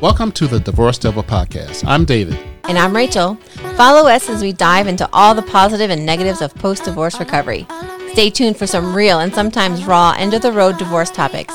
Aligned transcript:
Welcome 0.00 0.30
to 0.32 0.46
the 0.46 0.60
Divorce 0.60 0.96
Devil 0.96 1.24
Podcast. 1.24 1.84
I'm 1.84 2.04
David. 2.04 2.38
And 2.68 2.78
I'm 2.78 2.94
Rachel. 2.94 3.34
Follow 3.76 4.08
us 4.08 4.28
as 4.28 4.42
we 4.42 4.52
dive 4.52 4.86
into 4.86 5.08
all 5.12 5.34
the 5.34 5.42
positive 5.42 5.90
and 5.90 6.06
negatives 6.06 6.40
of 6.40 6.54
post 6.54 6.84
divorce 6.84 7.18
recovery. 7.18 7.66
Stay 8.12 8.30
tuned 8.30 8.56
for 8.56 8.68
some 8.68 8.94
real 8.94 9.18
and 9.18 9.34
sometimes 9.34 9.84
raw 9.86 10.14
end 10.16 10.34
of 10.34 10.42
the 10.42 10.52
road 10.52 10.78
divorce 10.78 11.10
topics. 11.10 11.52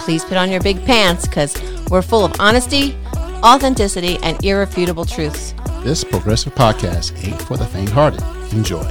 Please 0.00 0.24
put 0.24 0.36
on 0.36 0.50
your 0.50 0.60
big 0.62 0.84
pants 0.84 1.28
because 1.28 1.54
we're 1.88 2.02
full 2.02 2.24
of 2.24 2.32
honesty, 2.40 2.96
authenticity, 3.44 4.18
and 4.20 4.44
irrefutable 4.44 5.04
truths. 5.04 5.54
This 5.84 6.02
progressive 6.02 6.56
podcast 6.56 7.16
ain't 7.24 7.40
for 7.42 7.56
the 7.56 7.66
faint 7.66 7.90
hearted. 7.90 8.20
Enjoy. 8.52 8.82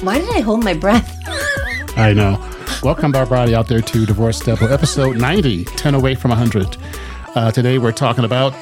Why 0.00 0.18
did 0.18 0.30
I 0.30 0.40
hold 0.40 0.64
my 0.64 0.74
breath? 0.74 1.16
I 1.96 2.12
know. 2.12 2.44
Welcome, 2.82 3.14
everybody 3.14 3.54
out 3.54 3.68
there 3.68 3.80
to 3.80 4.06
Divorce 4.06 4.40
Devil, 4.40 4.72
episode 4.72 5.16
90, 5.16 5.64
10 5.64 5.94
away 5.94 6.14
from 6.16 6.30
100. 6.30 6.76
Uh, 7.34 7.50
today 7.52 7.78
we're 7.78 7.92
talking 7.92 8.24
about 8.24 8.54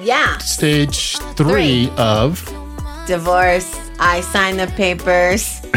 Yeah. 0.00 0.36
stage 0.38 1.16
three, 1.36 1.86
Three. 1.86 1.92
of. 1.96 2.44
Divorce. 3.06 3.72
I 4.00 4.20
signed 4.22 4.58
the 4.58 4.66
papers. 4.68 5.60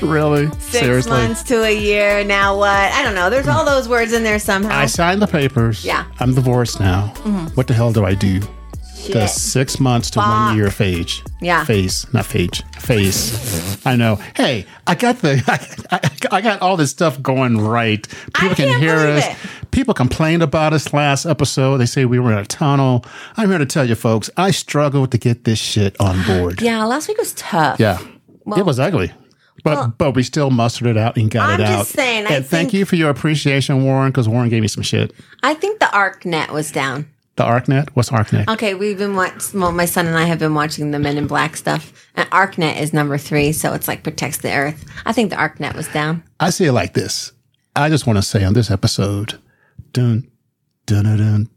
Really? 0.00 0.46
Six 0.60 0.64
Seriously? 0.78 1.10
months 1.10 1.42
to 1.44 1.64
a 1.64 1.74
year. 1.76 2.22
Now 2.22 2.56
what? 2.56 2.68
I 2.70 3.02
don't 3.02 3.16
know. 3.16 3.28
There's 3.30 3.48
all 3.48 3.64
those 3.64 3.88
words 3.88 4.12
in 4.12 4.22
there 4.22 4.38
somehow. 4.38 4.78
I 4.78 4.86
signed 4.86 5.20
the 5.20 5.26
papers. 5.26 5.84
Yeah. 5.84 6.04
Mm-hmm. 6.04 6.22
I'm 6.22 6.34
divorced 6.36 6.78
now. 6.78 7.08
What 7.56 7.66
the 7.66 7.74
hell 7.74 7.92
do 7.92 8.04
I 8.04 8.14
do? 8.14 8.40
The 9.08 9.26
six 9.26 9.80
months 9.80 10.10
to 10.10 10.18
one 10.20 10.56
year 10.56 10.70
phase. 10.70 11.22
Yeah. 11.40 11.64
Phase, 11.64 12.06
not 12.12 12.26
phase. 12.26 12.62
Phase. 12.78 13.84
I 13.86 13.96
know. 13.96 14.16
Hey, 14.36 14.66
I 14.86 14.94
got 14.94 15.18
the, 15.18 15.42
I, 15.46 15.96
I, 16.30 16.36
I 16.38 16.40
got 16.40 16.62
all 16.62 16.76
this 16.76 16.90
stuff 16.90 17.20
going 17.20 17.58
right. 17.60 18.06
People 18.34 18.54
can 18.54 18.68
can't 18.68 18.82
hear 18.82 18.96
us. 18.96 19.26
it. 19.26 19.36
People 19.70 19.94
complained 19.94 20.42
about 20.42 20.72
us 20.72 20.92
last 20.92 21.26
episode. 21.26 21.78
They 21.78 21.86
say 21.86 22.04
we 22.04 22.18
were 22.18 22.32
in 22.32 22.38
a 22.38 22.44
tunnel. 22.46 23.04
I'm 23.36 23.48
here 23.48 23.58
to 23.58 23.66
tell 23.66 23.88
you, 23.88 23.94
folks, 23.94 24.30
I 24.36 24.50
struggled 24.50 25.10
to 25.12 25.18
get 25.18 25.44
this 25.44 25.58
shit 25.58 25.98
on 26.00 26.24
board. 26.26 26.60
yeah, 26.62 26.84
last 26.84 27.08
week 27.08 27.18
was 27.18 27.32
tough. 27.34 27.80
Yeah. 27.80 27.98
Well, 28.44 28.58
it 28.58 28.66
was 28.66 28.78
ugly. 28.78 29.12
But 29.64 29.96
but 29.98 30.16
we 30.16 30.24
still 30.24 30.50
mustered 30.50 30.88
it 30.88 30.96
out 30.96 31.16
and 31.16 31.30
got 31.30 31.50
I'm 31.50 31.60
it 31.60 31.64
out. 31.64 31.78
just 31.80 31.92
saying, 31.92 32.26
and 32.26 32.44
thank 32.44 32.72
you 32.72 32.84
for 32.84 32.96
your 32.96 33.10
appreciation, 33.10 33.84
Warren, 33.84 34.10
because 34.10 34.28
Warren 34.28 34.48
gave 34.48 34.60
me 34.60 34.66
some 34.66 34.82
shit. 34.82 35.12
I 35.44 35.54
think 35.54 35.78
the 35.78 35.86
ArcNet 35.86 36.50
was 36.50 36.72
down. 36.72 37.08
The 37.36 37.44
ArcNet? 37.44 37.90
What's 37.90 38.10
ArcNet? 38.10 38.48
Okay, 38.48 38.74
we've 38.74 38.98
been 38.98 39.16
watching, 39.16 39.60
well, 39.60 39.72
my 39.72 39.86
son 39.86 40.06
and 40.06 40.18
I 40.18 40.24
have 40.24 40.38
been 40.38 40.54
watching 40.54 40.90
the 40.90 40.98
Men 40.98 41.16
in 41.16 41.26
Black 41.26 41.56
stuff. 41.56 42.08
And 42.14 42.28
ArcNet 42.30 42.78
is 42.78 42.92
number 42.92 43.16
three, 43.16 43.52
so 43.52 43.72
it's 43.72 43.88
like 43.88 44.02
protects 44.02 44.38
the 44.38 44.52
earth. 44.54 44.84
I 45.06 45.12
think 45.12 45.30
the 45.30 45.36
ArcNet 45.36 45.74
was 45.74 45.88
down. 45.88 46.22
I 46.40 46.50
see 46.50 46.66
it 46.66 46.72
like 46.72 46.92
this. 46.92 47.32
I 47.74 47.88
just 47.88 48.06
want 48.06 48.18
to 48.18 48.22
say 48.22 48.44
on 48.44 48.52
this 48.52 48.70
episode, 48.70 49.40
dun, 49.92 50.30
dun, 50.84 51.04
dun, 51.04 51.16
dun, 51.16 51.48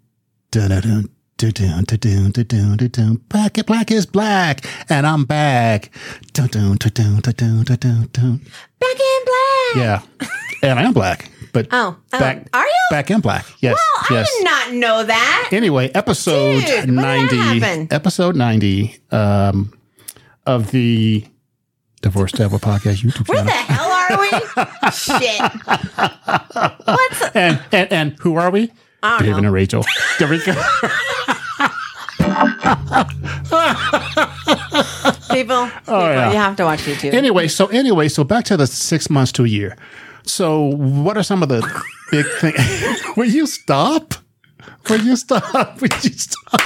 dun, 0.51 0.69
dun, 0.69 0.81
dun. 0.81 1.09
Do 1.37 1.51
do 1.51 1.67
do 1.81 1.97
do 1.97 2.29
do 2.29 2.43
do 2.45 2.77
do 2.77 2.87
do. 2.87 3.17
Black 3.27 3.55
black 3.65 3.91
is 3.91 4.05
black, 4.05 4.65
and 4.89 5.05
I'm 5.05 5.25
back. 5.25 5.91
Do 6.31 6.47
do 6.47 6.77
do 6.77 6.89
do 6.89 7.19
do 7.19 7.63
do 7.65 7.75
do 7.75 8.05
do. 8.05 8.39
Back 8.79 8.99
in 8.99 9.25
black. 9.25 9.75
Yeah, 9.75 10.01
and 10.63 10.79
I 10.79 10.83
am 10.83 10.93
black 10.93 11.29
but 11.55 11.67
Oh, 11.71 11.95
oh, 12.13 12.19
back, 12.19 12.47
are 12.53 12.65
you? 12.65 12.73
back 12.91 13.09
in 13.09 13.21
black? 13.21 13.45
Yes, 13.61 13.77
Oh, 13.79 14.05
yes. 14.11 14.29
I 14.29 14.37
did 14.37 14.43
not 14.43 14.73
know 14.73 15.03
that. 15.05 15.49
Anyway, 15.53 15.89
episode 15.95 16.59
Dude, 16.65 16.95
when 16.95 17.27
did 17.27 17.39
that 17.39 17.59
ninety. 17.61 17.87
Episode 17.95 18.35
ninety 18.35 18.97
um, 19.11 19.73
of 20.45 20.71
the 20.71 21.25
Divorce 22.01 22.33
Devil 22.33 22.59
Podcast 22.59 23.03
YouTube 23.03 23.27
Where 23.29 23.38
channel. 23.38 23.45
the 23.45 23.73
hell 23.73 23.89
are 23.89 24.19
we? 24.19 24.29
Shit. 24.91 25.41
What's? 26.85 27.21
and, 27.35 27.63
and 27.71 27.91
and 27.94 28.19
who 28.19 28.35
are 28.35 28.51
we? 28.51 28.71
I 29.01 29.19
David 29.19 29.31
know. 29.31 29.38
and 29.47 29.53
Rachel. 29.53 29.83
There 30.19 30.27
we 30.27 30.44
go. 30.44 30.53
People, 35.31 35.69
people 35.69 35.69
Oh, 35.88 35.99
yeah. 36.09 36.31
you 36.31 36.38
have 36.38 36.55
to 36.57 36.63
watch 36.63 36.81
YouTube. 36.81 37.13
anyway, 37.13 37.47
so 37.47 37.67
anyway, 37.67 38.07
so 38.07 38.23
back 38.23 38.45
to 38.45 38.57
the 38.57 38.67
six 38.67 39.09
months 39.09 39.31
to 39.33 39.44
a 39.44 39.47
year. 39.47 39.75
So, 40.25 40.66
what 40.75 41.18
are 41.18 41.24
some 41.24 41.44
of 41.44 41.50
the 41.50 41.62
big 42.12 42.25
things? 42.40 42.58
Will 43.18 43.25
you 43.30 43.46
stop? 43.47 44.13
Will 44.90 45.02
you 45.02 45.16
stop? 45.16 45.81
Will 45.81 45.88
you 46.02 46.12
stop? 46.12 46.62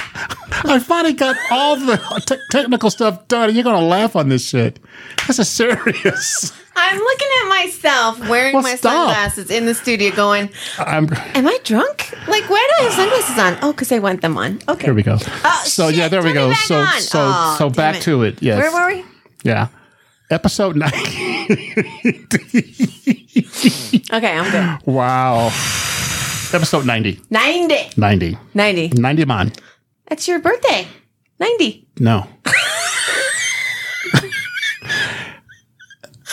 I 0.64 0.78
finally 0.78 1.14
got 1.14 1.36
all 1.50 1.76
the 1.76 1.96
te- 2.26 2.36
technical 2.50 2.90
stuff 2.90 3.26
done. 3.28 3.48
and 3.48 3.54
You're 3.54 3.64
gonna 3.64 3.84
laugh 3.86 4.16
on 4.16 4.28
this 4.28 4.46
shit. 4.48 4.78
This 5.26 5.38
is 5.38 5.48
serious. 5.48 6.52
I'm 6.76 6.98
looking 6.98 7.28
at 7.42 7.48
myself 7.48 8.28
wearing 8.28 8.54
Well, 8.54 8.62
my 8.62 8.74
stop. 8.76 8.92
sunglasses 9.08 9.50
in 9.50 9.66
the 9.66 9.74
studio, 9.74 10.14
going, 10.14 10.48
I'm. 10.78 11.08
"Am 11.34 11.46
I 11.46 11.58
drunk? 11.64 12.12
Like, 12.28 12.48
why 12.48 12.66
do 12.78 12.82
I 12.84 12.88
have 12.88 12.92
sunglasses 12.94 13.38
on? 13.38 13.58
Oh, 13.62 13.72
because 13.72 13.92
I 13.92 13.98
want 13.98 14.22
them 14.22 14.36
on. 14.38 14.60
Okay. 14.68 14.86
Here 14.86 14.94
we 14.94 15.02
go. 15.02 15.18
Oh, 15.44 15.62
so 15.64 15.88
yeah, 15.88 16.08
there 16.08 16.22
we 16.22 16.32
go. 16.32 16.52
So 16.54 16.76
on. 16.80 17.00
so 17.00 17.18
Oh, 17.22 17.56
so 17.58 17.70
back 17.70 17.96
it. 17.96 18.02
to 18.02 18.22
it. 18.22 18.40
Yes. 18.42 18.58
Where 18.58 18.72
were 18.72 18.94
we? 18.94 19.04
Yeah. 19.44 19.68
Episode 20.30 20.76
nine. 20.76 20.92
Okay, 24.12 24.36
I'm 24.38 24.50
good. 24.50 24.86
wow. 24.92 25.46
Episode 26.52 26.84
90. 26.86 27.20
90. 27.30 27.74
90. 27.96 28.38
90. 28.54 28.88
90 29.00 29.24
man. 29.24 29.52
That's 30.08 30.26
your 30.28 30.38
birthday. 30.40 30.86
90. 31.38 31.86
No. 32.00 32.26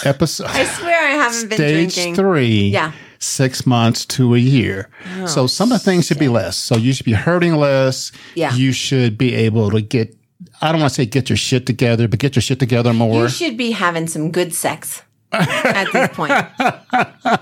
Episode 0.05 0.47
I 0.47 0.63
swear 0.65 0.95
I 1.07 1.09
haven't 1.11 1.49
been 1.49 1.57
drinking. 1.57 1.89
stage 1.89 2.15
three. 2.15 2.69
Yeah. 2.69 2.91
Six 3.19 3.65
months 3.65 4.05
to 4.05 4.35
a 4.35 4.37
year. 4.37 4.89
Oh, 5.17 5.25
so 5.25 5.47
some 5.47 5.71
of 5.71 5.79
the 5.79 5.83
things 5.83 6.05
should 6.05 6.19
be 6.19 6.27
less. 6.29 6.55
So 6.55 6.77
you 6.77 6.93
should 6.93 7.05
be 7.05 7.13
hurting 7.13 7.55
less. 7.55 8.11
Yeah. 8.35 8.53
You 8.53 8.71
should 8.71 9.17
be 9.17 9.33
able 9.33 9.71
to 9.71 9.81
get 9.81 10.15
I 10.61 10.71
don't 10.71 10.81
want 10.81 10.91
to 10.91 10.95
say 10.95 11.05
get 11.05 11.29
your 11.29 11.37
shit 11.37 11.65
together, 11.65 12.07
but 12.07 12.19
get 12.19 12.35
your 12.35 12.41
shit 12.41 12.59
together 12.59 12.93
more. 12.93 13.23
You 13.23 13.29
should 13.29 13.57
be 13.57 13.71
having 13.71 14.07
some 14.07 14.31
good 14.31 14.53
sex 14.53 15.03
at 15.31 15.91
this 15.93 16.09
point. 16.15 16.33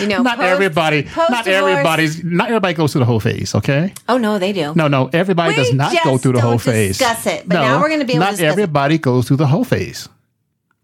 You 0.00 0.06
know, 0.08 0.22
not 0.22 0.36
post- 0.36 0.46
everybody 0.48 1.02
not 1.04 1.12
post-divorce- 1.14 1.46
everybody's 1.48 2.22
not 2.24 2.48
everybody 2.48 2.74
goes 2.74 2.92
through 2.92 3.00
the 3.00 3.06
whole 3.06 3.20
phase, 3.20 3.54
okay? 3.54 3.94
Oh, 4.08 4.18
no, 4.18 4.38
they 4.38 4.52
do. 4.52 4.74
No, 4.74 4.88
no, 4.88 5.08
everybody 5.12 5.52
We 5.52 5.56
does 5.56 5.72
not 5.72 5.94
go 6.04 6.18
through 6.18 6.32
the 6.34 6.40
whole 6.40 6.58
phase. 6.58 6.98
discuss 6.98 7.26
it, 7.26 7.48
but 7.48 7.54
no, 7.54 7.62
now 7.62 7.80
we're 7.80 7.88
gonna 7.88 8.04
be 8.04 8.12
able 8.12 8.24
to 8.26 8.30
not 8.32 8.40
it. 8.40 8.44
everybody 8.44 8.98
goes 8.98 9.26
through 9.26 9.38
the 9.38 9.46
whole 9.46 9.64
phase. 9.64 10.08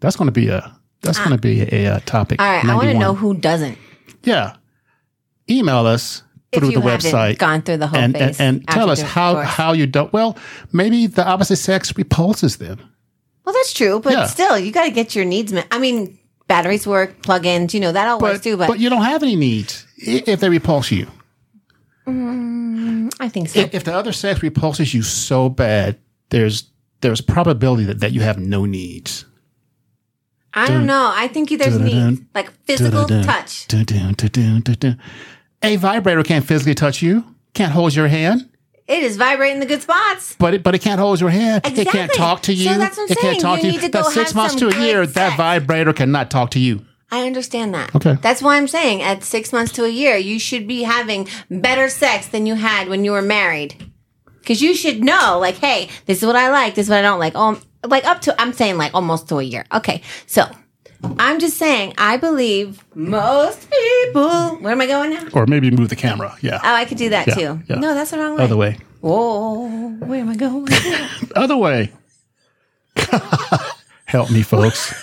That's 0.00 0.16
going 0.16 0.26
to 0.28 0.32
be 0.32 0.48
a 0.48 0.74
that's 1.02 1.18
going 1.18 1.30
to 1.30 1.38
be 1.38 1.60
a, 1.62 1.86
uh 1.94 2.00
topic. 2.06 2.40
All 2.40 2.46
right, 2.48 2.64
I 2.64 2.74
want 2.74 2.88
to 2.88 2.98
know 2.98 3.14
who 3.14 3.34
doesn't. 3.34 3.76
Yeah, 4.24 4.56
email 5.48 5.86
us 5.86 6.22
through 6.52 6.70
the 6.70 6.80
website 6.80 7.38
gone 7.38 7.62
through 7.62 7.78
the 7.78 7.86
whole 7.86 7.98
and, 7.98 8.16
and, 8.16 8.40
and 8.40 8.68
tell 8.68 8.90
us 8.90 9.00
how 9.00 9.30
divorce. 9.34 9.48
how 9.48 9.72
you 9.72 9.86
don't. 9.86 10.12
Well, 10.12 10.36
maybe 10.72 11.06
the 11.06 11.26
opposite 11.26 11.56
sex 11.56 11.96
repulses 11.96 12.58
them. 12.58 12.78
Well, 13.44 13.54
that's 13.54 13.72
true, 13.72 14.00
but 14.00 14.12
Yeah. 14.12 14.26
still, 14.26 14.58
you 14.58 14.70
got 14.70 14.84
to 14.84 14.90
get 14.90 15.16
your 15.16 15.24
needs 15.24 15.52
met. 15.52 15.66
I 15.70 15.78
mean, 15.78 16.18
batteries 16.46 16.86
work, 16.86 17.22
plug-ins, 17.22 17.74
you 17.74 17.80
know, 17.80 17.90
that 17.92 18.06
all 18.06 18.20
works 18.20 18.38
But 18.38 18.44
too. 18.44 18.56
But, 18.56 18.68
but 18.68 18.78
you 18.78 18.88
don't 18.90 19.02
have 19.02 19.22
any 19.22 19.34
needs 19.36 19.86
if 19.96 20.40
they 20.40 20.48
repulse 20.48 20.90
you. 20.90 21.08
Mm, 22.06 23.12
I 23.18 23.28
think 23.28 23.48
so. 23.48 23.60
If, 23.60 23.74
if 23.74 23.84
the 23.84 23.94
other 23.94 24.12
sex 24.12 24.42
repulses 24.42 24.92
you 24.92 25.02
so 25.02 25.48
bad, 25.48 25.98
there's 26.30 26.64
there's 27.00 27.20
probability 27.20 27.84
that, 27.84 28.00
that 28.00 28.12
you 28.12 28.20
have 28.20 28.38
no 28.38 28.64
needs. 28.64 29.24
I 30.54 30.68
don't 30.68 30.86
know. 30.86 31.10
I 31.14 31.28
think 31.28 31.48
there's 31.48 31.78
needs, 31.78 32.20
like 32.34 32.52
physical 32.64 33.06
touch. 33.06 33.66
A 35.62 35.76
vibrator 35.76 36.22
can't 36.22 36.44
physically 36.44 36.74
touch 36.74 37.02
you, 37.02 37.24
can't 37.54 37.72
hold 37.72 37.94
your 37.94 38.08
hand, 38.08 38.48
It 38.88 39.02
is 39.02 39.16
vibrating 39.16 39.60
the 39.60 39.66
good 39.66 39.82
spots. 39.82 40.34
but 40.38 40.54
it 40.54 40.62
but 40.62 40.74
it 40.74 40.80
can't 40.80 40.98
hold 41.00 41.20
your 41.20 41.30
hand. 41.30 41.62
It 41.66 41.88
can't 41.88 42.12
talk 42.12 42.42
to 42.42 42.56
So 42.56 42.70
you. 42.72 42.78
that's 42.78 42.96
what 42.96 43.04
I'm 43.04 43.12
it 43.12 43.18
can't 43.18 43.32
saying. 43.34 43.40
talk 43.40 43.56
You 43.58 43.62
to 43.70 43.76
you. 43.76 43.80
need 43.82 43.92
to 43.92 44.04
six 44.04 44.34
months 44.34 44.54
to 44.56 44.68
a 44.68 44.76
year. 44.84 45.06
good 45.06 45.14
That 45.14 45.36
vibrator 45.36 45.92
cannot 45.92 46.30
talk 46.30 46.50
to 46.52 46.58
you. 46.58 46.84
I 47.10 47.26
understand 47.26 47.74
that. 47.74 47.94
Okay. 47.94 48.16
That's 48.22 48.40
why 48.42 48.56
I'm 48.56 48.66
saying 48.68 49.02
at 49.02 49.22
six 49.22 49.52
months 49.52 49.70
to 49.72 49.84
a 49.84 49.88
year, 49.88 50.16
you 50.16 50.38
should 50.38 50.66
be 50.66 50.82
having 50.82 51.28
better 51.50 51.88
sex 51.90 52.26
than 52.28 52.46
you 52.46 52.54
had 52.54 52.88
when 52.88 53.04
you 53.04 53.12
were 53.12 53.22
married. 53.22 53.74
Because 54.40 54.62
you 54.62 54.74
should 54.74 55.04
know, 55.04 55.38
like, 55.38 55.56
hey, 55.56 55.88
this 56.06 56.22
is 56.22 56.26
what 56.26 56.36
I 56.36 56.50
like, 56.50 56.74
this 56.74 56.86
is 56.86 56.90
what 56.90 56.98
I 56.98 57.02
don't 57.02 57.20
like. 57.20 57.34
Um, 57.36 57.60
like 57.86 58.04
up 58.06 58.22
to, 58.22 58.40
I'm 58.40 58.52
saying 58.54 58.78
like 58.78 58.94
almost 58.94 59.28
to 59.28 59.36
a 59.38 59.42
year. 59.42 59.64
Okay. 59.72 60.00
So 60.26 60.44
I'm 61.18 61.38
just 61.40 61.56
saying, 61.56 61.94
I 61.98 62.16
believe 62.16 62.84
most 62.94 63.68
people, 63.70 64.56
where 64.56 64.72
am 64.72 64.80
I 64.80 64.86
going 64.86 65.10
now? 65.10 65.26
Or 65.34 65.46
maybe 65.46 65.70
move 65.70 65.88
the 65.88 65.96
camera. 65.96 66.36
Yeah. 66.40 66.60
Oh, 66.62 66.74
I 66.74 66.84
could 66.84 66.98
do 66.98 67.10
that 67.10 67.26
Yeah, 67.26 67.34
too. 67.34 67.60
yeah. 67.68 67.76
No, 67.76 67.94
that's 67.94 68.10
the 68.12 68.18
wrong 68.18 68.36
way. 68.36 68.44
Other 68.44 68.56
way. 68.56 68.78
Whoa, 69.00 69.68
where 69.98 70.20
am 70.20 70.28
I 70.28 70.36
going? 70.36 70.68
Other 71.36 71.56
way. 71.56 71.92
Help 74.06 74.30
me, 74.30 74.42
folks. 74.42 74.94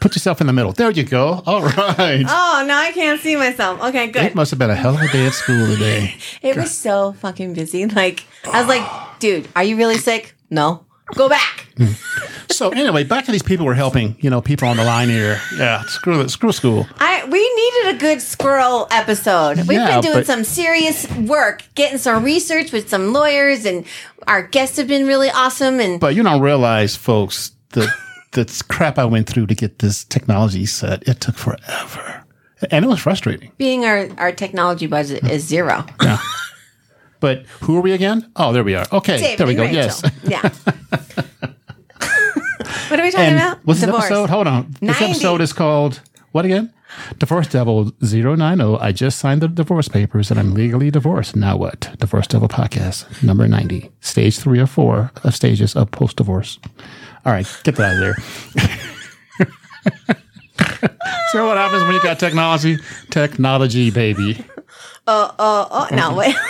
Put 0.00 0.14
yourself 0.14 0.40
in 0.40 0.46
the 0.46 0.52
middle. 0.52 0.72
There 0.72 0.90
you 0.90 1.04
go. 1.04 1.42
All 1.46 1.62
right. 1.62 2.24
oh, 2.26 2.64
now 2.66 2.78
I 2.80 2.90
can't 2.92 3.20
see 3.20 3.36
myself. 3.36 3.82
Okay, 3.82 4.08
good. 4.10 4.24
It 4.24 4.34
must 4.34 4.50
have 4.50 4.58
been 4.58 4.70
a 4.70 4.74
hell 4.74 4.94
of 4.94 5.00
a 5.02 5.08
day 5.08 5.26
at 5.26 5.32
school 5.34 5.66
today. 5.66 6.16
It 6.42 6.56
was 6.56 6.76
so 6.76 7.12
fucking 7.12 7.52
busy. 7.54 7.84
Like, 7.86 8.24
I 8.50 8.60
was 8.60 8.68
like, 8.68 9.18
dude, 9.20 9.46
are 9.54 9.62
you 9.64 9.76
really 9.76 9.98
sick? 9.98 10.34
No. 10.48 10.86
Go 11.14 11.28
back. 11.28 11.66
So 12.50 12.68
anyway, 12.70 13.04
back 13.04 13.24
to 13.24 13.32
these 13.32 13.44
people 13.44 13.64
we're 13.64 13.72
helping. 13.74 14.16
You 14.20 14.28
know, 14.28 14.42
people 14.42 14.68
on 14.68 14.76
the 14.76 14.84
line 14.84 15.08
here. 15.08 15.40
Yeah, 15.56 15.82
screw 15.84 16.20
it. 16.20 16.30
Screw 16.30 16.52
school. 16.52 16.86
I 16.98 17.24
we 17.24 17.38
needed 17.54 17.96
a 17.96 17.98
good 17.98 18.20
squirrel 18.20 18.86
episode. 18.90 19.56
We've 19.66 19.72
Yeah, 19.78 19.92
been 19.92 20.00
doing 20.02 20.14
but- 20.18 20.26
some 20.26 20.44
serious 20.44 21.10
work, 21.12 21.62
getting 21.74 21.96
some 21.96 22.22
research 22.22 22.70
with 22.72 22.90
some 22.90 23.14
lawyers, 23.14 23.64
and 23.64 23.86
our 24.26 24.42
guests 24.42 24.76
have 24.76 24.88
been 24.88 25.06
really 25.06 25.30
awesome. 25.30 25.80
And 25.80 25.98
But 26.00 26.14
you 26.16 26.22
don't 26.22 26.42
realize, 26.42 26.96
folks, 26.96 27.52
the 27.70 27.90
the 28.32 28.64
crap 28.68 28.98
I 28.98 29.06
went 29.06 29.26
through 29.28 29.46
to 29.46 29.54
get 29.54 29.78
this 29.78 30.04
technology 30.04 30.66
set. 30.66 31.08
It 31.08 31.20
took 31.20 31.36
forever, 31.36 32.24
and 32.70 32.84
it 32.84 32.88
was 32.88 33.00
frustrating. 33.00 33.52
being 33.56 33.86
our 33.86 34.08
our 34.18 34.32
technology 34.32 34.86
budget 34.88 35.24
is 35.30 35.44
zero. 35.46 35.86
But 37.20 37.44
who 37.62 37.76
are 37.76 37.80
we 37.82 37.92
again? 37.92 38.30
Oh, 38.36 38.52
there 38.52 38.64
we 38.64 38.74
are. 38.74 38.86
Okay, 38.92 39.18
David 39.18 39.38
there 39.38 39.46
we 39.46 39.54
go. 39.54 39.62
Rachel. 39.62 39.76
Yes. 39.76 40.02
Yeah. 40.24 40.42
what 42.88 42.98
are 42.98 43.02
we 43.02 43.10
talking 43.10 43.26
And 43.26 43.36
about? 43.36 43.58
what's 43.64 43.80
this 43.80 43.86
Divorce. 43.86 44.04
episode? 44.06 44.30
Hold 44.30 44.46
on. 44.46 44.74
This 44.80 45.00
episode 45.00 45.40
is 45.40 45.52
called 45.52 46.00
what 46.32 46.44
again? 46.44 46.72
Divorce 47.18 47.46
Devil 47.48 47.92
090. 48.00 48.78
I 48.80 48.92
just 48.92 49.18
signed 49.18 49.42
the 49.42 49.48
divorce 49.48 49.88
papers 49.88 50.30
and 50.30 50.40
I'm 50.40 50.54
legally 50.54 50.90
divorced. 50.90 51.36
Now 51.36 51.56
what? 51.56 51.90
Divorce 51.98 52.26
Devil 52.26 52.48
podcast 52.48 53.22
number 53.22 53.46
90. 53.46 53.90
Stage 54.00 54.38
three 54.38 54.58
or 54.58 54.66
four 54.66 55.12
of 55.22 55.34
stages 55.36 55.76
of 55.76 55.90
post 55.90 56.16
divorce. 56.16 56.58
All 57.24 57.32
right, 57.32 57.46
get 57.64 57.76
that 57.76 57.90
out 57.90 57.94
of 57.94 58.00
there. 58.00 58.16
so 61.32 61.46
what 61.46 61.56
happens 61.58 61.82
when 61.82 61.92
you 61.92 62.02
got 62.02 62.18
technology? 62.18 62.78
Technology, 63.10 63.90
baby. 63.90 64.42
Uh, 65.06 65.10
uh, 65.10 65.12
uh, 65.12 65.28
oh, 65.38 65.68
oh, 65.70 65.88
oh, 65.90 65.94
no, 65.94 66.14
wait. 66.14 66.34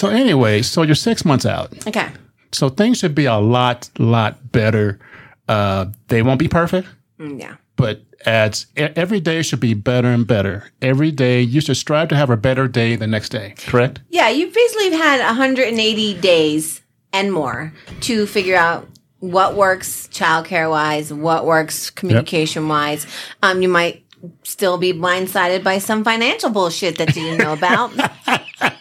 So 0.00 0.08
anyway, 0.08 0.62
so 0.62 0.80
you're 0.82 0.94
six 0.94 1.26
months 1.26 1.44
out. 1.44 1.68
okay. 1.86 2.08
So 2.52 2.70
things 2.70 2.96
should 2.98 3.14
be 3.14 3.26
a 3.26 3.36
lot, 3.36 3.90
lot 3.98 4.50
better. 4.50 4.98
Uh, 5.46 5.86
they 6.08 6.22
won't 6.22 6.38
be 6.40 6.48
perfect. 6.48 6.88
Mm, 7.18 7.38
Yeah. 7.38 7.56
but 7.76 8.00
as 8.24 8.64
every 8.76 9.20
day 9.20 9.42
should 9.42 9.60
be 9.60 9.74
better 9.74 10.08
and 10.08 10.26
better. 10.26 10.64
Every 10.80 11.10
day 11.10 11.42
you 11.42 11.60
should 11.60 11.76
strive 11.76 12.08
to 12.08 12.16
have 12.16 12.30
a 12.30 12.36
better 12.38 12.66
day 12.66 12.96
the 12.96 13.06
next 13.06 13.28
day. 13.28 13.54
Correct? 13.66 14.00
Yeah, 14.08 14.30
you 14.30 14.46
basically 14.46 14.92
had 14.96 15.20
180 15.20 16.14
days 16.20 16.80
and 17.12 17.30
more 17.32 17.72
to 18.00 18.26
figure 18.26 18.56
out 18.56 18.88
what 19.18 19.54
works 19.54 20.08
childcare 20.12 20.70
wise, 20.70 21.12
what 21.12 21.44
works 21.44 21.90
communication 21.90 22.68
wise. 22.68 23.06
Um, 23.42 23.60
you 23.60 23.68
might 23.68 24.02
still 24.44 24.78
be 24.78 24.92
blindsided 24.94 25.62
by 25.62 25.76
some 25.78 26.04
financial 26.04 26.48
bullshit 26.50 26.96
that 26.98 27.14
you 27.16 27.22
didn't 27.22 27.38
know 27.44 27.52
about. 27.52 27.92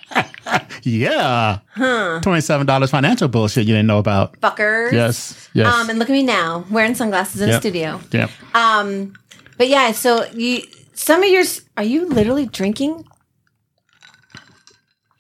Yeah. 0.84 1.60
Twenty-seven 1.76 2.66
dollars 2.68 2.92
financial 2.92 3.28
bullshit 3.28 3.68
you 3.68 3.74
didn't 3.74 3.88
know 3.88 4.00
about. 4.00 4.40
Fuckers. 4.40 4.92
Yes. 4.92 5.50
Yes. 5.54 5.74
Um, 5.74 5.90
and 5.90 6.00
look 6.00 6.10
at 6.10 6.14
me 6.14 6.24
now, 6.24 6.66
wearing 6.70 6.96
sunglasses 6.96 7.42
in 7.42 7.50
the 7.50 7.60
studio. 7.60 8.00
yeah. 8.12 8.30
Um, 8.54 9.14
but 9.58 9.68
yeah, 9.68 9.92
so 9.92 10.26
you 10.34 10.64
some 10.94 11.24
of 11.24 11.30
your 11.30 11.44
are 11.78 11.84
you 11.84 12.08
literally 12.08 12.46
drinking? 12.46 13.06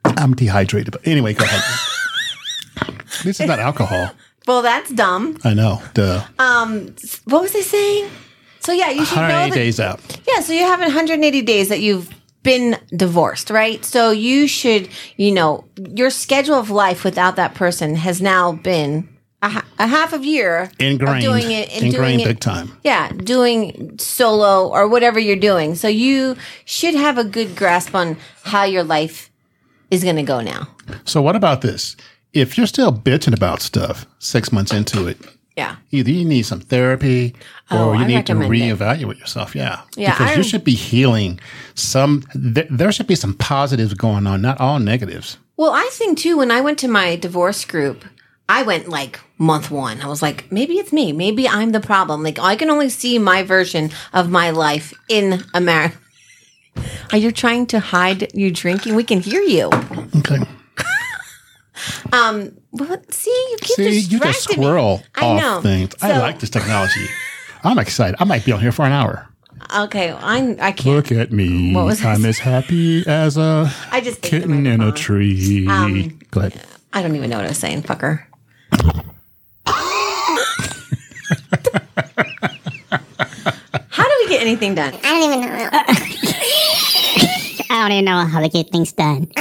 I'm 0.05 0.33
dehydrated, 0.33 0.91
but 0.91 1.07
anyway, 1.07 1.33
go 1.33 1.43
ahead. 1.45 1.61
this 3.23 3.39
is 3.39 3.47
not 3.47 3.59
alcohol. 3.59 4.11
Well, 4.47 4.61
that's 4.61 4.89
dumb. 4.91 5.37
I 5.43 5.53
know. 5.53 5.81
Duh. 5.93 6.25
Um, 6.39 6.95
what 7.25 7.41
was 7.43 7.55
I 7.55 7.61
saying? 7.61 8.09
So 8.61 8.71
yeah, 8.71 8.89
you 8.89 9.05
should 9.05 9.15
know 9.15 9.21
180 9.21 9.49
that. 9.51 9.55
days 9.55 9.79
out. 9.79 10.21
Yeah, 10.27 10.41
so 10.41 10.53
you 10.53 10.61
have 10.61 10.79
180 10.79 11.41
days 11.43 11.69
that 11.69 11.79
you've 11.79 12.09
been 12.43 12.77
divorced, 12.95 13.49
right? 13.49 13.83
So 13.83 14.11
you 14.11 14.47
should, 14.47 14.89
you 15.17 15.31
know, 15.31 15.65
your 15.95 16.09
schedule 16.09 16.55
of 16.55 16.69
life 16.69 17.03
without 17.03 17.35
that 17.35 17.53
person 17.55 17.95
has 17.95 18.21
now 18.21 18.53
been 18.53 19.09
a, 19.41 19.63
a 19.77 19.87
half 19.87 20.13
of 20.13 20.23
year 20.25 20.71
Ingrained. 20.79 21.17
of 21.25 21.31
doing 21.31 21.51
it 21.51 21.69
and 21.73 21.85
Ingrained 21.85 22.19
doing 22.19 22.19
it. 22.21 22.25
big 22.25 22.39
time. 22.39 22.77
Yeah, 22.83 23.09
doing 23.11 23.97
solo 23.99 24.69
or 24.69 24.87
whatever 24.87 25.19
you're 25.19 25.35
doing. 25.35 25.75
So 25.75 25.87
you 25.87 26.35
should 26.65 26.95
have 26.95 27.17
a 27.17 27.23
good 27.23 27.55
grasp 27.55 27.95
on 27.95 28.17
how 28.43 28.63
your 28.63 28.83
life 28.83 29.29
is 29.91 30.03
going 30.03 30.17
to 30.17 30.23
go 30.23 30.41
now. 30.41 30.67
So 31.05 31.21
what 31.21 31.35
about 31.35 31.61
this? 31.61 31.95
If 32.33 32.57
you're 32.57 32.67
still 32.67 32.93
bitching 32.93 33.33
about 33.33 33.61
stuff 33.61 34.05
six 34.19 34.51
months 34.51 34.71
into 34.73 35.07
it, 35.07 35.17
Yeah. 35.59 35.75
either 35.91 36.11
you 36.11 36.25
need 36.25 36.45
some 36.51 36.61
therapy 36.73 37.33
or 37.71 37.77
Oh, 37.77 37.93
you 37.93 37.99
I 38.03 38.07
need 38.07 38.25
to 38.27 38.33
recommend 38.35 38.53
it. 38.63 38.77
reevaluate 38.79 39.19
yourself. 39.19 39.55
Yeah. 39.55 39.81
Yeah, 39.97 40.11
Because 40.13 40.31
I- 40.31 40.35
you 40.37 40.43
should 40.43 40.63
be 40.63 40.75
healing 40.89 41.39
some, 41.75 42.23
th- 42.55 42.67
there 42.79 42.91
should 42.91 43.07
be 43.07 43.15
some 43.23 43.33
positives 43.33 43.93
going 43.93 44.25
on, 44.27 44.41
not 44.41 44.59
all 44.59 44.79
negatives. 44.79 45.37
Well, 45.57 45.71
I 45.71 45.87
think 45.91 46.17
too, 46.17 46.37
when 46.37 46.51
I 46.57 46.61
went 46.61 46.77
to 46.79 46.87
my 46.87 47.15
divorce 47.17 47.65
group, 47.65 48.05
I 48.47 48.63
went 48.63 48.87
like 48.89 49.19
month 49.37 49.69
one. 49.69 50.01
I 50.01 50.07
was 50.07 50.21
like, 50.21 50.39
maybe 50.51 50.73
it's 50.81 50.91
me. 50.93 51.11
Maybe 51.13 51.47
I'm 51.47 51.71
the 51.71 51.79
problem. 51.91 52.23
Like, 52.23 52.39
I 52.39 52.55
can 52.55 52.69
only 52.69 52.89
see 52.89 53.19
my 53.19 53.43
version 53.43 53.91
of 54.13 54.29
my 54.29 54.49
life 54.51 54.93
in 55.09 55.43
America. 55.53 55.97
Are 57.11 57.17
you 57.19 57.31
trying 57.31 57.65
to 57.67 57.79
hide 57.79 58.31
you 58.33 58.49
drinking? 58.51 58.95
We 58.95 59.03
can 59.03 59.19
hear 59.19 59.41
you. 59.41 59.69
Okay. 60.19 60.39
Um, 62.11 62.57
well, 62.71 62.97
see, 63.09 63.31
you 63.51 63.57
keep 63.61 63.75
See, 63.75 63.83
you 63.99 64.19
distracting 64.19 64.31
just 64.33 64.49
me. 64.49 64.55
squirrel 64.55 65.01
I 65.15 65.25
off 65.25 65.41
know. 65.41 65.61
things. 65.61 65.93
I 66.01 66.17
like 66.19 66.39
this 66.39 66.49
technology. 66.49 67.05
I'm 67.63 67.77
excited. 67.79 68.15
I 68.19 68.23
might 68.25 68.45
be 68.45 68.51
on 68.51 68.59
here 68.61 68.71
for 68.71 68.85
an 68.85 68.91
hour. 68.91 69.27
Okay, 69.77 70.11
I'm. 70.11 70.51
I 70.61 70.71
can't. 70.71 70.95
Look 70.95 71.11
at 71.11 71.31
me. 71.31 71.73
What 71.75 71.85
was 71.85 72.03
I 72.03 72.13
I'm 72.13 72.25
as 72.25 72.39
happy 72.39 73.05
as 73.07 73.37
a 73.37 73.71
I 73.91 74.01
just 74.01 74.17
ate 74.19 74.21
the 74.23 74.29
kitten 74.29 74.65
in 74.65 74.81
a 74.81 74.91
tree. 74.91 75.67
Um, 75.67 76.17
Go 76.31 76.41
ahead. 76.41 76.61
I 76.93 77.01
don't 77.01 77.15
even 77.15 77.29
know 77.29 77.37
what 77.37 77.45
I 77.45 77.49
was 77.49 77.57
saying, 77.57 77.83
fucker. 77.83 78.23
How 83.89 84.03
do 84.07 84.15
we 84.23 84.29
get 84.29 84.41
anything 84.41 84.75
done? 84.75 84.93
I 85.03 85.19
don't 85.19 85.23
even 85.23 85.41
know. 85.41 85.69
I 87.71 87.81
don't 87.81 87.91
even 87.91 88.05
know 88.05 88.25
how 88.25 88.39
to 88.39 88.49
get 88.49 88.69
things 88.71 88.91
done. 88.93 89.27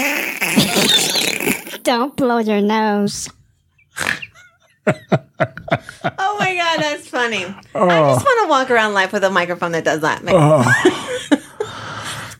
don't 1.88 2.14
blow 2.16 2.36
your 2.38 2.60
nose. 2.60 3.28
Oh 6.18 6.36
my 6.40 6.54
god, 6.56 6.80
that's 6.82 7.06
funny. 7.08 7.44
I 7.44 7.50
just 8.14 8.24
want 8.24 8.44
to 8.44 8.48
walk 8.48 8.70
around 8.70 8.94
life 8.94 9.12
with 9.12 9.22
a 9.22 9.28
microphone 9.30 9.72
that 9.72 9.84
does 9.84 10.00
that. 10.00 10.20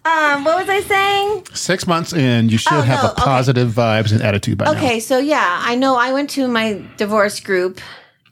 um, 0.04 0.44
what 0.44 0.58
was 0.58 0.68
I 0.68 0.80
saying? 0.80 1.44
Six 1.54 1.86
months 1.86 2.12
in, 2.14 2.48
you 2.48 2.56
should 2.58 2.72
Oh, 2.72 2.80
have 2.80 3.02
no, 3.02 3.08
a 3.08 3.12
okay. 3.12 3.22
positive 3.22 3.70
vibes 3.70 4.12
and 4.12 4.22
attitude 4.22 4.56
by 4.58 4.64
now. 4.66 4.72
Okay, 4.72 4.98
so 5.00 5.18
yeah, 5.18 5.60
I 5.62 5.74
know 5.74 5.96
I 5.96 6.12
went 6.12 6.30
to 6.30 6.48
my 6.48 6.82
divorce 6.96 7.38
group 7.40 7.80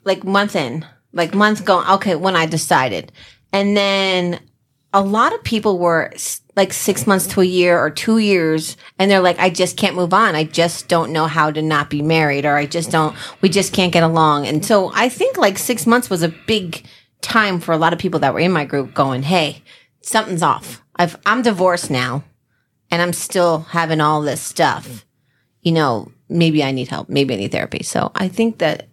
like 0.04 0.24
month 0.24 0.56
in, 0.56 0.84
like 1.12 1.34
month 1.34 1.64
going. 1.64 1.86
Okay, 1.88 2.14
when 2.16 2.36
I 2.36 2.46
decided, 2.46 3.12
and 3.52 3.76
then 3.76 4.40
a 4.94 5.02
lot 5.02 5.34
of 5.34 5.42
people 5.44 5.78
were 5.78 6.10
s- 6.14 6.40
like 6.56 6.72
six 6.72 7.06
months 7.06 7.26
to 7.28 7.42
a 7.42 7.44
year 7.44 7.78
or 7.78 7.90
two 7.90 8.18
years, 8.18 8.76
and 8.98 9.10
they're 9.10 9.20
like, 9.20 9.38
I 9.38 9.50
just 9.50 9.76
can't 9.76 9.94
move 9.94 10.14
on. 10.14 10.34
I 10.34 10.44
just 10.44 10.88
don't 10.88 11.12
know 11.12 11.26
how 11.26 11.50
to 11.50 11.60
not 11.62 11.90
be 11.90 12.00
married, 12.02 12.46
or 12.46 12.56
I 12.56 12.64
just 12.66 12.90
don't. 12.90 13.14
We 13.42 13.48
just 13.50 13.72
can't 13.74 13.92
get 13.92 14.02
along. 14.02 14.46
And 14.46 14.64
so 14.64 14.90
I 14.94 15.08
think 15.10 15.36
like 15.36 15.58
six 15.58 15.86
months 15.86 16.08
was 16.10 16.22
a 16.22 16.34
big 16.46 16.84
time 17.20 17.60
for 17.60 17.72
a 17.72 17.78
lot 17.78 17.92
of 17.92 17.98
people 17.98 18.20
that 18.20 18.32
were 18.34 18.40
in 18.40 18.52
my 18.52 18.64
group 18.64 18.94
going, 18.94 19.22
Hey, 19.22 19.62
something's 20.00 20.42
off. 20.42 20.82
I've, 20.96 21.16
I'm 21.26 21.42
divorced 21.42 21.90
now 21.90 22.24
and 22.90 23.02
I'm 23.02 23.12
still 23.12 23.60
having 23.60 24.00
all 24.00 24.22
this 24.22 24.40
stuff. 24.40 25.04
You 25.62 25.72
know, 25.72 26.12
maybe 26.28 26.62
I 26.62 26.70
need 26.70 26.88
help. 26.88 27.08
Maybe 27.08 27.34
I 27.34 27.38
need 27.38 27.52
therapy. 27.52 27.82
So 27.82 28.12
I 28.14 28.28
think 28.28 28.58
that 28.58 28.88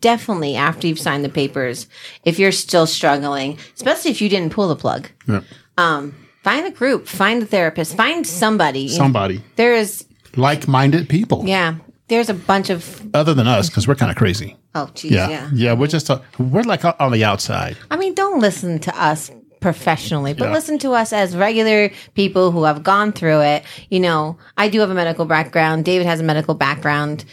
definitely 0.00 0.56
after 0.56 0.86
you've 0.86 0.98
signed 0.98 1.24
the 1.24 1.28
papers, 1.28 1.86
if 2.24 2.38
you're 2.38 2.50
still 2.52 2.86
struggling, 2.86 3.56
especially 3.76 4.10
if 4.10 4.20
you 4.20 4.28
didn't 4.28 4.52
pull 4.52 4.68
the 4.68 4.76
plug, 4.76 5.08
Yeah. 5.28 5.42
um, 5.78 6.14
find 6.42 6.66
a 6.66 6.70
group, 6.70 7.06
find 7.06 7.42
a 7.42 7.46
therapist, 7.46 7.96
find 7.96 8.26
somebody. 8.26 8.88
Somebody. 8.88 9.42
There 9.56 9.74
is, 9.74 10.06
Like 10.36 10.68
minded 10.68 11.08
people. 11.08 11.44
yeah, 11.46 11.74
there's 12.08 12.28
a 12.28 12.34
bunch 12.34 12.70
of, 12.70 13.08
Other 13.14 13.34
than 13.34 13.46
us, 13.46 13.68
because 13.68 13.86
we're 13.88 13.94
kind 13.96 14.10
of 14.10 14.16
crazy. 14.16 14.56
oh, 14.74 14.88
geez, 14.94 15.12
Yeah. 15.12 15.28
yeah. 15.28 15.50
yeah. 15.52 15.72
we're 15.74 15.86
just, 15.86 16.10
uh, 16.10 16.20
we're 16.38 16.62
like 16.62 16.84
on 16.84 17.12
the 17.12 17.24
outside. 17.24 17.76
I 17.90 17.96
mean, 17.96 18.14
don't 18.14 18.40
listen 18.40 18.78
to 18.80 19.02
us 19.02 19.30
professionally, 19.60 20.32
but 20.32 20.46
Yeah. 20.46 20.52
listen 20.54 20.78
to 20.78 20.92
us 20.92 21.12
as 21.12 21.36
regular 21.36 21.90
people 22.14 22.50
who 22.50 22.64
have 22.64 22.82
gone 22.82 23.12
through 23.12 23.40
it. 23.42 23.62
You 23.90 24.00
know, 24.00 24.38
I 24.56 24.68
do 24.70 24.80
have 24.80 24.90
a 24.90 24.94
medical 24.94 25.26
background. 25.26 25.84
David 25.84 26.06
has 26.06 26.18
a 26.20 26.22
medical 26.22 26.54
background. 26.54 27.24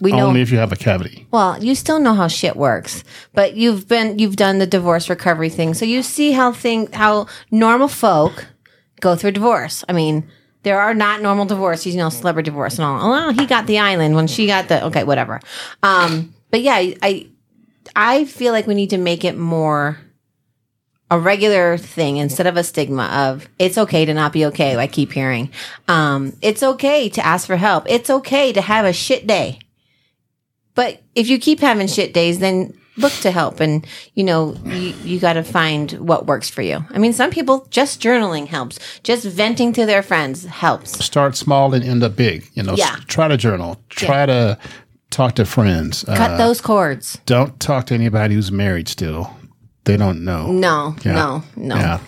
We 0.00 0.10
know. 0.10 0.26
Only 0.26 0.40
if 0.40 0.50
you 0.50 0.58
have 0.58 0.72
a 0.72 0.76
cavity. 0.76 1.26
well, 1.30 1.62
you 1.62 1.74
still 1.76 2.00
know 2.00 2.14
how 2.14 2.26
shit 2.26 2.56
works, 2.56 3.04
but 3.32 3.54
you've 3.54 3.86
been 3.86 4.18
you've 4.18 4.34
done 4.34 4.58
the 4.58 4.66
divorce 4.66 5.08
recovery 5.08 5.48
thing, 5.50 5.72
so 5.74 5.84
you 5.84 6.02
see 6.02 6.32
how 6.32 6.52
thing 6.52 6.88
how 6.92 7.26
normal 7.52 7.86
folk 7.86 8.46
go 9.00 9.16
through 9.16 9.32
divorce. 9.32 9.84
I 9.88 9.92
mean, 9.92 10.28
there 10.62 10.80
are 10.80 10.94
not 10.94 11.20
normal 11.20 11.44
divorces, 11.44 11.94
you 11.94 11.98
know, 12.00 12.08
celebrity 12.08 12.50
divorce 12.50 12.78
and 12.78 12.84
all. 12.84 13.12
Oh, 13.12 13.32
he 13.32 13.46
got 13.46 13.66
the 13.66 13.78
island 13.78 14.14
when 14.14 14.26
she 14.26 14.46
got 14.46 14.68
the 14.68 14.84
okay, 14.86 15.04
whatever. 15.04 15.40
Um, 15.82 16.34
but 16.50 16.62
yeah, 16.62 16.76
I 17.02 17.28
I 17.94 18.24
feel 18.24 18.52
like 18.52 18.66
we 18.66 18.74
need 18.74 18.90
to 18.90 18.98
make 18.98 19.24
it 19.24 19.36
more 19.36 19.98
a 21.10 21.18
regular 21.18 21.76
thing 21.76 22.16
instead 22.16 22.46
of 22.46 22.56
a 22.56 22.64
stigma 22.64 23.04
of 23.12 23.46
it's 23.58 23.76
okay 23.76 24.06
to 24.06 24.14
not 24.14 24.32
be 24.32 24.46
okay. 24.46 24.74
I 24.76 24.86
keep 24.86 25.12
hearing, 25.12 25.50
um, 25.86 26.34
it's 26.40 26.62
okay 26.62 27.10
to 27.10 27.24
ask 27.24 27.46
for 27.46 27.56
help. 27.56 27.84
It's 27.86 28.08
okay 28.08 28.52
to 28.54 28.60
have 28.62 28.86
a 28.86 28.92
shit 28.92 29.26
day. 29.26 29.58
but 30.74 31.02
if 31.14 31.28
you 31.28 31.38
keep 31.38 31.60
having 31.60 31.86
shit 31.86 32.12
days, 32.14 32.38
then 32.38 32.72
look 32.96 33.12
to 33.14 33.30
help 33.30 33.60
and 33.60 33.86
you 34.14 34.22
know 34.22 34.54
you, 34.66 34.94
you 35.04 35.18
got 35.18 35.32
to 35.34 35.42
find 35.42 35.92
what 35.92 36.26
works 36.26 36.48
for 36.48 36.62
you 36.62 36.84
i 36.90 36.98
mean 36.98 37.12
some 37.12 37.30
people 37.30 37.66
just 37.70 38.00
journaling 38.00 38.46
helps 38.46 38.78
just 39.02 39.24
venting 39.26 39.72
to 39.72 39.84
their 39.84 40.02
friends 40.02 40.44
helps 40.44 41.04
Start 41.04 41.36
small 41.36 41.74
and 41.74 41.84
end 41.84 42.02
up 42.02 42.14
big. 42.16 42.48
You 42.54 42.62
know, 42.62 42.74
Yeah. 42.76 42.94
S- 42.98 43.04
try 43.06 43.28
to 43.28 43.36
journal. 43.36 43.80
Try 43.88 44.26
to 44.26 44.58
talk 45.10 45.34
to 45.36 45.44
friends. 45.44 46.04
cut 46.06 46.32
Uh, 46.32 46.36
those 46.38 46.60
cords 46.60 47.18
don't 47.26 47.58
talk 47.60 47.86
to 47.86 47.94
anybody 47.94 48.34
who's 48.34 48.50
married 48.52 48.88
still. 48.88 49.30
They 49.84 49.96
don't 49.96 50.24
know. 50.24 50.50
no 50.52 50.94
Yeah. 51.04 51.12
no 51.14 51.42
no 51.56 51.76
Yeah. 51.76 51.98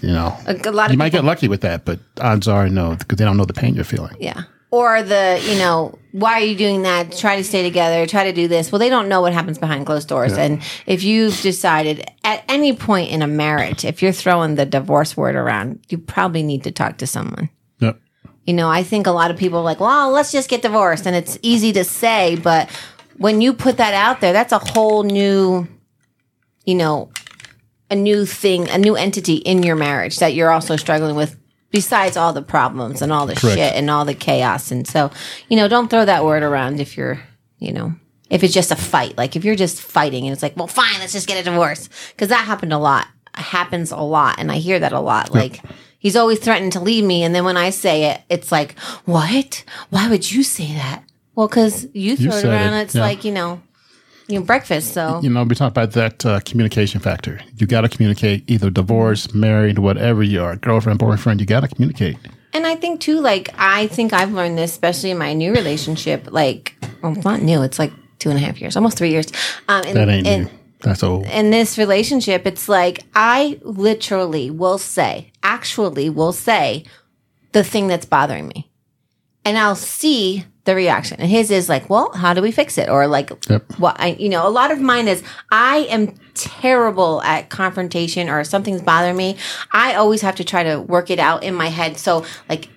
You 0.00 0.08
know, 0.12 0.36
a, 0.46 0.54
a 0.68 0.72
lot 0.72 0.86
of 0.86 0.92
you 0.92 0.98
might 0.98 1.12
get 1.12 1.22
lucky 1.24 1.48
with 1.48 1.60
that, 1.60 1.84
but 1.84 1.98
odds 2.20 2.48
are 2.48 2.68
no, 2.68 2.96
because 2.96 3.18
they 3.18 3.24
don't 3.24 3.36
know 3.36 3.44
the 3.44 3.52
pain 3.52 3.74
you're 3.74 3.84
feeling. 3.84 4.16
yeah 4.18 4.42
or 4.70 5.02
the 5.02 5.42
you 5.44 5.58
know 5.58 5.98
why 6.12 6.34
are 6.34 6.44
you 6.44 6.56
doing 6.56 6.82
that? 6.82 7.12
Try 7.12 7.36
to 7.36 7.44
stay 7.44 7.62
together. 7.62 8.06
Try 8.06 8.24
to 8.24 8.32
do 8.32 8.48
this. 8.48 8.72
Well 8.72 8.78
they 8.78 8.88
don't 8.88 9.08
know 9.08 9.20
what 9.20 9.32
happens 9.32 9.58
behind 9.58 9.86
closed 9.86 10.08
doors. 10.08 10.32
And 10.32 10.62
if 10.86 11.02
you've 11.02 11.40
decided 11.40 12.10
at 12.24 12.42
any 12.48 12.74
point 12.74 13.10
in 13.10 13.22
a 13.22 13.26
marriage 13.26 13.84
if 13.84 14.02
you're 14.02 14.12
throwing 14.12 14.54
the 14.54 14.66
divorce 14.66 15.16
word 15.16 15.34
around 15.34 15.80
you 15.88 15.98
probably 15.98 16.42
need 16.42 16.64
to 16.64 16.70
talk 16.70 16.98
to 16.98 17.06
someone. 17.06 17.50
Yep. 17.80 18.00
You 18.46 18.54
know, 18.54 18.68
I 18.68 18.82
think 18.82 19.06
a 19.06 19.10
lot 19.10 19.30
of 19.30 19.36
people 19.36 19.58
are 19.58 19.64
like, 19.64 19.80
well, 19.80 20.10
let's 20.10 20.32
just 20.32 20.48
get 20.48 20.62
divorced. 20.62 21.06
And 21.06 21.16
it's 21.16 21.38
easy 21.42 21.72
to 21.72 21.84
say, 21.84 22.36
but 22.36 22.70
when 23.18 23.40
you 23.40 23.52
put 23.52 23.78
that 23.78 23.94
out 23.94 24.20
there, 24.20 24.32
that's 24.32 24.52
a 24.52 24.58
whole 24.58 25.02
new, 25.02 25.66
you 26.64 26.74
know, 26.74 27.10
a 27.90 27.96
new 27.96 28.26
thing, 28.26 28.68
a 28.68 28.78
new 28.78 28.96
entity 28.96 29.36
in 29.36 29.62
your 29.62 29.76
marriage 29.76 30.18
that 30.18 30.34
you're 30.34 30.50
also 30.50 30.76
struggling 30.76 31.16
with, 31.16 31.36
besides 31.70 32.16
all 32.16 32.32
the 32.32 32.42
problems 32.42 33.02
and 33.02 33.12
all 33.12 33.26
the 33.26 33.34
Correct. 33.34 33.56
shit 33.56 33.74
and 33.74 33.90
all 33.90 34.04
the 34.04 34.14
chaos. 34.14 34.70
And 34.70 34.86
so, 34.86 35.10
you 35.48 35.56
know, 35.56 35.68
don't 35.68 35.88
throw 35.88 36.04
that 36.04 36.24
word 36.24 36.42
around 36.42 36.80
if 36.80 36.96
you're, 36.96 37.20
you 37.58 37.72
know, 37.72 37.94
if 38.30 38.42
it's 38.42 38.54
just 38.54 38.70
a 38.70 38.76
fight. 38.76 39.16
Like 39.18 39.36
if 39.36 39.44
you're 39.44 39.56
just 39.56 39.80
fighting 39.80 40.24
and 40.24 40.32
it's 40.32 40.42
like, 40.42 40.56
well, 40.56 40.66
fine, 40.66 40.98
let's 41.00 41.12
just 41.12 41.28
get 41.28 41.40
a 41.40 41.42
divorce. 41.42 41.88
Cause 42.16 42.28
that 42.28 42.44
happened 42.46 42.72
a 42.72 42.78
lot. 42.78 43.08
Happens 43.34 43.90
a 43.90 43.98
lot. 43.98 44.36
And 44.38 44.50
I 44.50 44.56
hear 44.56 44.78
that 44.78 44.92
a 44.92 45.00
lot. 45.00 45.34
Like, 45.34 45.60
he's 45.98 46.16
always 46.16 46.38
threatened 46.38 46.72
to 46.72 46.80
leave 46.80 47.04
me. 47.04 47.22
And 47.22 47.34
then 47.34 47.44
when 47.44 47.56
I 47.58 47.68
say 47.70 48.10
it, 48.10 48.22
it's 48.30 48.50
like, 48.50 48.78
what? 49.04 49.62
Why 49.90 50.08
would 50.08 50.30
you 50.32 50.42
say 50.42 50.72
that? 50.72 51.04
Well, 51.34 51.48
cause 51.48 51.86
you 51.92 52.16
throw 52.16 52.34
it 52.38 52.44
around. 52.46 52.72
it, 52.72 52.82
It's 52.84 52.94
yeah. 52.94 53.02
like, 53.02 53.24
you 53.24 53.32
know, 53.32 53.60
you 54.28 54.38
know, 54.38 54.44
breakfast. 54.44 54.92
So 54.92 55.20
You 55.22 55.30
know, 55.30 55.44
we 55.44 55.54
talk 55.54 55.70
about 55.70 55.92
that 55.92 56.24
uh, 56.26 56.40
communication 56.40 57.00
factor. 57.00 57.40
You 57.56 57.66
got 57.66 57.82
to 57.82 57.88
communicate, 57.88 58.48
either 58.50 58.70
divorced, 58.70 59.34
married, 59.34 59.78
whatever 59.78 60.22
you 60.22 60.42
are, 60.42 60.56
girlfriend, 60.56 60.98
boyfriend. 60.98 61.40
You 61.40 61.46
got 61.46 61.60
to 61.60 61.68
communicate. 61.68 62.16
And 62.52 62.66
I 62.66 62.74
think 62.74 63.00
too, 63.00 63.20
like 63.20 63.50
I 63.58 63.86
think 63.88 64.12
I've 64.12 64.32
learned 64.32 64.56
this, 64.58 64.72
especially 64.72 65.10
in 65.10 65.18
my 65.18 65.32
new 65.34 65.52
relationship. 65.52 66.28
Like, 66.30 66.74
well, 67.02 67.12
it's 67.12 67.24
not 67.24 67.42
new; 67.42 67.62
it's 67.62 67.78
like 67.78 67.92
two 68.18 68.30
and 68.30 68.38
a 68.38 68.40
half 68.40 68.60
years, 68.60 68.76
almost 68.76 68.96
three 68.96 69.10
years. 69.10 69.26
Um, 69.68 69.84
in, 69.84 69.94
That 69.94 70.08
ain't 70.08 70.26
in, 70.26 70.42
new. 70.44 70.50
That's 70.80 71.02
old. 71.02 71.26
in 71.26 71.50
this 71.50 71.76
relationship, 71.76 72.46
it's 72.46 72.68
like 72.68 73.04
I 73.14 73.58
literally 73.62 74.50
will 74.50 74.78
say, 74.78 75.32
actually, 75.42 76.08
will 76.08 76.32
say 76.32 76.84
the 77.52 77.64
thing 77.64 77.88
that's 77.88 78.06
bothering 78.06 78.48
me, 78.48 78.70
and 79.46 79.56
I'll 79.56 79.76
see 79.76 80.44
the 80.64 80.74
reaction. 80.74 81.20
And 81.20 81.30
his 81.30 81.50
is 81.52 81.68
like, 81.68 81.88
"Well, 81.88 82.10
how 82.12 82.34
do 82.34 82.42
we 82.42 82.50
fix 82.50 82.76
it?" 82.76 82.88
Or 82.88 83.06
like, 83.06 83.30
Yep. 83.48 83.78
"What?" 83.78 83.96
I, 83.98 84.08
you 84.18 84.28
know, 84.28 84.46
a 84.46 84.50
lot 84.50 84.72
of 84.72 84.80
mine 84.80 85.06
is 85.08 85.22
I 85.52 85.86
am 85.88 86.14
terrible 86.34 87.22
at 87.22 87.48
confrontation, 87.48 88.28
or 88.28 88.42
something's 88.44 88.82
bothering 88.82 89.16
me. 89.16 89.36
I 89.72 89.94
always 89.94 90.20
have 90.22 90.34
to 90.36 90.44
try 90.44 90.64
to 90.64 90.80
work 90.80 91.10
it 91.10 91.20
out 91.20 91.42
in 91.44 91.54
my 91.54 91.68
head. 91.68 91.96
So, 91.96 92.24
like. 92.50 92.68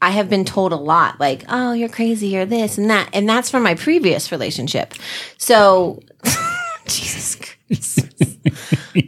I 0.00 0.10
have 0.10 0.30
been 0.30 0.44
told 0.44 0.70
a 0.72 0.76
lot, 0.76 1.18
like, 1.18 1.42
oh, 1.48 1.72
you're 1.72 1.88
crazy, 1.88 2.38
or 2.38 2.44
this 2.46 2.78
and 2.78 2.88
that. 2.88 3.08
And 3.12 3.28
that's 3.28 3.50
from 3.50 3.64
my 3.64 3.74
previous 3.74 4.30
relationship. 4.30 4.94
So, 5.38 5.98
Jesus 6.86 7.34
Christ. 7.34 7.96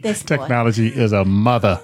this 0.03 0.23
boy. 0.23 0.35
Technology 0.35 0.89
is 0.89 1.13
a 1.13 1.23
mother. 1.23 1.79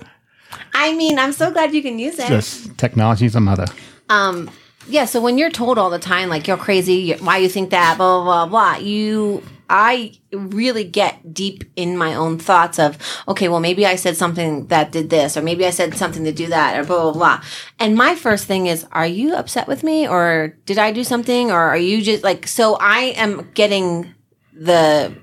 I 0.74 0.94
mean, 0.94 1.18
I'm 1.20 1.32
so 1.32 1.52
glad 1.52 1.74
you 1.74 1.82
can 1.82 2.00
use 2.00 2.20
it. 2.20 2.28
Just, 2.28 2.78
technology 2.78 3.26
is 3.26 3.36
a 3.36 3.40
mother. 3.40 3.68
Um, 4.10 4.50
Yeah, 4.90 5.06
so 5.06 5.22
when 5.22 5.38
you're 5.38 5.52
told 5.52 5.78
all 5.78 5.90
the 5.90 6.00
time, 6.00 6.30
like, 6.30 6.48
you're 6.48 6.58
crazy, 6.58 7.14
why 7.16 7.38
you 7.38 7.50
think 7.50 7.72
that, 7.72 7.98
blah, 7.98 8.24
blah, 8.24 8.46
blah, 8.46 8.76
blah, 8.76 8.78
you, 8.78 9.44
I 9.70 10.14
really 10.32 10.86
get 10.86 11.34
deep 11.34 11.66
in 11.76 11.98
my 11.98 12.16
own 12.16 12.40
thoughts 12.40 12.80
of, 12.80 12.98
okay, 13.28 13.50
well, 13.50 13.60
maybe 13.60 13.86
I 13.86 13.96
said 13.96 14.16
something 14.16 14.68
that 14.68 14.94
did 14.94 15.10
this, 15.10 15.36
or 15.36 15.42
maybe 15.42 15.66
I 15.66 15.72
said 15.72 15.96
something 15.96 16.24
to 16.24 16.32
do 16.32 16.48
that, 16.48 16.80
or 16.80 16.86
blah, 16.86 17.04
blah, 17.04 17.14
blah. 17.14 17.44
And 17.80 17.96
my 17.96 18.16
first 18.16 18.46
thing 18.46 18.68
is, 18.68 18.86
are 18.94 19.06
you 19.06 19.36
upset 19.36 19.68
with 19.68 19.84
me, 19.84 20.08
or 20.08 20.56
did 20.66 20.78
I 20.78 20.94
do 20.94 21.04
something, 21.04 21.52
or 21.52 21.60
are 21.60 21.78
you 21.78 22.02
just 22.02 22.24
like, 22.24 22.48
so 22.48 22.78
I 22.80 23.14
am 23.18 23.52
getting 23.54 24.14
the, 24.54 25.14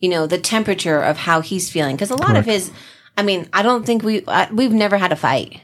you 0.00 0.08
know, 0.08 0.26
the 0.26 0.38
temperature 0.38 1.00
of 1.00 1.16
how 1.16 1.40
he's 1.40 1.70
feeling. 1.70 1.96
Cause 1.96 2.10
a 2.10 2.16
lot 2.16 2.36
of 2.36 2.44
his, 2.44 2.70
I 3.16 3.22
mean, 3.22 3.48
I 3.52 3.62
don't 3.62 3.84
think 3.84 4.02
we, 4.02 4.24
uh, 4.24 4.46
we've 4.52 4.72
never 4.72 4.96
had 4.96 5.12
a 5.12 5.16
fight. 5.16 5.60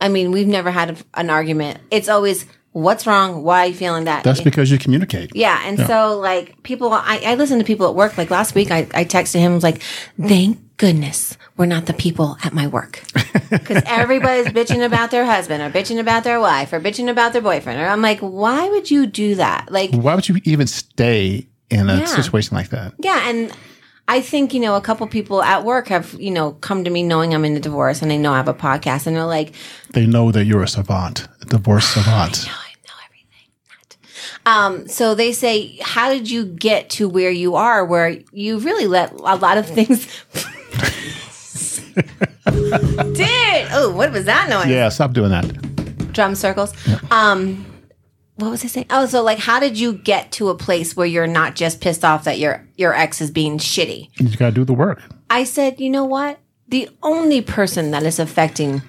I 0.00 0.08
mean, 0.08 0.30
we've 0.30 0.46
never 0.46 0.70
had 0.70 0.90
a, 0.90 0.96
an 1.14 1.30
argument. 1.30 1.80
It's 1.90 2.08
always, 2.08 2.46
what's 2.82 3.06
wrong? 3.06 3.42
Why 3.42 3.64
are 3.64 3.66
you 3.68 3.74
feeling 3.74 4.04
that? 4.04 4.22
That's 4.24 4.40
because 4.40 4.70
you 4.70 4.78
communicate. 4.78 5.30
yeah. 5.34 5.62
And 5.64 5.78
so, 5.78 6.18
like, 6.18 6.62
people, 6.62 6.92
I, 6.92 7.20
I 7.24 7.34
listen 7.36 7.58
to 7.58 7.64
people 7.64 7.88
at 7.88 7.94
work. 7.94 8.18
Like 8.18 8.30
last 8.30 8.54
week, 8.54 8.70
I, 8.70 8.80
I 8.92 9.04
texted 9.04 9.40
him, 9.40 9.54
was 9.54 9.62
like, 9.62 9.80
thank 10.20 10.58
goodness 10.76 11.38
we're 11.56 11.64
not 11.66 11.86
the 11.86 11.94
people 11.94 12.36
at 12.44 12.52
my 12.52 12.66
work. 12.66 13.02
Because 13.48 13.84
everybody's 13.86 14.46
bitching 14.48 14.84
about 14.84 15.12
their 15.12 15.24
husband 15.24 15.62
or 15.62 15.70
bitching 15.70 16.00
about 16.00 16.24
their 16.24 16.40
wife 16.40 16.72
or 16.72 16.80
bitching 16.80 17.08
about 17.08 17.32
their 17.32 17.40
boyfriend. 17.42 17.80
Or 17.80 17.86
I'm 17.86 18.02
like, 18.02 18.18
why 18.18 18.68
would 18.68 18.90
you 18.90 19.06
do 19.06 19.36
that? 19.36 19.70
Like, 19.70 19.92
Why 19.92 20.16
would 20.16 20.28
you 20.28 20.40
even 20.42 20.66
stay 20.66 21.46
in 21.70 21.88
a 21.88 21.98
Yeah. 21.98 22.04
situation 22.06 22.56
like 22.56 22.70
that? 22.70 22.94
Yeah, 22.98 23.28
and 23.28 23.52
I 24.08 24.20
think 24.20 24.52
you 24.52 24.58
know 24.58 24.74
a 24.74 24.80
couple 24.80 25.06
people 25.06 25.42
at 25.44 25.64
work 25.64 25.86
have 25.88 26.14
you 26.18 26.32
know 26.32 26.52
come 26.54 26.82
to 26.84 26.90
me 26.90 27.04
knowing 27.04 27.34
I'm 27.34 27.44
in 27.44 27.56
a 27.56 27.60
divorce 27.60 28.02
and 28.02 28.10
they 28.10 28.18
know 28.18 28.32
I 28.32 28.36
have 28.38 28.48
a 28.48 28.54
podcast 28.54 29.06
and 29.06 29.14
they're 29.14 29.24
like, 29.24 29.52
They 29.92 30.06
know 30.06 30.32
that 30.32 30.44
you're 30.44 30.62
a 30.64 30.68
savant, 30.68 31.28
a 31.40 31.44
divorce 31.44 31.86
savant. 31.86 32.46
"Oh, 32.48 32.50
I 32.50 32.72
know 32.88 32.94
everything. 33.06 33.48
Um, 34.46 34.86
so 34.86 35.14
they 35.16 35.32
say, 35.32 35.76
how 35.82 36.08
did 36.08 36.30
you 36.30 36.46
get 36.46 36.88
to 36.90 37.08
where 37.08 37.32
you 37.32 37.56
are, 37.56 37.84
where 37.84 38.16
you 38.32 38.58
really 38.60 38.86
let 38.86 39.12
a 39.12 39.34
lot 39.34 39.58
of 39.58 39.66
things. 39.66 40.06
Dude, 42.46 43.66
oh, 43.72 43.92
what 43.94 44.12
was 44.12 44.24
that 44.26 44.48
noise? 44.48 44.68
Yeah, 44.68 44.88
stop 44.88 45.12
doing 45.12 45.30
that. 45.30 46.12
drum 46.12 46.36
circles. 46.36 46.72
Um, 47.10 47.66
what 48.36 48.50
was 48.50 48.64
I 48.64 48.68
saying? 48.68 48.86
Oh, 48.90 49.06
so 49.06 49.22
like, 49.22 49.38
how 49.38 49.58
did 49.58 49.78
you 49.78 49.94
get 49.94 50.30
to 50.32 50.48
a 50.50 50.54
place 50.54 50.94
where 50.94 51.06
you're 51.06 51.26
not 51.26 51.56
just 51.56 51.80
pissed 51.80 52.04
off 52.04 52.24
that 52.24 52.38
your 52.38 52.64
your 52.76 52.94
ex 52.94 53.20
is 53.20 53.32
being 53.32 53.58
shitty? 53.58 54.10
You 54.20 54.36
got 54.36 54.50
to 54.50 54.52
do 54.52 54.64
the 54.64 54.74
work. 54.74 55.02
I 55.28 55.42
said, 55.42 55.80
you 55.80 55.90
know 55.90 56.04
what? 56.04 56.38
The 56.68 56.88
only 57.02 57.40
person 57.42 57.90
that 57.90 58.04
is 58.04 58.18
affecting 58.20 58.82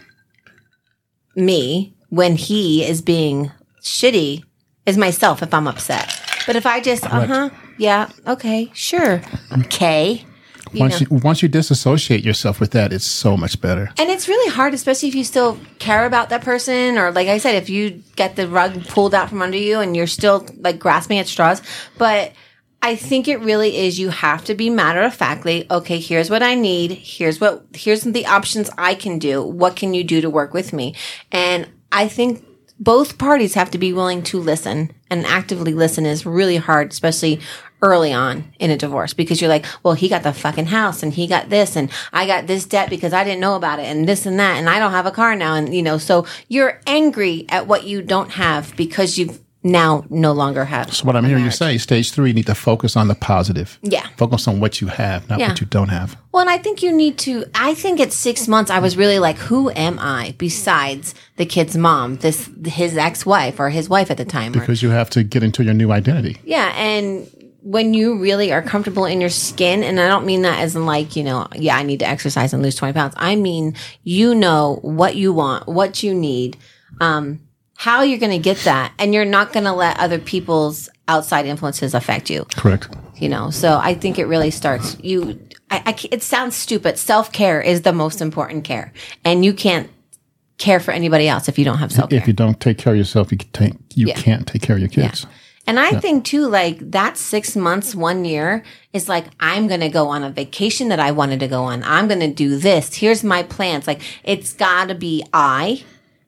me 1.36 1.96
when 2.10 2.36
he 2.36 2.86
is 2.86 3.02
being 3.02 3.52
shitty 3.82 4.44
is 4.88 4.98
myself 4.98 5.44
if 5.44 5.54
I'm 5.54 5.68
upset. 5.68 6.20
But 6.48 6.56
if 6.56 6.66
I 6.66 6.80
just, 6.80 7.06
uh 7.06 7.28
huh, 7.28 7.50
yeah, 7.78 8.10
okay, 8.26 8.72
sure, 8.74 9.22
okay. 9.60 10.26
You 10.74 10.82
Once 10.82 11.00
know. 11.02 11.08
you 11.12 11.18
once 11.24 11.42
you 11.42 11.48
disassociate 11.48 12.26
yourself 12.26 12.60
with 12.60 12.72
that, 12.72 12.92
it's 12.92 13.06
so 13.06 13.38
much 13.38 13.62
better. 13.62 13.90
And 13.98 14.10
it's 14.10 14.28
really 14.28 14.52
hard, 14.52 14.74
especially 14.74 15.10
if 15.10 15.16
you 15.16 15.24
still 15.24 15.58
care 15.80 16.06
about 16.06 16.30
that 16.30 16.42
person, 16.42 16.98
or 16.98 17.12
like 17.12 17.28
I 17.28 17.38
said, 17.38 17.56
if 17.56 17.70
you 17.70 18.04
get 18.16 18.36
the 18.36 18.48
rug 18.48 18.86
pulled 18.88 19.14
out 19.14 19.30
from 19.30 19.42
under 19.42 19.58
you 19.58 19.80
and 19.80 19.96
you're 19.96 20.08
still 20.08 20.46
like 20.58 20.80
grasping 20.80 21.20
at 21.20 21.28
straws. 21.28 21.62
But 21.98 22.34
I 22.82 22.96
think 22.96 23.28
it 23.28 23.38
really 23.40 23.78
is 23.78 24.00
you 24.00 24.10
have 24.10 24.44
to 24.46 24.56
be 24.56 24.70
matter 24.70 25.02
of 25.02 25.14
factly, 25.14 25.66
okay, 25.72 26.00
here's 26.00 26.30
what 26.30 26.44
I 26.44 26.56
need, 26.56 26.92
here's 26.92 27.40
what 27.40 27.66
here's 27.74 28.02
the 28.04 28.26
options 28.26 28.70
I 28.78 28.96
can 28.96 29.20
do. 29.20 29.44
What 29.44 29.76
can 29.76 29.94
you 29.94 30.04
do 30.04 30.22
to 30.22 30.30
work 30.30 30.54
with 30.54 30.74
me? 30.74 30.96
And 31.32 31.70
I 31.92 32.08
think 32.08 32.46
both 32.80 33.18
parties 33.18 33.56
have 33.56 33.72
to 33.72 33.78
be 33.78 33.94
willing 33.94 34.22
to 34.24 34.40
listen 34.40 34.92
and 35.10 35.26
actively 35.26 35.74
listen 35.74 36.06
is 36.06 36.26
really 36.26 36.58
hard, 36.58 36.92
especially 36.92 37.40
early 37.82 38.12
on 38.12 38.52
in 38.60 38.72
a 38.72 38.78
divorce 38.78 39.14
because 39.14 39.40
you're 39.40 39.50
like, 39.50 39.66
well, 39.84 39.94
he 39.94 40.10
got 40.10 40.24
the 40.24 40.34
fucking 40.34 40.66
house 40.66 41.04
and 41.04 41.14
he 41.14 41.28
got 41.28 41.50
this 41.50 41.76
and 41.76 41.92
I 42.12 42.26
got 42.26 42.48
this 42.48 42.66
debt 42.66 42.90
because 42.90 43.14
I 43.14 43.24
didn't 43.24 43.40
know 43.40 43.56
about 43.56 43.80
it 43.80 43.86
and 43.86 44.08
this 44.08 44.26
and 44.26 44.40
that 44.40 44.58
and 44.58 44.70
I 44.70 44.80
don't 44.80 44.92
have 44.92 45.06
a 45.06 45.12
car 45.12 45.36
now. 45.36 45.54
And, 45.54 45.74
you 45.74 45.84
know, 45.84 45.98
so 45.98 46.26
you're 46.48 46.82
angry 46.88 47.46
at 47.50 47.68
what 47.68 47.84
you 47.84 48.02
don't 48.02 48.32
have 48.32 48.76
because 48.76 49.18
you've 49.18 49.40
now 49.72 50.06
no 50.10 50.32
longer 50.34 50.66
have. 50.66 50.94
So 50.94 51.06
what 51.06 51.16
I'm 51.16 51.26
hearing 51.26 51.44
you 51.46 51.52
say, 51.52 51.78
stage 51.78 52.12
three, 52.12 52.30
you 52.30 52.34
need 52.34 52.46
to 52.48 52.56
focus 52.56 52.96
on 52.96 53.08
the 53.08 53.16
positive. 53.16 53.78
Yeah. 53.82 54.06
Focus 54.18 54.48
on 54.48 54.60
what 54.60 54.82
you 54.82 54.88
have, 54.88 55.30
not 55.30 55.40
Yeah. 55.40 55.50
what 55.50 55.62
you 55.62 55.68
don't 55.68 55.90
have. 55.90 56.18
Well, 56.32 56.42
and 56.42 56.50
I 56.50 56.58
think 56.58 56.82
you 56.84 56.92
need 56.92 57.18
to. 57.20 57.46
I 57.56 57.74
think 57.74 58.00
at 58.00 58.14
six 58.14 58.48
months, 58.48 58.70
I 58.72 58.80
was 58.80 58.96
really 58.98 59.20
like, 59.20 59.38
"Who 59.38 59.70
am 59.72 59.98
I 60.00 60.36
besides 60.38 61.14
the 61.38 61.46
kid's 61.46 61.76
mom, 61.78 62.18
this 62.18 62.50
his 62.66 62.96
ex-wife 62.98 63.60
or 63.60 63.70
his 63.70 63.90
wife 63.90 64.10
at 64.12 64.18
the 64.18 64.26
time?" 64.26 64.52
Or, 64.54 64.60
Because 64.60 64.82
you 64.84 64.90
have 64.92 65.10
to 65.12 65.24
get 65.24 65.44
into 65.44 65.64
your 65.64 65.74
new 65.74 65.92
identity. 65.92 66.38
yeah, 66.46 66.74
and 66.78 67.28
when 67.64 67.94
you 67.94 68.18
really 68.20 68.54
are 68.54 68.62
comfortable 68.62 69.04
in 69.06 69.20
your 69.20 69.30
skin, 69.32 69.84
and 69.84 70.00
I 70.00 70.08
don't 70.08 70.26
mean 70.26 70.44
that 70.44 70.60
as 70.60 70.76
in 70.76 70.86
like 70.86 71.16
you 71.16 71.24
know, 71.24 71.48
yeah, 71.56 71.76
I 71.76 71.84
need 71.84 72.00
to 72.00 72.08
exercise 72.08 72.54
and 72.54 72.62
lose 72.64 72.76
twenty 72.76 72.94
pounds. 72.94 73.14
I 73.18 73.36
mean, 73.36 73.74
you 74.04 74.36
know 74.36 74.80
what 74.84 75.16
you 75.16 75.34
want, 75.34 75.68
what 75.68 76.04
you 76.04 76.14
need, 76.14 76.56
um, 77.02 77.40
how 77.80 78.02
you're 78.02 78.20
going 78.20 78.32
to 78.32 78.40
get 78.40 78.58
that, 78.66 78.92
and 78.98 79.14
you're 79.14 79.24
not 79.24 79.54
going 79.54 79.66
to 79.66 79.72
let 79.72 80.00
other 80.00 80.18
people's 80.20 80.90
outside 81.08 81.46
influences 81.46 81.94
affect 81.94 82.30
you. 82.30 82.44
Correct. 82.56 82.90
You 83.16 83.30
know, 83.30 83.52
so 83.52 83.78
I 83.78 83.94
think 83.94 84.18
it 84.20 84.26
really 84.26 84.52
starts 84.52 84.98
you. 85.02 85.40
I, 85.70 85.84
I 85.86 86.08
it 86.12 86.24
sounds 86.24 86.56
stupid. 86.56 86.98
Self 86.98 87.32
care 87.32 87.62
is 87.62 87.84
the 87.84 87.94
most 87.94 88.20
important 88.22 88.64
care, 88.64 88.92
and 89.24 89.46
you 89.46 89.54
can't 89.54 89.90
care 90.58 90.80
for 90.80 90.92
anybody 90.92 91.28
else 91.28 91.48
if 91.48 91.60
you 91.60 91.66
don't 91.66 91.78
have 91.78 91.92
self 91.92 92.10
care. 92.10 92.20
If 92.20 92.28
you 92.28 92.34
don't 92.34 92.60
take 92.60 92.80
care 92.80 92.94
of 92.94 92.98
yourself, 92.98 93.32
you, 93.32 93.38
take, 93.38 93.74
you 93.94 94.08
Yeah. 94.08 94.16
can't 94.16 94.48
take 94.48 94.64
care 94.64 94.76
of 94.76 94.80
your 94.82 94.90
kids. 94.90 95.28
And 95.68 95.80
I 95.80 96.00
think 96.00 96.24
too, 96.24 96.48
like 96.48 96.80
that 96.92 97.18
six 97.18 97.56
months, 97.56 97.94
one 97.94 98.24
year 98.24 98.64
is 98.94 99.10
like, 99.10 99.26
I'm 99.40 99.68
going 99.68 99.82
to 99.82 99.90
go 99.90 100.08
on 100.08 100.24
a 100.24 100.30
vacation 100.32 100.88
that 100.88 101.00
I 101.00 101.12
wanted 101.12 101.42
to 101.42 101.48
go 101.48 101.64
on. 101.64 101.84
I'm 101.84 102.08
going 102.08 102.22
to 102.22 102.34
do 102.34 102.58
this. 102.58 102.96
Here's 102.96 103.22
my 103.24 103.44
plans. 103.44 103.86
Like 103.86 104.02
it's 104.24 104.54
got 104.54 104.88
to 104.88 104.96
be 104.96 105.26
I. 105.34 105.84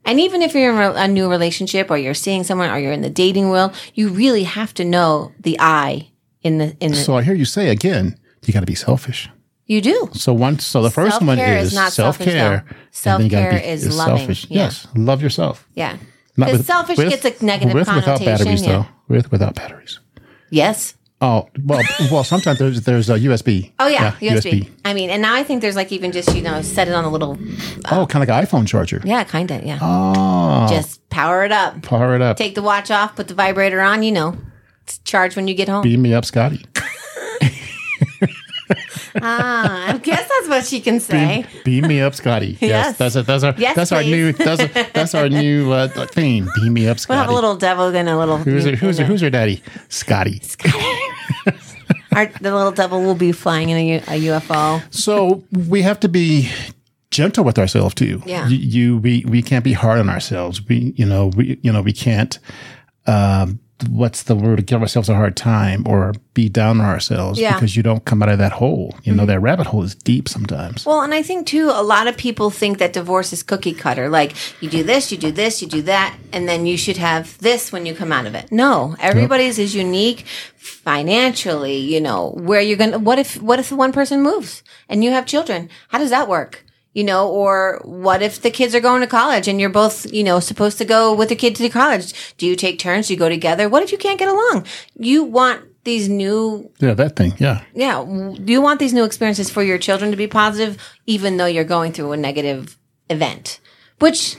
And 0.06 0.20
even 0.20 0.41
if 0.41 0.53
you're 0.56 0.72
in 0.72 0.96
a 0.98 1.08
new 1.08 1.29
relationship 1.29 1.91
or 1.91 1.98
you're 1.98 2.13
seeing 2.13 2.44
someone 2.44 2.70
or 2.70 2.79
you're 2.79 2.94
in 2.94 3.01
the 3.01 3.10
dating 3.10 3.50
world, 3.50 3.74
you 3.94 4.10
really 4.10 4.44
have 4.44 4.74
to 4.75 4.86
know 4.86 5.32
the 5.39 5.58
I 5.60 6.10
in 6.41 6.58
the, 6.58 6.75
in 6.79 6.91
the, 6.91 6.98
So 6.98 7.15
I 7.18 7.22
hear 7.24 7.36
you 7.36 7.46
say 7.46 7.70
again, 7.70 8.18
you 8.46 8.53
got 8.53 8.62
to 8.62 8.65
be 8.65 8.75
selfish. 8.75 9.29
you 9.65 9.82
do. 9.82 10.10
So 10.13 10.34
once 10.34 10.65
so 10.65 10.82
the 10.82 10.89
first 10.89 11.22
one 11.22 11.38
Self-care 11.38 11.58
is 11.58 11.68
is, 11.68 11.74
not 11.75 11.91
self-care. 11.91 12.65
though. 12.70 12.75
Self-care 12.91 13.58
is 13.58 13.96
loving, 13.96 14.29
yeah. 14.50 14.63
Yes, 14.63 14.88
love 14.96 15.22
yourself. 15.22 15.68
Yeah. 15.75 15.98
Because 16.36 16.65
selfish 16.65 16.98
with- 16.98 17.10
gets 17.10 17.41
a 17.41 17.46
negative 17.46 17.74
with, 17.75 17.88
without 17.88 18.03
connotation. 18.06 18.25
batteries 18.25 18.62
yeah. 18.65 18.72
though. 18.72 18.86
With 19.13 19.32
without 19.32 19.56
batteries. 19.56 20.00
Yes. 20.50 20.96
Oh 21.21 21.49
well, 21.65 21.83
well 22.11 22.23
sometimes 22.23 22.59
there's 22.59 22.81
there's 22.83 23.09
a 23.09 23.19
USB. 23.19 23.71
Oh 23.77 23.88
yeah, 23.88 24.11
USB. 24.21 24.69
I 24.85 24.93
mean, 24.93 25.09
and 25.09 25.21
now 25.21 25.35
I 25.35 25.43
think 25.43 25.61
there's 25.61 25.75
like 25.75 25.91
even 25.91 26.11
just 26.13 26.33
you 26.33 26.41
know 26.41 26.61
set 26.61 26.88
it 26.88 26.93
on 26.93 27.03
a 27.03 27.09
little 27.09 27.33
uh, 27.85 28.01
Oh, 28.01 28.05
kind 28.07 28.23
of 28.23 28.29
like 28.29 28.29
an 28.29 28.45
iPhone 28.47 28.65
charger. 28.65 29.01
yeah, 29.03 29.23
kind 29.25 29.51
of 29.51 29.61
yeah. 29.63 29.79
Oh, 29.81 30.67
Just 30.69 31.07
power 31.09 31.43
it 31.43 31.51
up. 31.51 31.81
power 31.81 32.15
it 32.15 32.21
up. 32.21 32.38
Take 32.38 32.55
the 32.55 32.61
watch 32.61 32.89
off, 32.89 33.15
put 33.17 33.27
the 33.27 33.33
vibrator 33.33 33.81
on. 33.81 34.01
You 34.01 34.13
know, 34.13 34.38
it's 34.83 34.99
charged 34.99 35.35
when 35.35 35.47
you 35.49 35.55
get 35.55 35.67
home. 35.67 35.83
Beam 35.83 36.01
me 36.01 36.13
up, 36.13 36.23
Scotty. 36.23 36.65
ah, 39.21 39.93
I 39.93 39.97
guess 39.97 40.27
that's 40.27 40.47
what 40.49 40.65
she 40.65 40.79
can 40.81 40.99
say. 40.99 41.45
Beam 41.65 41.88
me 41.88 42.01
up, 42.01 42.15
Scotty. 42.15 42.57
Yes, 42.61 42.69
Yes. 42.69 42.97
that's 42.97 43.15
a, 43.15 43.23
that's 43.23 43.43
our 43.43 43.53
Yes, 43.57 43.75
that's 43.75 43.91
our 43.91 44.03
new 44.03 44.31
that's 44.33 44.61
a, 44.61 44.67
that's 44.93 45.15
our 45.15 45.29
new 45.29 45.71
uh, 45.71 45.88
theme. 46.07 46.49
Beam 46.55 46.73
me 46.73 46.88
up, 46.88 46.99
Scotty. 46.99 47.17
We'll 47.17 47.21
have 47.23 47.31
a 47.31 47.35
little 47.35 47.55
devil 47.55 47.88
and 47.95 48.09
a 48.09 48.17
little. 48.17 48.38
who's 48.38 48.65
your, 48.65 48.75
who's 48.75 48.99
your, 48.99 49.07
who's 49.07 49.21
your 49.21 49.31
daddy? 49.31 49.61
Scotty. 49.89 50.41
Our, 52.11 52.25
the 52.41 52.55
little 52.55 52.71
devil 52.71 53.01
will 53.03 53.15
be 53.15 53.31
flying 53.31 53.69
in 53.69 53.77
a 53.77 54.01
UFO. 54.01 54.81
So 54.93 55.43
we 55.51 55.83
have 55.83 55.99
to 56.01 56.09
be 56.09 56.49
gentle 57.11 57.43
with 57.43 57.59
ourselves 57.59 57.93
too. 57.95 58.21
Yeah. 58.25 58.47
You, 58.47 58.57
you 58.57 58.97
we 58.97 59.25
we 59.27 59.41
can't 59.41 59.63
be 59.63 59.73
hard 59.73 59.99
on 59.99 60.09
ourselves. 60.09 60.65
We 60.67 60.93
you 60.95 61.05
know 61.05 61.27
we 61.35 61.59
you 61.61 61.71
know 61.71 61.81
we 61.81 61.93
can't. 61.93 62.38
Um, 63.07 63.59
what's 63.88 64.24
the 64.24 64.36
word? 64.36 64.65
Give 64.65 64.81
ourselves 64.81 65.09
a 65.09 65.15
hard 65.15 65.36
time 65.38 65.88
or 65.88 66.13
be 66.33 66.50
down 66.50 66.79
on 66.81 66.86
ourselves 66.86 67.39
Yeah. 67.39 67.50
Mm-hmm. 67.51 67.57
because 67.59 67.75
you 67.75 67.83
don't 67.83 68.03
come 68.05 68.21
out 68.21 68.29
of 68.29 68.38
that 68.39 68.51
hole. 68.53 68.95
You 69.03 69.13
know 69.13 69.25
that 69.25 69.39
rabbit 69.39 69.67
hole 69.67 69.83
is 69.83 69.95
deep 69.95 70.27
sometimes. 70.27 70.86
Well, 70.86 71.01
and 71.01 71.13
I 71.13 71.21
think 71.24 71.48
too, 71.48 71.69
a 71.74 71.83
lot 71.83 72.07
of 72.07 72.17
people 72.17 72.50
think 72.50 72.77
that 72.79 72.93
divorce 72.93 73.31
is 73.33 73.43
cookie 73.43 73.74
cutter. 73.74 74.09
Like 74.09 74.36
you 74.62 74.69
do 74.69 74.83
this, 74.83 75.12
you 75.12 75.17
do 75.17 75.31
this, 75.31 75.62
you 75.62 75.67
do 75.67 75.81
that, 75.83 76.15
and 76.33 76.48
then 76.48 76.65
you 76.65 76.77
should 76.77 76.98
have 76.98 77.38
this 77.39 77.71
when 77.71 77.86
you 77.86 77.95
come 77.95 78.12
out 78.12 78.25
of 78.25 78.36
it. 78.36 78.51
No, 78.51 78.95
everybody's 79.00 79.59
is 79.59 79.75
unique 79.75 80.25
financially. 80.57 81.77
You 81.77 82.01
know 82.01 82.31
where 82.31 82.62
you're 82.62 82.77
gonna. 82.77 83.00
What 83.00 83.19
if 83.19 83.41
what 83.41 83.59
if 83.59 83.71
one 83.71 83.91
person 83.91 84.21
moves 84.21 84.63
and 84.88 85.03
you 85.03 85.12
have 85.12 85.25
children? 85.25 85.69
How 85.89 85.98
does 86.00 86.09
that 86.09 86.27
work? 86.27 86.65
You 87.00 87.06
know, 87.06 87.29
or 87.29 87.79
what 87.86 88.22
if 88.22 88.41
the 88.41 88.51
kids 88.51 88.75
are 88.75 88.82
going 88.82 89.00
to 89.00 89.08
college 89.08 89.48
and 89.48 89.58
you're 89.62 89.70
both, 89.84 90.12
you 90.12 90.22
know, 90.22 90.41
supposed 90.41 90.77
to 90.79 90.86
go 90.86 91.13
with 91.20 91.29
the 91.29 91.36
kid 91.44 91.56
to 91.56 91.70
college? 91.70 92.36
Do 92.38 92.46
you 92.46 92.58
take 92.58 92.77
turns? 92.77 93.08
Do 93.08 93.13
you 93.13 93.20
go 93.20 93.29
together? 93.29 93.70
What 93.70 93.84
if 93.84 93.91
you 93.94 93.98
can't 93.98 94.20
get 94.20 94.27
along? 94.27 94.65
You 94.98 95.24
want 95.24 95.62
these 95.86 96.10
new 96.10 96.69
Yeah, 96.80 96.93
that 96.95 97.15
thing. 97.15 97.32
Yeah. 97.39 97.63
yeah. 97.73 98.04
Do 98.04 98.52
you 98.52 98.62
want 98.62 98.80
these 98.82 98.91
new 98.93 99.06
experiences 99.06 99.50
for 99.50 99.63
your 99.63 99.78
children 99.78 100.12
to 100.12 100.17
be 100.17 100.28
positive, 100.28 100.78
even 101.06 101.38
though 101.38 101.45
you're 101.45 101.63
going 101.78 101.93
through 101.93 102.12
a 102.12 102.17
negative 102.17 102.78
event, 103.10 103.62
which 104.00 104.36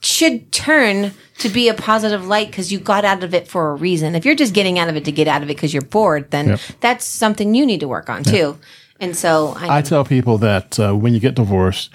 should 0.00 0.50
turn 0.52 1.12
to 1.38 1.48
be 1.50 1.68
a 1.68 1.74
positive 1.74 2.26
light 2.26 2.46
because 2.50 2.72
you 2.72 2.78
got 2.80 3.04
out 3.04 3.22
of 3.22 3.34
it 3.34 3.46
for 3.46 3.70
a 3.70 3.74
reason. 3.74 4.14
If 4.14 4.24
you're 4.24 4.34
just 4.34 4.54
getting 4.54 4.78
out 4.78 4.88
of 4.88 4.96
it 4.96 5.04
to 5.04 5.12
get 5.12 5.28
out 5.28 5.42
of 5.42 5.50
it 5.50 5.54
because 5.54 5.74
you're 5.74 5.82
bored, 5.96 6.30
then 6.30 6.48
Yep. 6.48 6.60
that's 6.80 7.04
something 7.04 7.54
you 7.54 7.66
need 7.66 7.80
to 7.80 7.88
work 7.88 8.08
on 8.08 8.24
too. 8.24 8.58
And 9.00 9.16
so 9.16 9.54
I, 9.56 9.78
I 9.78 9.82
tell 9.82 10.04
people 10.04 10.38
that 10.38 10.78
uh, 10.78 10.92
when 10.94 11.14
you 11.14 11.20
get 11.20 11.34
divorced, 11.34 11.90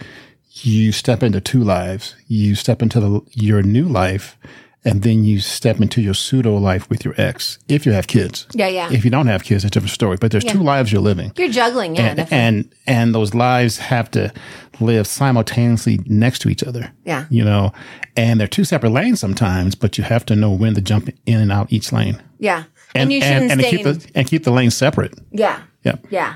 you 0.62 0.92
step 0.92 1.22
into 1.24 1.40
two 1.42 1.64
lives. 1.64 2.16
You 2.28 2.56
step 2.56 2.82
into 2.82 3.00
the, 3.00 3.22
your 3.34 3.62
new 3.62 3.88
life, 3.88 4.38
and 4.84 5.04
then 5.04 5.24
you 5.24 5.40
step 5.40 5.80
into 5.82 6.02
your 6.02 6.14
pseudo 6.14 6.56
life 6.58 6.90
with 6.90 7.04
your 7.06 7.14
ex. 7.18 7.60
If 7.68 7.86
you 7.86 7.92
have 7.92 8.08
kids, 8.08 8.48
Yeah, 8.54 8.68
yeah. 8.68 8.92
If 8.92 9.04
you 9.06 9.12
don't 9.12 9.28
have 9.28 9.44
kids, 9.44 9.64
it's 9.64 9.72
a 9.72 9.74
different 9.74 9.92
story. 9.94 10.18
But 10.20 10.32
there's 10.32 10.46
two 10.46 10.64
lives 10.64 10.92
you're 10.92 11.02
living, 11.02 11.32
you're 11.38 11.50
juggling, 11.50 11.96
yeah, 11.96 12.16
and, 12.18 12.28
and 12.32 12.74
and 12.88 13.14
those 13.16 13.34
lives 13.34 13.78
have 13.80 14.10
to 14.12 14.32
live 14.80 15.08
simultaneously 15.08 16.00
next 16.06 16.40
to 16.40 16.50
each 16.50 16.64
other. 16.64 16.92
Yeah. 17.06 17.26
you 17.30 17.44
know, 17.44 17.72
and 18.18 18.40
they're 18.40 18.48
two 18.48 18.64
separate 18.66 18.92
lanes 18.92 19.20
sometimes, 19.20 19.76
but 19.76 19.98
you 19.98 20.04
have 20.04 20.26
to 20.28 20.36
know 20.36 20.52
when 20.52 20.74
to 20.76 20.82
jump 20.82 21.10
in 21.26 21.40
and 21.42 21.52
out 21.52 21.72
each 21.72 21.92
lane, 21.92 22.22
yeah. 22.40 22.64
And, 22.94 23.04
and 23.04 23.14
you 23.14 23.22
shouldn't 23.22 23.52
and 23.52 23.62
stay 23.62 23.72
keep 23.72 23.84
the 23.84 24.12
and 24.16 24.28
keep 24.28 24.44
the 24.46 24.52
lanes 24.52 24.76
separate. 24.76 25.14
yeah. 25.32 25.62
Yeah. 25.84 25.96
Yeah. 26.10 26.34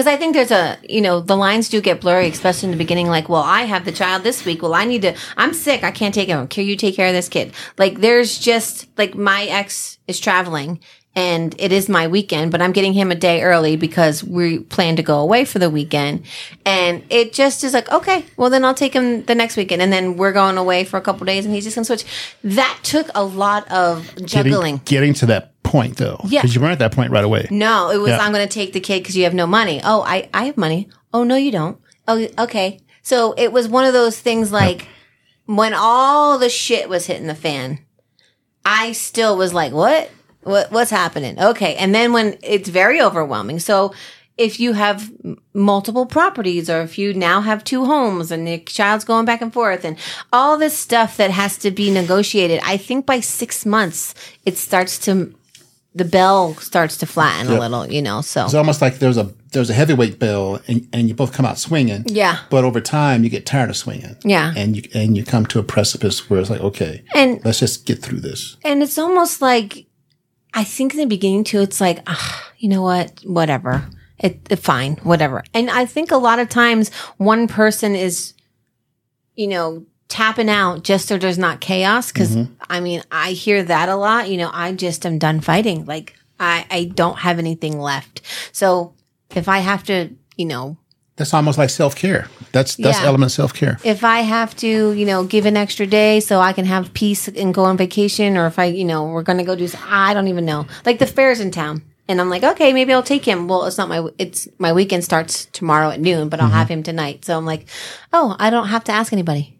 Because 0.00 0.14
I 0.14 0.16
think 0.16 0.32
there's 0.32 0.50
a, 0.50 0.78
you 0.88 1.02
know, 1.02 1.20
the 1.20 1.36
lines 1.36 1.68
do 1.68 1.78
get 1.82 2.00
blurry, 2.00 2.28
especially 2.28 2.68
in 2.68 2.70
the 2.70 2.78
beginning. 2.78 3.08
Like, 3.08 3.28
well, 3.28 3.42
I 3.42 3.64
have 3.64 3.84
the 3.84 3.92
child 3.92 4.22
this 4.22 4.46
week. 4.46 4.62
Well, 4.62 4.72
I 4.72 4.86
need 4.86 5.02
to, 5.02 5.14
I'm 5.36 5.52
sick. 5.52 5.84
I 5.84 5.90
can't 5.90 6.14
take 6.14 6.28
him. 6.28 6.48
Can 6.48 6.64
you 6.64 6.74
take 6.74 6.96
care 6.96 7.08
of 7.08 7.12
this 7.12 7.28
kid? 7.28 7.52
Like, 7.76 8.00
there's 8.00 8.38
just, 8.38 8.88
like, 8.96 9.14
my 9.14 9.44
ex 9.44 9.98
is 10.08 10.18
traveling 10.18 10.80
and 11.14 11.54
it 11.58 11.70
is 11.70 11.90
my 11.90 12.08
weekend, 12.08 12.50
but 12.50 12.62
I'm 12.62 12.72
getting 12.72 12.94
him 12.94 13.10
a 13.10 13.14
day 13.14 13.42
early 13.42 13.76
because 13.76 14.24
we 14.24 14.60
plan 14.60 14.96
to 14.96 15.02
go 15.02 15.20
away 15.20 15.44
for 15.44 15.58
the 15.58 15.68
weekend. 15.68 16.24
And 16.64 17.04
it 17.10 17.34
just 17.34 17.62
is 17.62 17.74
like, 17.74 17.92
okay, 17.92 18.24
well, 18.38 18.48
then 18.48 18.64
I'll 18.64 18.72
take 18.72 18.94
him 18.94 19.24
the 19.24 19.34
next 19.34 19.58
weekend. 19.58 19.82
And 19.82 19.92
then 19.92 20.16
we're 20.16 20.32
going 20.32 20.56
away 20.56 20.84
for 20.84 20.96
a 20.96 21.02
couple 21.02 21.26
days 21.26 21.44
and 21.44 21.54
he's 21.54 21.64
just 21.64 21.76
going 21.76 21.84
to 21.84 21.98
switch. 21.98 22.06
That 22.42 22.78
took 22.82 23.10
a 23.14 23.22
lot 23.22 23.70
of 23.70 24.16
juggling. 24.24 24.76
Getting, 24.76 25.12
getting 25.12 25.14
to 25.14 25.26
that 25.26 25.59
point 25.70 25.96
though, 25.96 26.20
Yeah. 26.24 26.40
because 26.42 26.54
you 26.54 26.60
weren't 26.60 26.72
at 26.72 26.78
that 26.80 26.92
point 26.92 27.10
right 27.12 27.24
away. 27.24 27.46
No, 27.50 27.90
it 27.90 27.98
was 27.98 28.10
Yeah. 28.10 28.18
I'm 28.18 28.32
going 28.32 28.46
to 28.46 28.52
take 28.60 28.72
the 28.72 28.80
kid 28.80 29.00
because 29.02 29.16
you 29.16 29.24
have 29.24 29.34
no 29.34 29.46
money. 29.46 29.80
Oh, 29.84 30.02
I 30.02 30.28
I 30.34 30.44
have 30.44 30.56
money. 30.56 30.88
Oh 31.12 31.24
no, 31.24 31.36
you 31.36 31.52
don't. 31.52 31.78
Oh, 32.08 32.26
okay. 32.38 32.80
So 33.02 33.34
it 33.38 33.50
was 33.52 33.68
one 33.68 33.84
of 33.84 33.92
those 33.92 34.18
things 34.20 34.52
like 34.52 34.86
when 35.46 35.72
all 35.74 36.38
the 36.38 36.48
shit 36.48 36.88
was 36.88 37.06
hitting 37.06 37.26
the 37.28 37.34
fan, 37.34 37.78
I 38.64 38.92
still 38.92 39.36
was 39.36 39.52
like, 39.54 39.72
what? 39.72 40.10
What 40.42 40.70
what's 40.72 40.90
happening? 40.90 41.38
Okay, 41.38 41.74
and 41.76 41.94
then 41.94 42.12
when 42.12 42.38
it's 42.42 42.68
very 42.68 43.00
overwhelming. 43.00 43.58
So 43.60 43.92
if 44.38 44.58
you 44.58 44.72
have 44.72 45.10
multiple 45.52 46.06
properties 46.06 46.70
or 46.70 46.80
if 46.80 46.96
you 46.98 47.12
now 47.12 47.42
have 47.42 47.62
two 47.62 47.84
homes 47.84 48.30
and 48.30 48.46
the 48.46 48.58
child's 48.60 49.04
going 49.04 49.26
back 49.26 49.42
and 49.42 49.52
forth 49.52 49.84
and 49.84 49.96
all 50.32 50.56
this 50.56 50.78
stuff 50.78 51.18
that 51.18 51.30
has 51.30 51.58
to 51.58 51.70
be 51.70 51.90
negotiated, 51.90 52.58
I 52.64 52.78
think 52.78 53.04
by 53.04 53.20
6 53.20 53.66
months 53.66 54.14
it 54.46 54.56
starts 54.56 54.98
to 55.00 55.34
the 55.94 56.04
bell 56.04 56.54
starts 56.54 56.96
to 56.98 57.06
flatten 57.06 57.52
a 57.52 57.58
little, 57.58 57.86
you 57.90 58.00
know. 58.00 58.20
So 58.20 58.44
It's 58.44 58.54
almost 58.54 58.80
like 58.80 58.98
there's 58.98 59.16
a 59.16 59.32
there's 59.52 59.70
a 59.70 59.74
heavyweight 59.74 60.18
bell, 60.20 60.60
and, 60.68 60.88
and 60.92 61.08
you 61.08 61.14
both 61.14 61.32
come 61.32 61.44
out 61.44 61.58
swinging. 61.58 62.04
Yeah. 62.06 62.38
But 62.50 62.62
over 62.64 62.80
time, 62.80 63.24
you 63.24 63.30
get 63.30 63.44
tired 63.46 63.70
of 63.70 63.76
swinging. 63.76 64.16
Yeah. 64.24 64.52
And 64.56 64.76
you 64.76 64.82
and 64.94 65.16
you 65.16 65.24
come 65.24 65.46
to 65.46 65.58
a 65.58 65.62
precipice 65.64 66.30
where 66.30 66.40
it's 66.40 66.50
like, 66.50 66.60
okay, 66.60 67.02
And- 67.14 67.44
let's 67.44 67.58
just 67.58 67.86
get 67.86 68.00
through 68.02 68.20
this. 68.20 68.56
And 68.64 68.82
it's 68.82 68.98
almost 68.98 69.42
like, 69.42 69.86
I 70.54 70.62
think 70.64 70.94
in 70.94 71.00
the 71.00 71.06
beginning 71.06 71.44
too, 71.44 71.60
it's 71.60 71.80
like, 71.80 72.00
ah, 72.06 72.50
you 72.58 72.68
know 72.68 72.82
what, 72.82 73.20
whatever. 73.24 73.88
It, 74.18 74.46
it 74.50 74.56
fine, 74.60 74.96
whatever. 75.02 75.42
And 75.54 75.70
I 75.70 75.86
think 75.86 76.10
a 76.12 76.16
lot 76.18 76.38
of 76.38 76.48
times 76.50 76.92
one 77.16 77.48
person 77.48 77.94
is, 77.96 78.34
you 79.34 79.46
know, 79.48 79.86
tapping 80.10 80.50
out 80.50 80.82
just 80.82 81.08
so 81.08 81.16
there's 81.16 81.38
not 81.38 81.60
chaos. 81.60 82.12
because 82.12 82.36
mm-hmm. 82.36 82.52
I 82.68 82.80
mean, 82.80 83.02
I 83.10 83.30
hear 83.32 83.62
that 83.62 83.88
a 83.88 83.96
lot. 83.96 84.28
You 84.28 84.36
know, 84.36 84.50
I 84.52 84.72
just 84.72 85.06
am 85.06 85.18
done 85.18 85.40
fighting. 85.40 85.86
Like 85.86 86.14
I, 86.38 86.66
I 86.70 86.84
don't 86.84 87.18
have 87.20 87.38
anything 87.38 87.80
left. 87.80 88.20
So 88.52 88.92
if 89.34 89.48
I 89.48 89.58
have 89.58 89.84
to, 89.84 90.10
you 90.36 90.46
know, 90.46 90.76
That's 91.16 91.34
almost 91.34 91.58
like 91.58 91.70
self 91.70 91.94
care. 91.94 92.28
That's 92.52 92.76
that's 92.76 93.00
Yeah. 93.00 93.06
element 93.06 93.32
self 93.32 93.52
care. 93.54 93.78
if 93.84 94.04
I 94.04 94.20
have 94.20 94.56
to, 94.56 94.92
you 94.92 95.06
know, 95.06 95.24
give 95.24 95.46
an 95.46 95.56
extra 95.56 95.86
day 95.86 96.20
so 96.20 96.40
I 96.40 96.52
can 96.52 96.64
have 96.64 96.92
peace 96.94 97.28
and 97.28 97.54
go 97.54 97.64
on 97.64 97.76
vacation, 97.76 98.36
or 98.36 98.46
if 98.46 98.58
I, 98.58 98.66
you 98.66 98.84
know, 98.84 99.04
we're 99.04 99.22
gonna 99.22 99.44
go 99.44 99.54
do, 99.54 99.68
I 99.88 100.14
don't 100.14 100.28
even 100.28 100.44
know. 100.44 100.66
Like 100.84 100.98
the 100.98 101.06
fair's 101.06 101.40
in 101.40 101.50
town, 101.50 101.82
and 102.08 102.20
I'm 102.20 102.30
like, 102.30 102.42
okay, 102.42 102.72
maybe 102.72 102.92
I'll 102.92 103.02
take 103.02 103.24
him. 103.24 103.46
Well, 103.48 103.66
it's 103.66 103.78
not 103.78 103.88
my, 103.88 104.08
it's 104.18 104.48
my 104.58 104.72
weekend 104.72 105.04
starts 105.04 105.46
tomorrow 105.52 105.90
at 105.90 106.00
noon, 106.00 106.28
but 106.30 106.40
I'll 106.40 106.48
mm-hmm. 106.48 106.56
have 106.56 106.68
him 106.68 106.82
tonight. 106.82 107.24
So 107.24 107.36
I'm 107.36 107.46
like, 107.46 107.68
oh, 108.12 108.34
I 108.38 108.50
don't 108.50 108.68
have 108.68 108.84
to 108.84 108.92
ask 108.92 109.12
anybody. 109.12 109.59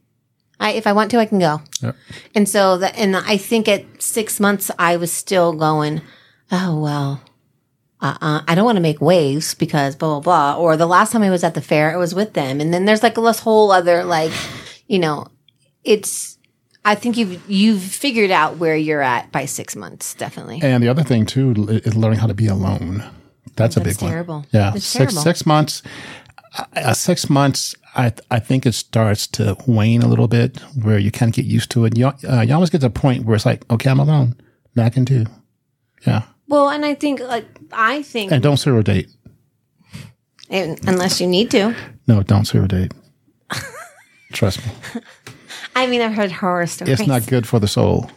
I, 0.60 0.72
if 0.72 0.86
I 0.86 0.92
want 0.92 1.10
to, 1.12 1.18
I 1.18 1.24
can 1.26 1.38
go. 1.38 1.62
Yep. 1.82 1.96
And 2.34 2.48
so 2.48 2.76
that, 2.78 2.96
and 2.96 3.16
I 3.16 3.36
think 3.38 3.66
at 3.66 3.84
six 4.00 4.38
months, 4.38 4.70
I 4.78 4.96
was 4.96 5.10
still 5.10 5.52
going, 5.54 6.02
oh, 6.52 6.78
well, 6.78 7.22
uh-uh, 8.02 8.42
I 8.46 8.54
don't 8.54 8.64
want 8.66 8.76
to 8.76 8.82
make 8.82 9.00
waves 9.00 9.54
because 9.54 9.96
blah, 9.96 10.20
blah, 10.20 10.54
blah. 10.54 10.62
Or 10.62 10.76
the 10.76 10.86
last 10.86 11.12
time 11.12 11.22
I 11.22 11.30
was 11.30 11.42
at 11.44 11.54
the 11.54 11.60
fair, 11.60 11.92
it 11.92 11.98
was 11.98 12.14
with 12.14 12.34
them. 12.34 12.60
And 12.60 12.72
then 12.72 12.84
there's 12.84 13.02
like 13.02 13.14
this 13.14 13.40
whole 13.40 13.72
other, 13.72 14.04
like, 14.04 14.32
you 14.86 14.98
know, 14.98 15.26
it's, 15.82 16.38
I 16.84 16.94
think 16.94 17.16
you've, 17.16 17.42
you've 17.50 17.82
figured 17.82 18.30
out 18.30 18.56
where 18.58 18.76
you're 18.76 19.02
at 19.02 19.32
by 19.32 19.46
six 19.46 19.74
months, 19.76 20.14
definitely. 20.14 20.60
And 20.62 20.82
the 20.82 20.88
other 20.88 21.02
thing 21.02 21.26
too 21.26 21.52
is 21.84 21.96
learning 21.96 22.18
how 22.20 22.26
to 22.26 22.34
be 22.34 22.46
alone. 22.46 23.04
That's 23.56 23.76
a 23.76 23.80
That's 23.80 23.96
big 23.96 24.02
one. 24.02 24.10
terrible. 24.12 24.46
Yeah, 24.52 24.70
That's 24.70 24.86
six 24.86 25.12
terrible. 25.12 25.22
six 25.22 25.46
months. 25.46 25.82
Uh, 26.74 26.94
six 26.94 27.28
months. 27.30 27.74
I 27.96 28.12
I 28.30 28.38
think 28.40 28.66
it 28.66 28.72
starts 28.74 29.26
to 29.28 29.56
wane 29.66 30.02
a 30.02 30.08
little 30.08 30.28
bit, 30.28 30.58
where 30.82 30.98
you 30.98 31.10
kind 31.10 31.28
of 31.30 31.34
get 31.36 31.44
used 31.46 31.70
to 31.72 31.84
it. 31.84 31.96
You 31.98 32.06
uh, 32.28 32.40
you 32.46 32.54
almost 32.54 32.72
get 32.72 32.80
to 32.82 32.86
a 32.86 32.90
point 32.90 33.24
where 33.24 33.34
it's 33.36 33.46
like, 33.46 33.64
okay, 33.70 33.90
I'm 33.90 34.00
alone. 34.00 34.36
Now 34.76 34.84
I 34.84 34.90
can 34.90 35.04
do. 35.04 35.26
Yeah, 36.06 36.22
Well, 36.48 36.70
and 36.70 36.84
I 36.86 36.94
think 36.94 37.20
like 37.20 37.46
I 37.72 38.02
think 38.02 38.32
and 38.32 38.42
don't 38.42 38.56
serial 38.56 38.82
date. 38.82 39.08
and- 40.48 40.78
unless 40.88 41.20
you 41.20 41.26
need 41.26 41.50
to. 41.50 41.74
No, 42.06 42.22
don't 42.22 42.46
serial 42.46 42.68
date. 42.68 42.92
Trust 44.32 44.64
me, 44.64 44.72
I 45.76 45.86
mean, 45.86 46.00
I've 46.00 46.14
heard 46.14 46.30
horror 46.32 46.66
stories. 46.66 47.00
it's 47.00 47.08
not 47.08 47.26
good 47.26 47.46
for 47.46 47.58
the 47.60 47.68
soul. 47.68 48.10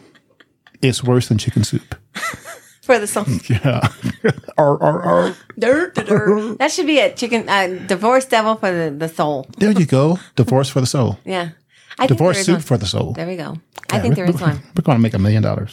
It's 0.80 1.02
worse 1.02 1.28
than 1.28 1.38
chicken 1.38 1.64
soup. 1.64 1.94
for 2.82 2.98
the 2.98 3.06
soul. 3.06 3.24
Yeah. 3.48 3.88
Dirt, 5.58 5.94
dirt. 5.94 6.56
That 6.58 6.70
should 6.70 6.86
be 6.86 6.98
a 7.00 7.14
chicken 7.14 7.48
uh, 7.48 7.66
divorce 7.86 8.24
devil 8.26 8.56
for 8.56 8.70
the, 8.72 8.90
the 8.90 9.08
soul. 9.08 9.46
There 9.58 9.70
you 9.72 9.86
go. 9.86 10.18
Divorce 10.36 10.68
for 10.68 10.80
the 10.80 10.86
soul. 10.86 11.18
Yeah, 11.24 11.50
I 11.98 12.06
Divorce 12.06 12.36
think 12.36 12.46
soup 12.46 12.54
one. 12.56 12.62
for 12.62 12.76
the 12.78 12.86
soul. 12.86 13.12
There 13.12 13.26
we 13.26 13.36
go. 13.36 13.56
I 13.90 14.00
think 14.00 14.16
there 14.16 14.24
is 14.28 14.40
one. 14.40 14.60
We're 14.76 14.82
going 14.82 14.96
to 14.98 15.02
make 15.02 15.14
a 15.14 15.18
million 15.18 15.42
dollars 15.42 15.72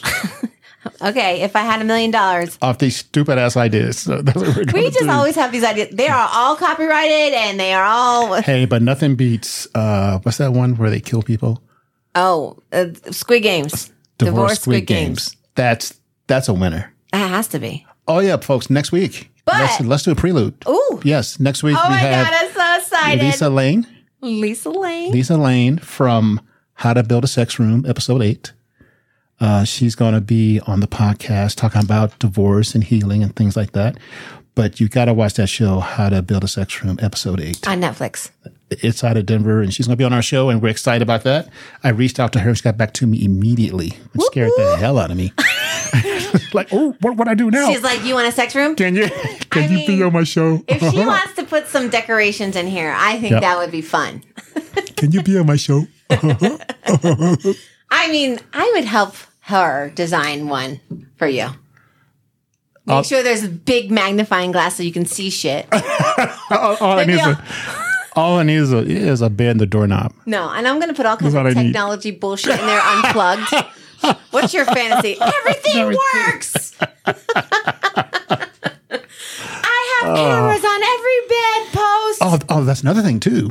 Okay, 1.00 1.42
if 1.42 1.54
I 1.54 1.60
had 1.60 1.80
a 1.80 1.84
million 1.84 2.10
dollars, 2.10 2.58
off 2.60 2.78
these 2.78 2.96
stupid 2.96 3.38
ass 3.38 3.56
ideas. 3.56 4.00
So 4.00 4.20
that's 4.20 4.36
what 4.36 4.56
we're 4.56 4.64
we 4.72 4.90
just 4.90 4.98
do. 5.00 5.10
always 5.10 5.36
have 5.36 5.52
these 5.52 5.62
ideas. 5.64 5.90
They 5.92 6.08
are 6.08 6.28
all 6.32 6.56
copyrighted 6.56 7.34
and 7.34 7.58
they 7.58 7.72
are 7.72 7.84
all 7.84 8.34
Hey, 8.42 8.64
but 8.66 8.82
nothing 8.82 9.14
beats 9.14 9.68
uh 9.76 10.18
what's 10.24 10.38
that 10.38 10.52
one 10.52 10.76
where 10.76 10.90
they 10.90 11.00
kill 11.00 11.22
people? 11.22 11.62
oh 12.16 12.58
uh, 12.72 12.86
Squid 13.12 13.42
Games. 13.44 13.92
Divorce, 14.18 14.60
Squid, 14.60 14.86
Games. 14.86 15.36
That's 15.54 15.94
that's 16.26 16.48
a 16.48 16.54
winner. 16.54 16.92
That 17.12 17.28
has 17.28 17.46
to 17.48 17.58
be. 17.60 17.86
Oh 18.08 18.18
yeah, 18.20 18.36
folks, 18.36 18.68
next 18.70 18.92
week. 18.92 19.30
But- 19.44 19.54
let's, 19.60 19.80
let's 19.80 20.02
do 20.04 20.12
a 20.12 20.14
prelude. 20.14 20.54
Ooh. 20.68 21.00
Yes, 21.04 21.40
next 21.40 21.62
week 21.62 21.76
Oh 21.78 21.82
we 21.88 21.94
my 21.94 21.98
have 21.98 22.26
god, 22.30 22.34
I'm 22.34 22.52
so 22.52 22.76
excited. 22.84 23.24
Lisa 23.24 23.50
Lane. 23.50 23.86
Lisa 24.20 24.70
Lane. 24.70 25.12
Lisa 25.12 25.36
Lane 25.36 25.78
from 25.78 26.40
How 26.74 26.94
to 26.94 27.02
Build 27.02 27.24
a 27.24 27.26
Sex 27.26 27.58
Room, 27.58 27.84
episode 27.86 28.22
eight. 28.22 28.52
Uh, 29.40 29.64
she's 29.64 29.96
going 29.96 30.14
to 30.14 30.20
be 30.20 30.60
on 30.68 30.78
the 30.78 30.86
podcast 30.86 31.56
talking 31.56 31.82
about 31.82 32.16
divorce 32.20 32.76
and 32.76 32.84
healing 32.84 33.24
and 33.24 33.34
things 33.34 33.56
like 33.56 33.72
that. 33.72 33.98
But 34.54 34.78
you 34.78 34.88
got 34.88 35.06
to 35.06 35.14
watch 35.14 35.34
that 35.34 35.48
show, 35.48 35.80
How 35.80 36.10
to 36.10 36.22
Build 36.22 36.44
a 36.44 36.48
Sex 36.48 36.84
Room, 36.84 36.98
episode 37.02 37.40
eight. 37.40 37.66
on 37.66 37.80
Netflix. 37.80 38.30
It's 38.70 39.02
out 39.02 39.16
of 39.16 39.26
Denver, 39.26 39.60
and 39.60 39.72
she's 39.74 39.86
going 39.86 39.96
to 39.96 40.00
be 40.00 40.04
on 40.04 40.12
our 40.12 40.22
show, 40.22 40.50
and 40.50 40.62
we're 40.62 40.68
excited 40.68 41.02
about 41.02 41.24
that. 41.24 41.48
I 41.82 41.88
reached 41.88 42.20
out 42.20 42.32
to 42.34 42.38
her; 42.40 42.54
she 42.54 42.62
got 42.62 42.76
back 42.76 42.92
to 42.94 43.06
me 43.06 43.24
immediately. 43.24 43.96
It 44.14 44.22
scared 44.22 44.52
the 44.56 44.76
hell 44.76 44.98
out 44.98 45.10
of 45.10 45.16
me. 45.16 45.32
like, 46.52 46.68
oh, 46.72 46.96
what 47.00 47.16
would 47.16 47.28
I 47.28 47.34
do 47.34 47.50
now? 47.50 47.70
She's 47.70 47.82
like, 47.82 48.04
"You 48.04 48.14
want 48.14 48.28
a 48.28 48.32
sex 48.32 48.54
room?" 48.54 48.74
Can 48.74 48.94
you 48.94 49.08
can 49.50 49.64
I 49.64 49.66
you 49.66 49.86
be 49.86 49.96
mean, 49.96 50.02
on 50.02 50.12
my 50.12 50.24
show? 50.24 50.62
If 50.68 50.80
she 50.80 50.86
uh-huh. 50.86 51.06
wants 51.06 51.34
to 51.34 51.44
put 51.44 51.66
some 51.68 51.90
decorations 51.90 52.56
in 52.56 52.66
here, 52.66 52.94
I 52.96 53.18
think 53.18 53.32
Yep. 53.32 53.40
that 53.42 53.58
would 53.58 53.70
be 53.70 53.82
fun. 53.82 54.22
can 54.96 55.12
you 55.12 55.22
be 55.22 55.38
on 55.38 55.46
my 55.46 55.56
show? 55.56 55.86
I 56.10 57.56
mean, 58.10 58.38
I 58.52 58.70
would 58.74 58.84
help 58.84 59.14
her 59.40 59.90
design 59.94 60.48
one 60.48 60.80
for 61.16 61.26
you. 61.26 61.48
Make 62.86 62.96
I'll- 62.96 63.02
sure 63.02 63.22
there's 63.22 63.44
a 63.44 63.48
big 63.48 63.90
magnifying 63.90 64.52
glass 64.52 64.76
so 64.76 64.82
you 64.82 64.92
can 64.92 65.06
see 65.06 65.30
shit. 65.30 65.66
all, 66.50 66.76
all 66.80 66.98
I 66.98 67.04
need 67.04 67.14
is 67.14 67.26
a, 67.26 67.44
all 68.14 68.38
I 68.38 68.42
need 68.42 68.56
is 68.56 68.72
a, 68.72 68.78
is 68.78 69.22
a 69.22 69.30
bed 69.30 69.52
and 69.52 69.60
the 69.60 69.66
doorknob. 69.66 70.12
No, 70.26 70.50
and 70.50 70.66
I'm 70.66 70.76
going 70.80 70.88
to 70.88 70.94
put 70.94 71.06
all 71.06 71.16
kinds 71.16 71.34
That's 71.34 71.50
of 71.50 71.56
I 71.56 71.62
need. 71.62 71.68
technology 71.68 72.10
bullshit 72.10 72.58
in 72.58 72.66
there 72.66 72.80
unplugged. 72.80 73.54
What's 74.30 74.54
your 74.54 74.64
fantasy? 74.64 75.16
Everything 75.20 75.76
Everything. 75.76 75.98
works. 76.24 76.76
I 78.94 80.00
have 80.00 80.16
cameras 80.16 80.64
on 80.64 80.82
every 80.82 81.18
bedpost. 81.28 82.18
Oh, 82.20 82.38
oh, 82.48 82.64
that's 82.64 82.82
another 82.82 83.02
thing 83.02 83.20
too. 83.20 83.50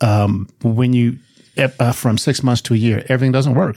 Um, 0.00 0.48
when 0.62 0.92
you 0.92 1.18
uh, 1.56 1.92
from 1.92 2.18
six 2.18 2.42
months 2.42 2.62
to 2.62 2.74
a 2.74 2.76
year, 2.76 3.04
everything 3.08 3.32
doesn't 3.32 3.54
work. 3.54 3.76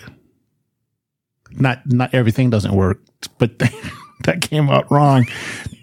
Not 1.51 1.81
not 1.85 2.13
everything 2.13 2.49
doesn't 2.49 2.73
work, 2.73 2.99
but 3.37 3.57
that 4.23 4.41
came 4.41 4.69
out 4.69 4.89
wrong. 4.91 5.25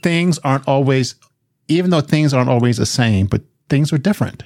Things 0.03 0.38
aren't 0.41 0.67
always, 0.69 1.14
even 1.69 1.91
though 1.91 2.01
things 2.01 2.33
aren't 2.33 2.51
always 2.51 2.77
the 2.77 2.87
same, 2.87 3.27
but 3.27 3.43
things 3.69 3.93
are 3.93 3.99
different. 3.99 4.45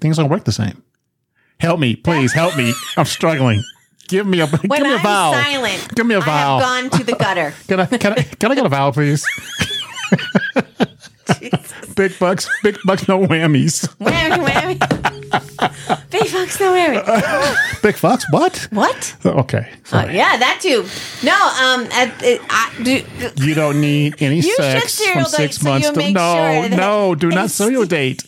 Things 0.00 0.16
don't 0.16 0.28
work 0.30 0.44
the 0.44 0.52
same. 0.52 0.82
Help 1.60 1.78
me, 1.78 1.94
please 1.94 2.32
help 2.32 2.56
me. 2.56 2.74
I'm 2.96 3.04
struggling. 3.04 3.62
Give 4.08 4.26
me 4.26 4.40
a 4.40 4.46
give 4.48 4.62
when 4.64 4.82
me 4.82 4.92
a 4.92 4.96
I'm 4.96 5.02
vowel. 5.02 5.34
silent, 5.34 5.94
Give 5.94 6.06
me 6.06 6.14
a 6.14 6.18
I 6.18 6.24
vowel. 6.24 6.60
have 6.60 6.90
gone 6.90 6.98
to 6.98 7.04
the 7.04 7.12
gutter. 7.18 7.54
Can 7.68 7.80
I 7.80 7.86
can 7.86 8.12
I 8.12 8.22
can 8.22 8.52
I 8.52 8.54
get 8.54 8.66
a 8.66 8.68
vowel, 8.68 8.92
please? 8.92 9.26
big 11.96 12.18
bucks, 12.18 12.48
big 12.62 12.78
bucks, 12.84 13.08
no 13.08 13.20
whammies. 13.26 13.88
Whammy, 13.98 14.44
whammy. 14.46 14.78
Big 16.10 16.22
fucks, 16.22 16.60
no 16.60 16.72
whammy. 16.72 17.82
Big 17.82 17.94
fucks, 17.96 18.24
what? 18.30 18.68
What? 18.70 19.16
Okay, 19.24 19.68
Uh, 19.70 19.88
sorry. 19.88 20.14
yeah, 20.16 20.36
that 20.36 20.58
too. 20.60 20.84
No, 21.22 21.32
um, 21.34 21.88
at, 21.92 22.22
it, 22.22 22.40
I, 22.50 22.70
do, 22.82 23.02
You 23.44 23.54
don't 23.54 23.80
need 23.80 24.20
any 24.20 24.42
should 24.42 24.54
sex 24.56 24.92
serial 24.94 25.24
from 25.24 25.30
date 25.32 25.36
six 25.36 25.56
so 25.58 25.68
months 25.70 25.86
you 25.88 25.92
to 25.94 25.98
make 25.98 26.14
no, 26.14 26.34
sure 26.34 26.68
that 26.68 26.76
no. 26.76 27.14
Do 27.14 27.28
not 27.30 27.50
serial 27.50 27.86
date. 27.86 28.22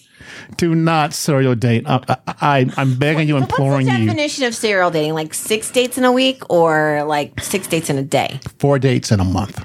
Do 0.57 0.75
not 0.75 1.13
serial 1.13 1.55
date. 1.55 1.85
I, 1.87 2.01
I, 2.27 2.71
I'm 2.77 2.99
begging 2.99 3.29
you, 3.29 3.37
imploring 3.37 3.87
you. 3.87 3.93
What's 3.93 3.97
the 3.99 4.03
you. 4.03 4.07
definition 4.07 4.45
of 4.45 4.55
serial 4.55 4.91
dating? 4.91 5.15
Like 5.15 5.35
six 5.35 5.71
dates 5.71 5.99
in 5.99 6.05
a 6.05 6.13
week 6.13 6.43
or 6.51 7.05
like 7.05 7.41
six 7.41 7.67
dates 7.67 7.91
in 7.91 7.99
a 7.99 8.03
day? 8.03 8.41
Four 8.59 8.79
dates 8.79 9.11
in 9.11 9.21
a 9.21 9.25
month. 9.25 9.65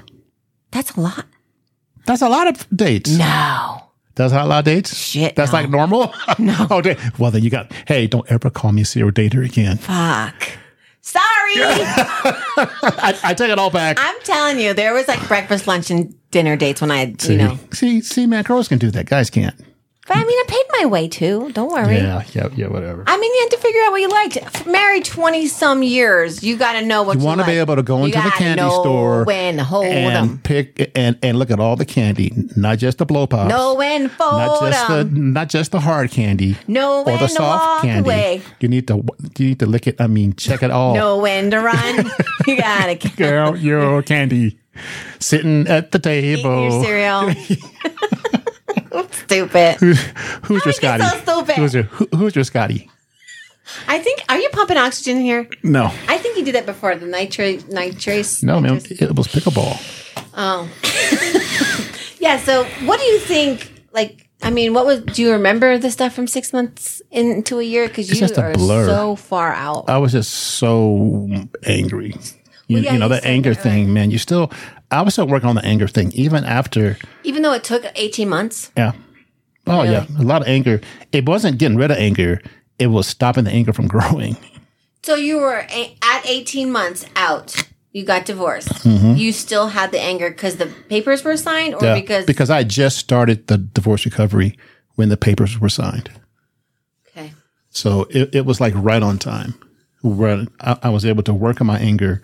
That's 0.70 0.92
a 0.92 1.00
lot. 1.00 1.26
That's 2.06 2.22
a 2.22 2.28
lot 2.28 2.46
of 2.48 2.66
dates. 2.74 3.10
No. 3.10 3.82
That's 4.14 4.32
not 4.32 4.44
a 4.44 4.48
lot 4.48 4.58
of 4.60 4.64
dates. 4.66 4.94
Shit, 4.94 5.36
That's 5.36 5.52
no. 5.52 5.60
like 5.60 5.70
normal. 5.70 6.14
No. 6.38 6.66
oh, 6.70 6.80
da- 6.80 6.96
well, 7.18 7.30
then 7.30 7.42
you 7.42 7.50
got. 7.50 7.72
Hey, 7.86 8.06
don't 8.06 8.30
ever 8.30 8.50
call 8.50 8.72
me 8.72 8.82
a 8.82 8.84
serial 8.84 9.12
dater 9.12 9.44
again. 9.44 9.78
Fuck. 9.78 10.48
Sorry. 11.00 11.24
I, 11.56 13.18
I 13.24 13.34
take 13.34 13.50
it 13.50 13.58
all 13.58 13.70
back. 13.70 13.96
I'm 14.00 14.20
telling 14.22 14.58
you, 14.60 14.72
there 14.72 14.94
was 14.94 15.08
like 15.08 15.26
breakfast, 15.28 15.66
lunch, 15.66 15.90
and 15.90 16.14
dinner 16.30 16.56
dates 16.56 16.80
when 16.80 16.90
I, 16.90 17.14
see, 17.18 17.32
you 17.32 17.38
know. 17.38 17.58
see, 17.72 18.00
see, 18.00 18.26
man, 18.26 18.44
girls 18.44 18.68
can 18.68 18.78
do 18.78 18.90
that. 18.92 19.06
Guys 19.06 19.28
can't. 19.28 19.54
But 20.08 20.16
I 20.16 20.24
mean, 20.24 20.36
I 20.36 20.44
paid 20.48 20.64
my 20.80 20.86
way 20.86 21.06
too. 21.06 21.50
Don't 21.52 21.72
worry. 21.72 21.94
Yeah, 21.96 22.24
yeah, 22.32 22.48
yeah. 22.56 22.66
Whatever. 22.66 23.04
I 23.06 23.16
mean, 23.18 23.32
you 23.34 23.40
had 23.42 23.50
to 23.52 23.58
figure 23.58 23.80
out 23.82 23.92
what 23.92 24.00
you 24.00 24.08
liked. 24.08 24.36
F- 24.36 24.66
Married 24.66 25.04
20 25.04 25.46
some 25.46 25.84
years, 25.84 26.42
you 26.42 26.56
got 26.56 26.72
to 26.72 26.84
know 26.84 27.04
what 27.04 27.14
you, 27.14 27.20
You 27.20 27.26
want 27.26 27.40
to 27.40 27.46
be 27.46 27.52
able 27.52 27.76
to 27.76 27.84
go 27.84 27.98
into 28.04 28.18
the 28.18 28.24
gotta 28.24 28.30
candy 28.36 28.62
know 28.62 28.80
store 28.82 29.22
when 29.24 29.58
hold 29.60 29.84
and 29.86 30.30
them. 30.30 30.38
pick 30.42 30.90
and 30.96 31.16
and 31.22 31.38
look 31.38 31.52
at 31.52 31.60
all 31.60 31.76
the 31.76 31.84
candy, 31.84 32.32
not 32.56 32.78
just 32.78 32.98
the 32.98 33.06
blow 33.06 33.28
pops. 33.28 33.48
Know 33.48 33.76
when 33.76 34.08
fold 34.08 34.32
not 34.32 34.60
just 34.72 34.88
the 34.88 35.04
not 35.04 35.48
just 35.48 35.70
the 35.70 35.78
hard 35.80 36.10
candy 36.10 36.56
Know 36.66 37.02
or 37.02 37.04
when 37.04 37.20
the 37.20 37.26
to 37.28 37.32
soft 37.32 37.64
walk 37.64 37.82
candy. 37.82 38.00
away. 38.08 38.42
You 38.58 38.68
need 38.68 38.88
to 38.88 39.04
you 39.38 39.46
need 39.46 39.60
to 39.60 39.66
lick 39.66 39.86
it. 39.86 40.00
I 40.00 40.08
mean, 40.08 40.34
check 40.34 40.64
it 40.64 40.72
all. 40.72 40.94
Know 40.94 41.18
when 41.18 41.52
to 41.52 41.60
run. 41.60 41.96
you 42.48 42.56
got 42.56 42.86
to 42.86 42.92
eat 43.06 43.16
Girl, 43.16 43.56
your 43.56 44.02
candy 44.02 44.58
sitting 45.20 45.68
at 45.68 45.92
the 45.92 46.00
table. 46.00 46.62
your 46.70 46.84
cereal. 46.84 47.32
Stupid. 49.10 49.76
Who's 49.76 50.64
your 50.64 50.72
Scotty? 50.72 51.04
so 51.04 51.18
stupid? 51.18 51.54
Who's 51.56 51.74
your 51.74 51.84
who, 51.84 52.08
who's 52.16 52.34
your 52.34 52.44
Scotty? 52.44 52.90
I 53.88 53.98
think, 54.00 54.22
are 54.28 54.38
you 54.38 54.48
pumping 54.50 54.76
oxygen 54.76 55.20
here? 55.20 55.48
No, 55.62 55.84
I 56.08 56.18
think 56.18 56.36
you 56.36 56.44
did 56.44 56.54
that 56.54 56.66
before. 56.66 56.94
The 56.96 57.06
nitrate, 57.06 57.68
nitrace. 57.68 58.42
no, 58.42 58.60
man. 58.60 58.76
It 58.76 59.16
was 59.16 59.28
pickleball. 59.28 59.78
Oh. 60.34 60.68
yeah. 62.18 62.38
So, 62.38 62.64
what 62.84 62.98
do 62.98 63.06
you 63.06 63.18
think? 63.18 63.70
Like, 63.92 64.28
I 64.42 64.50
mean, 64.50 64.74
what 64.74 64.84
was? 64.86 65.02
Do 65.02 65.22
you 65.22 65.32
remember 65.32 65.78
the 65.78 65.90
stuff 65.90 66.12
from 66.12 66.26
six 66.26 66.52
months 66.52 67.02
into 67.10 67.60
a 67.60 67.62
year? 67.62 67.88
Because 67.88 68.10
you 68.10 68.26
are 68.36 68.52
blur. 68.52 68.86
so 68.86 69.16
far 69.16 69.52
out. 69.52 69.88
I 69.88 69.98
was 69.98 70.12
just 70.12 70.32
so 70.32 71.28
angry. 71.64 72.14
You, 72.68 72.76
Well, 72.76 72.84
yeah, 72.84 72.92
you 72.94 72.98
know 72.98 73.06
you 73.06 73.10
that 73.10 73.24
anger 73.24 73.54
that, 73.54 73.62
thing, 73.62 73.92
man. 73.92 74.10
You 74.10 74.18
still, 74.18 74.50
I 74.92 75.02
was 75.02 75.14
still 75.14 75.26
working 75.26 75.48
on 75.48 75.56
the 75.56 75.64
anger 75.64 75.88
thing, 75.88 76.12
even 76.12 76.44
after. 76.44 76.96
Even 77.24 77.42
though 77.42 77.52
it 77.54 77.64
took 77.64 77.84
eighteen 77.96 78.28
months. 78.28 78.70
Yeah. 78.76 78.92
Oh 79.66 79.82
yeah, 79.84 80.06
a 80.18 80.22
lot 80.22 80.42
of 80.42 80.48
anger. 80.48 80.80
It 81.12 81.26
wasn't 81.26 81.58
getting 81.58 81.76
rid 81.78 81.90
of 81.90 81.96
anger. 81.96 82.40
It 82.78 82.88
was 82.88 83.06
stopping 83.06 83.44
the 83.44 83.50
anger 83.52 83.72
from 83.72 83.88
growing. 83.96 84.36
So 85.02 85.14
you 85.14 85.36
were 85.38 85.66
a- 85.70 85.96
at 86.02 86.26
eighteen 86.26 86.70
months 86.70 87.06
out. 87.16 87.68
You 87.92 88.04
got 88.04 88.24
divorced. 88.24 88.86
You 88.86 89.32
still 89.32 89.68
had 89.68 89.92
the 89.92 90.00
anger 90.00 90.30
because 90.30 90.56
the 90.56 90.66
papers 90.88 91.22
were 91.24 91.36
signed, 91.36 91.74
or 91.74 91.78
Mm-hmm. 91.78 91.84
Yeah, 91.86 91.94
because 91.94 92.26
because 92.26 92.50
I 92.50 92.64
just 92.64 92.96
started 92.98 93.46
the 93.48 93.58
divorce 93.58 94.04
recovery 94.06 94.56
when 94.96 95.08
the 95.10 95.16
papers 95.16 95.58
were 95.60 95.68
signed. 95.68 96.10
okay. 97.08 97.32
So 97.70 98.06
it, 98.10 98.34
it 98.34 98.46
was 98.46 98.60
like 98.60 98.72
right 98.76 99.02
on 99.02 99.18
time. 99.18 99.54
Where 100.02 100.46
I, 100.60 100.78
I 100.84 100.88
was 100.88 101.04
able 101.04 101.22
to 101.24 101.34
work 101.34 101.60
on 101.60 101.66
my 101.68 101.78
anger 101.78 102.22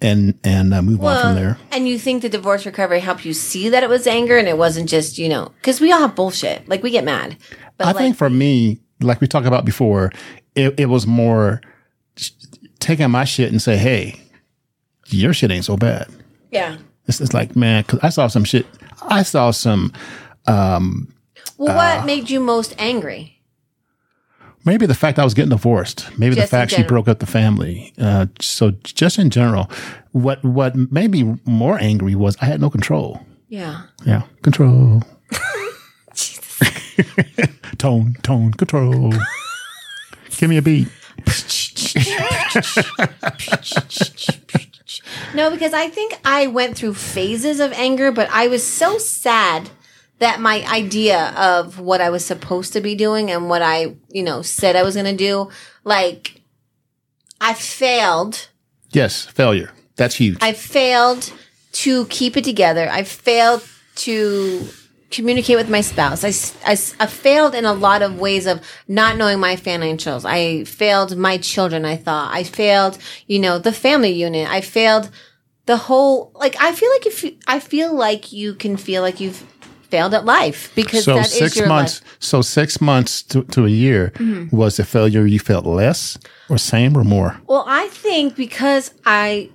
and 0.00 0.38
and 0.44 0.72
uh, 0.72 0.82
move 0.82 1.02
on 1.04 1.20
from 1.20 1.34
there. 1.34 1.58
And 1.72 1.88
you 1.88 1.98
think 1.98 2.22
the 2.22 2.28
divorce 2.28 2.64
recovery 2.66 3.00
helped 3.00 3.24
you 3.24 3.32
see 3.32 3.68
that 3.68 3.82
it 3.82 3.88
was 3.88 4.06
anger 4.06 4.36
and 4.38 4.48
it 4.48 4.56
wasn't 4.58 4.88
just, 4.88 5.18
you 5.18 5.28
know, 5.28 5.52
because 5.60 5.80
we 5.80 5.92
all 5.92 6.00
have 6.00 6.14
bullshit. 6.14 6.68
Like 6.68 6.82
we 6.82 6.90
get 6.90 7.04
mad. 7.04 7.36
But 7.76 7.86
I 7.86 7.90
like, 7.92 7.96
think 7.96 8.16
for 8.16 8.30
me, 8.30 8.78
like 9.00 9.20
we 9.20 9.26
talked 9.26 9.46
about 9.46 9.64
before, 9.64 10.12
it, 10.54 10.78
it 10.78 10.86
was 10.86 11.06
more 11.06 11.60
taking 12.78 13.10
my 13.10 13.24
shit 13.24 13.50
and 13.50 13.60
say, 13.60 13.76
"Hey, 13.76 14.20
your 15.06 15.32
shit 15.32 15.50
ain't 15.50 15.64
so 15.64 15.76
bad." 15.76 16.08
yeah. 16.50 16.78
It's, 17.06 17.22
it's 17.22 17.32
like, 17.32 17.56
man, 17.56 17.84
because 17.84 18.00
I 18.02 18.10
saw 18.10 18.26
some 18.26 18.44
shit. 18.44 18.66
I 19.00 19.22
saw 19.22 19.50
some, 19.50 19.94
um 20.46 21.10
Well, 21.56 21.70
Uh, 21.72 21.96
what 21.96 22.06
made 22.06 22.28
you 22.28 22.38
most 22.38 22.74
angry? 22.78 23.37
Maybe 24.68 24.86
the 24.86 24.94
fact 24.94 25.18
I 25.18 25.24
was 25.24 25.34
getting 25.34 25.50
divorced, 25.50 26.06
maybe 26.18 26.34
Just 26.34 26.50
the 26.50 26.56
fact 26.56 26.72
she 26.72 26.82
broke 26.82 27.08
up 27.08 27.18
the 27.18 27.26
family. 27.26 27.92
Uh, 27.98 28.26
so 28.40 28.72
just 28.84 29.18
in 29.18 29.30
general, 29.30 29.70
what, 30.12 30.44
what 30.44 30.76
made 30.76 31.10
me 31.10 31.36
more 31.44 31.78
angry 31.80 32.14
was 32.14 32.36
I 32.40 32.44
had 32.44 32.60
no 32.60 32.68
control. 32.68 33.20
Yeah. 33.48 33.82
Yeah. 34.04 34.22
Control. 34.42 35.02
tone, 37.78 38.14
tone, 38.22 38.52
control. 38.52 39.12
Give 40.36 40.50
me 40.50 40.58
a 40.58 40.62
beat. 40.62 40.88
No, 45.34 45.50
because 45.50 45.72
I 45.72 45.88
think 45.88 46.18
I 46.24 46.46
went 46.46 46.76
through 46.76 46.94
phases 46.94 47.60
of 47.60 47.72
anger, 47.72 48.12
but 48.12 48.28
I 48.30 48.48
was 48.48 48.64
so 48.66 48.98
sad 48.98 49.70
that 50.18 50.40
my 50.40 50.64
idea 50.68 51.32
of 51.36 51.78
what 51.78 52.00
I 52.00 52.10
was 52.10 52.24
supposed 52.24 52.72
to 52.72 52.80
be 52.80 52.94
doing 52.94 53.30
and 53.30 53.48
what 53.48 53.62
I, 53.62 53.96
you 54.08 54.22
know, 54.22 54.42
said 54.42 54.76
I 54.76 54.82
was 54.82 54.94
going 54.94 55.06
to 55.06 55.16
do, 55.16 55.50
like, 55.84 56.42
I 57.40 57.54
failed. 57.54 58.48
Yes. 58.90 59.26
Failure. 59.26 59.70
That's 59.96 60.16
huge. 60.16 60.38
I 60.40 60.52
failed 60.52 61.32
to 61.72 62.06
keep 62.06 62.36
it 62.36 62.44
together. 62.44 62.88
I 62.90 63.04
failed 63.04 63.62
to 63.96 64.66
communicate 65.10 65.56
with 65.56 65.70
my 65.70 65.80
spouse. 65.80 66.24
I, 66.24 66.70
I, 66.70 66.72
I, 67.00 67.06
failed 67.06 67.54
in 67.54 67.64
a 67.64 67.72
lot 67.72 68.02
of 68.02 68.20
ways 68.20 68.46
of 68.46 68.60
not 68.86 69.16
knowing 69.16 69.40
my 69.40 69.56
financials. 69.56 70.24
I 70.24 70.64
failed 70.64 71.16
my 71.16 71.38
children, 71.38 71.84
I 71.84 71.96
thought. 71.96 72.34
I 72.34 72.42
failed, 72.42 72.98
you 73.26 73.38
know, 73.38 73.58
the 73.58 73.72
family 73.72 74.10
unit. 74.10 74.48
I 74.48 74.60
failed 74.60 75.10
the 75.66 75.76
whole, 75.76 76.32
like, 76.34 76.56
I 76.60 76.72
feel 76.72 76.90
like 76.90 77.06
if 77.06 77.24
you, 77.24 77.36
I 77.46 77.58
feel 77.60 77.94
like 77.94 78.32
you 78.32 78.54
can 78.54 78.76
feel 78.76 79.02
like 79.02 79.20
you've 79.20 79.44
failed 79.90 80.14
at 80.14 80.24
life 80.24 80.72
because 80.74 81.04
so 81.04 81.14
that 81.14 81.26
is 81.26 81.32
six 81.32 81.56
your 81.56 81.68
months. 81.68 82.02
life. 82.02 82.16
So 82.20 82.42
six 82.42 82.80
months 82.80 83.22
to, 83.24 83.42
to 83.44 83.64
a 83.64 83.68
year 83.68 84.12
Mm-hmm. 84.16 84.54
was 84.56 84.76
the 84.76 84.84
failure 84.84 85.26
you 85.26 85.38
felt 85.38 85.66
less 85.66 86.18
or 86.48 86.58
same 86.58 86.96
or 86.96 87.04
more? 87.04 87.40
Well, 87.46 87.64
I 87.66 87.88
think 87.88 88.36
because 88.36 88.92
I, 89.04 89.50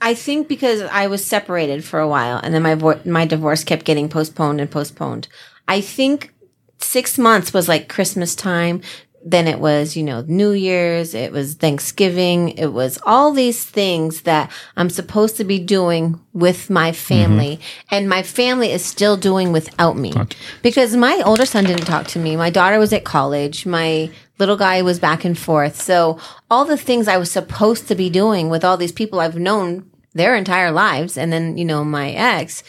I 0.00 0.14
think 0.14 0.48
because 0.48 0.82
I 0.82 1.06
was 1.06 1.24
separated 1.24 1.84
for 1.84 2.00
a 2.00 2.08
while, 2.08 2.38
and 2.42 2.52
then 2.54 2.62
my 2.62 2.74
vo- 2.74 3.00
my 3.04 3.24
divorce 3.26 3.64
kept 3.64 3.84
getting 3.84 4.08
postponed 4.08 4.60
and 4.60 4.70
postponed. 4.70 5.28
I 5.68 5.80
think 5.80 6.34
six 6.78 7.18
months 7.18 7.54
was 7.54 7.68
like 7.68 7.88
Christmas 7.88 8.34
time. 8.34 8.82
Then 9.26 9.48
it 9.48 9.58
was, 9.58 9.96
you 9.96 10.02
know, 10.02 10.22
New 10.28 10.52
Year's. 10.52 11.14
It 11.14 11.32
was 11.32 11.54
Thanksgiving. 11.54 12.50
It 12.50 12.74
was 12.74 12.98
all 13.04 13.32
these 13.32 13.64
things 13.64 14.22
that 14.22 14.52
I'm 14.76 14.90
supposed 14.90 15.38
to 15.38 15.44
be 15.44 15.58
doing 15.58 16.20
with 16.34 16.68
my 16.68 16.92
family, 16.92 17.56
mm-hmm. 17.56 17.94
and 17.94 18.08
my 18.08 18.22
family 18.22 18.70
is 18.70 18.84
still 18.84 19.16
doing 19.16 19.50
without 19.50 19.96
me 19.96 20.12
because 20.62 20.94
my 20.94 21.22
older 21.24 21.46
son 21.46 21.64
didn't 21.64 21.86
talk 21.86 22.06
to 22.08 22.18
me. 22.18 22.36
My 22.36 22.50
daughter 22.50 22.78
was 22.78 22.92
at 22.92 23.04
college. 23.04 23.64
My 23.64 24.10
little 24.38 24.56
guy 24.56 24.82
was 24.82 24.98
back 24.98 25.24
and 25.24 25.38
forth. 25.38 25.80
So 25.80 26.18
all 26.50 26.66
the 26.66 26.76
things 26.76 27.08
I 27.08 27.16
was 27.16 27.30
supposed 27.30 27.88
to 27.88 27.94
be 27.94 28.10
doing 28.10 28.50
with 28.50 28.64
all 28.64 28.76
these 28.76 28.92
people 28.92 29.20
I've 29.20 29.38
known 29.38 29.90
their 30.12 30.36
entire 30.36 30.70
lives, 30.70 31.16
and 31.16 31.32
then 31.32 31.56
you 31.56 31.64
know 31.64 31.82
my 31.82 32.10
ex 32.10 32.62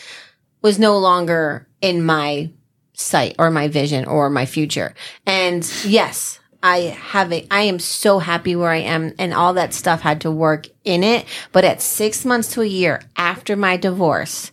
was 0.61 0.79
no 0.79 0.97
longer 0.97 1.67
in 1.81 2.03
my 2.03 2.49
sight 2.93 3.35
or 3.37 3.51
my 3.51 3.67
vision 3.67 4.05
or 4.05 4.29
my 4.29 4.45
future. 4.45 4.93
And 5.25 5.69
yes, 5.83 6.39
I 6.65 6.97
have 7.11 7.31
a, 7.31 7.45
I 7.51 7.61
am 7.61 7.77
so 7.77 8.17
happy 8.17 8.55
where 8.55 8.71
I 8.71 8.77
am 8.77 9.13
and 9.19 9.35
all 9.35 9.53
that 9.53 9.71
stuff 9.71 10.01
had 10.01 10.21
to 10.21 10.31
work 10.31 10.65
in 10.83 11.03
it. 11.03 11.27
But 11.51 11.63
at 11.63 11.79
six 11.79 12.25
months 12.25 12.53
to 12.53 12.61
a 12.61 12.65
year 12.65 13.03
after 13.15 13.55
my 13.55 13.77
divorce, 13.77 14.51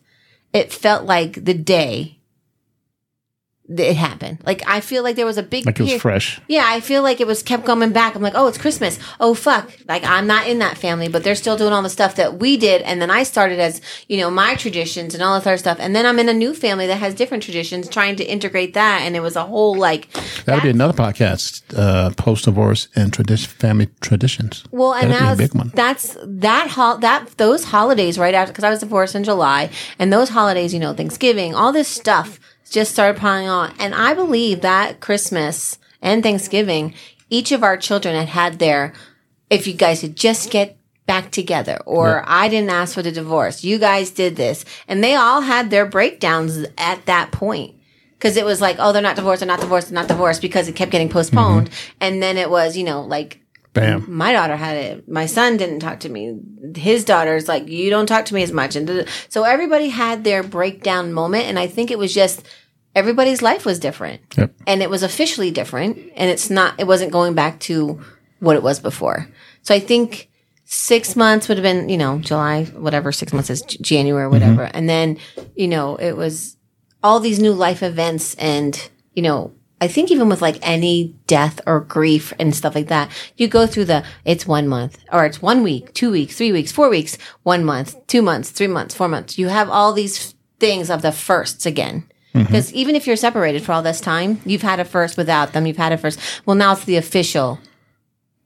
it 0.53 0.75
felt 0.75 1.07
like 1.07 1.43
the 1.43 1.55
day 1.55 2.19
it 3.81 3.97
happened. 3.97 4.39
Like 4.45 4.63
I 4.67 4.81
feel 4.81 5.03
like 5.03 5.17
there 5.17 5.27
was 5.27 5.39
a 5.39 5.43
big 5.43 5.67
Like 5.67 5.79
it 5.79 5.83
was 5.83 5.91
peri- 5.91 5.99
fresh. 6.01 6.41
yeah, 6.49 6.65
I 6.67 6.81
feel 6.81 7.03
like 7.03 7.21
it 7.21 7.27
was 7.27 7.43
kept 7.43 7.65
coming 7.65 7.93
back. 7.93 8.15
I'm 8.15 8.23
like, 8.23 8.35
oh, 8.37 8.47
it's 8.49 8.59
Christmas. 8.59 8.99
Oh, 9.21 9.35
fuck. 9.35 9.71
Like, 9.89 10.05
I'm 10.05 10.27
not 10.27 10.47
in 10.47 10.59
that 10.61 10.77
family, 10.79 11.09
but 11.09 11.25
they're 11.25 11.35
still 11.35 11.57
doing 11.57 11.73
all 11.73 11.83
the 11.83 11.91
stuff 11.91 12.17
that 12.17 12.39
we 12.39 12.57
did. 12.57 12.83
And 12.83 13.01
then 13.01 13.11
I 13.11 13.23
started 13.23 13.59
as, 13.61 13.81
you 14.09 14.19
know, 14.19 14.31
my 14.31 14.55
traditions 14.55 15.15
and 15.15 15.23
all 15.23 15.39
this 15.39 15.47
other 15.47 15.57
stuff. 15.57 15.79
And 15.81 15.95
then 15.95 16.07
I'm 16.07 16.19
in 16.19 16.29
a 16.29 16.33
new 16.35 16.55
family 16.55 16.87
that 16.87 16.97
has 16.99 17.15
different 17.15 17.43
traditions, 17.43 17.89
trying 17.89 18.17
to 18.17 18.25
integrate 18.25 18.75
that. 18.75 19.03
And 19.03 19.17
it 19.17 19.21
was 19.21 19.37
a 19.37 19.45
whole, 19.45 19.75
like, 19.75 20.09
That'll 20.45 20.63
be 20.63 20.71
another 20.71 20.93
podcast, 20.95 21.63
uh, 21.77 22.11
post 22.17 22.45
divorce 22.45 22.89
and 22.97 23.13
tradition, 23.13 23.49
family 23.51 23.89
traditions. 24.01 24.65
Well, 24.71 24.95
and 24.95 25.11
That'd 25.13 25.19
be 25.19 25.25
a 25.25 25.37
that's 25.37 25.53
big 25.53 25.59
one. 25.59 25.71
that's 25.75 26.17
that 26.25 26.69
hol- 26.71 26.99
that 26.99 27.37
those 27.39 27.65
holidays 27.65 28.19
right 28.19 28.35
after 28.35 28.53
because 28.53 28.65
I 28.65 28.71
was 28.71 28.81
divorced 28.81 29.15
in 29.15 29.25
July, 29.25 29.71
and 29.99 30.13
those 30.13 30.29
holidays, 30.31 30.73
you 30.75 30.81
know, 30.81 30.93
Thanksgiving, 30.95 31.55
all 31.55 31.73
this 31.73 31.89
stuff 31.89 32.39
just 32.73 32.93
started 32.93 33.21
piling 33.21 33.49
on, 33.49 33.75
and 33.79 33.95
I 33.95 34.15
believe 34.15 34.63
that 34.63 35.01
Christmas 35.01 35.79
and 36.01 36.23
Thanksgiving, 36.23 36.95
each 37.31 37.53
of 37.53 37.63
our 37.63 37.77
children 37.77 38.15
had 38.15 38.29
had 38.29 38.59
their, 38.59 38.93
if 39.51 39.67
you 39.67 39.75
guys 39.75 40.01
could 40.01 40.17
just 40.17 40.51
get 40.51 40.77
back 41.07 41.31
together, 41.31 41.79
or 41.85 42.25
I 42.27 42.49
didn't 42.49 42.71
ask 42.71 42.95
for 42.95 43.03
the 43.03 43.13
divorce, 43.13 43.65
you 43.65 43.79
guys 43.79 44.11
did 44.11 44.37
this, 44.37 44.65
and 44.89 45.03
they 45.03 45.15
all 45.15 45.43
had 45.43 45.71
their 45.71 45.87
breakdowns 45.87 46.67
at 46.79 47.07
that 47.07 47.33
point 47.33 47.75
because 48.23 48.37
it 48.37 48.45
was 48.45 48.61
like, 48.61 48.77
oh, 48.79 48.93
they're 48.93 49.03
not 49.03 49.17
divorced, 49.17 49.41
they're 49.41 49.49
not 49.49 49.61
divorced, 49.61 49.89
they're 49.89 50.01
not 50.01 50.09
divorced 50.09 50.41
because 50.41 50.69
it 50.69 50.77
kept 50.77 50.93
getting 50.93 51.09
postponed. 51.09 51.71
Mm-hmm. 51.71 51.97
And 52.01 52.23
then 52.23 52.39
it 52.39 52.49
was, 52.49 52.77
you 52.77 52.85
know, 52.85 53.03
like 53.03 53.41
Bam. 53.75 54.05
my 54.07 54.33
daughter 54.33 54.55
had 54.55 54.77
it. 54.77 55.09
My 55.09 55.27
son 55.27 55.57
didn't 55.57 55.81
talk 55.81 56.01
to 56.01 56.09
me. 56.09 56.39
His 56.77 57.05
daughter's 57.05 57.49
like, 57.49 57.69
you 57.69 57.91
don't 57.91 58.07
talk 58.07 58.27
to 58.27 58.35
me 58.35 58.43
as 58.43 58.53
much. 58.53 58.77
And 58.77 59.09
so 59.29 59.45
everybody 59.45 59.89
had 59.89 60.25
their 60.25 60.43
breakdown 60.43 61.13
moment. 61.13 61.47
And 61.47 61.59
I 61.59 61.67
think 61.67 61.91
it 61.91 61.99
was 61.99 62.15
just 62.15 62.47
everybody's 62.95 63.43
life 63.43 63.65
was 63.65 63.79
different. 63.79 64.21
Yep. 64.37 64.55
And 64.67 64.83
it 64.83 64.91
was 64.91 65.03
officially 65.03 65.51
different. 65.51 65.99
And 66.17 66.31
it's 66.31 66.51
not, 66.51 66.79
it 66.79 66.87
wasn't 66.87 67.13
going 67.13 67.35
back 67.35 67.61
to 67.61 68.01
what 68.41 68.57
it 68.57 68.63
was 68.63 68.81
before. 68.81 69.29
So 69.63 69.75
I 69.75 69.79
think 69.79 70.29
six 70.65 71.17
months 71.17 71.49
would 71.49 71.59
have 71.59 71.63
been, 71.63 71.89
you 71.89 71.99
know, 71.99 72.19
July, 72.19 72.65
whatever, 72.65 73.13
six 73.13 73.33
months 73.33 73.51
is 73.51 73.63
January, 73.63 74.25
mm-hmm. 74.25 74.33
whatever. 74.33 74.63
And 74.75 74.89
then, 74.89 75.19
you 75.55 75.69
know, 75.69 75.97
it 75.97 76.17
was 76.17 76.57
all 77.03 77.21
these 77.21 77.41
new 77.41 77.53
life 77.53 77.83
events 77.83 78.35
and, 78.37 78.91
you 79.15 79.23
know, 79.23 79.53
I 79.83 79.89
think 79.89 80.13
even 80.13 80.29
with 80.29 80.41
like 80.41 80.59
any 80.63 81.17
death 81.27 81.61
or 81.67 81.81
grief 81.81 82.33
and 82.39 82.55
stuff 82.55 82.77
like 82.77 82.87
that, 82.87 83.11
you 83.37 83.49
go 83.49 83.67
through 83.67 83.87
the 83.87 84.05
it's 84.25 84.47
one 84.47 84.69
month 84.69 84.97
or 85.11 85.25
it's 85.25 85.43
one 85.43 85.65
week, 85.65 85.93
two 85.93 86.13
weeks, 86.13 86.37
three 86.37 86.53
weeks, 86.53 86.71
four 86.71 86.89
weeks, 86.89 87.19
one 87.43 87.65
month, 87.65 88.07
two 88.07 88.23
months, 88.23 88.51
three 88.51 88.69
months, 88.69 88.95
four 88.95 89.09
months. 89.09 89.39
You 89.39 89.49
have 89.49 89.69
all 89.69 89.93
these 89.93 90.37
things 90.61 90.89
of 90.89 91.03
the 91.03 91.11
firsts 91.11 91.67
again. 91.67 92.05
Mm-hmm. 92.35 92.47
Because 92.47 92.73
even 92.73 92.95
if 92.97 93.07
you're 93.07 93.17
separated 93.17 93.63
for 93.63 93.73
all 93.73 93.83
this 93.83 94.01
time, 94.01 94.41
you've 94.47 94.63
had 94.63 94.81
a 94.81 94.85
first 94.85 95.17
without 95.17 95.53
them, 95.53 95.67
you've 95.67 95.77
had 95.77 95.93
a 95.93 95.99
first. 95.99 96.19
Well, 96.47 96.57
now 96.57 96.73
it's 96.73 96.85
the 96.85 96.97
official. 96.97 97.59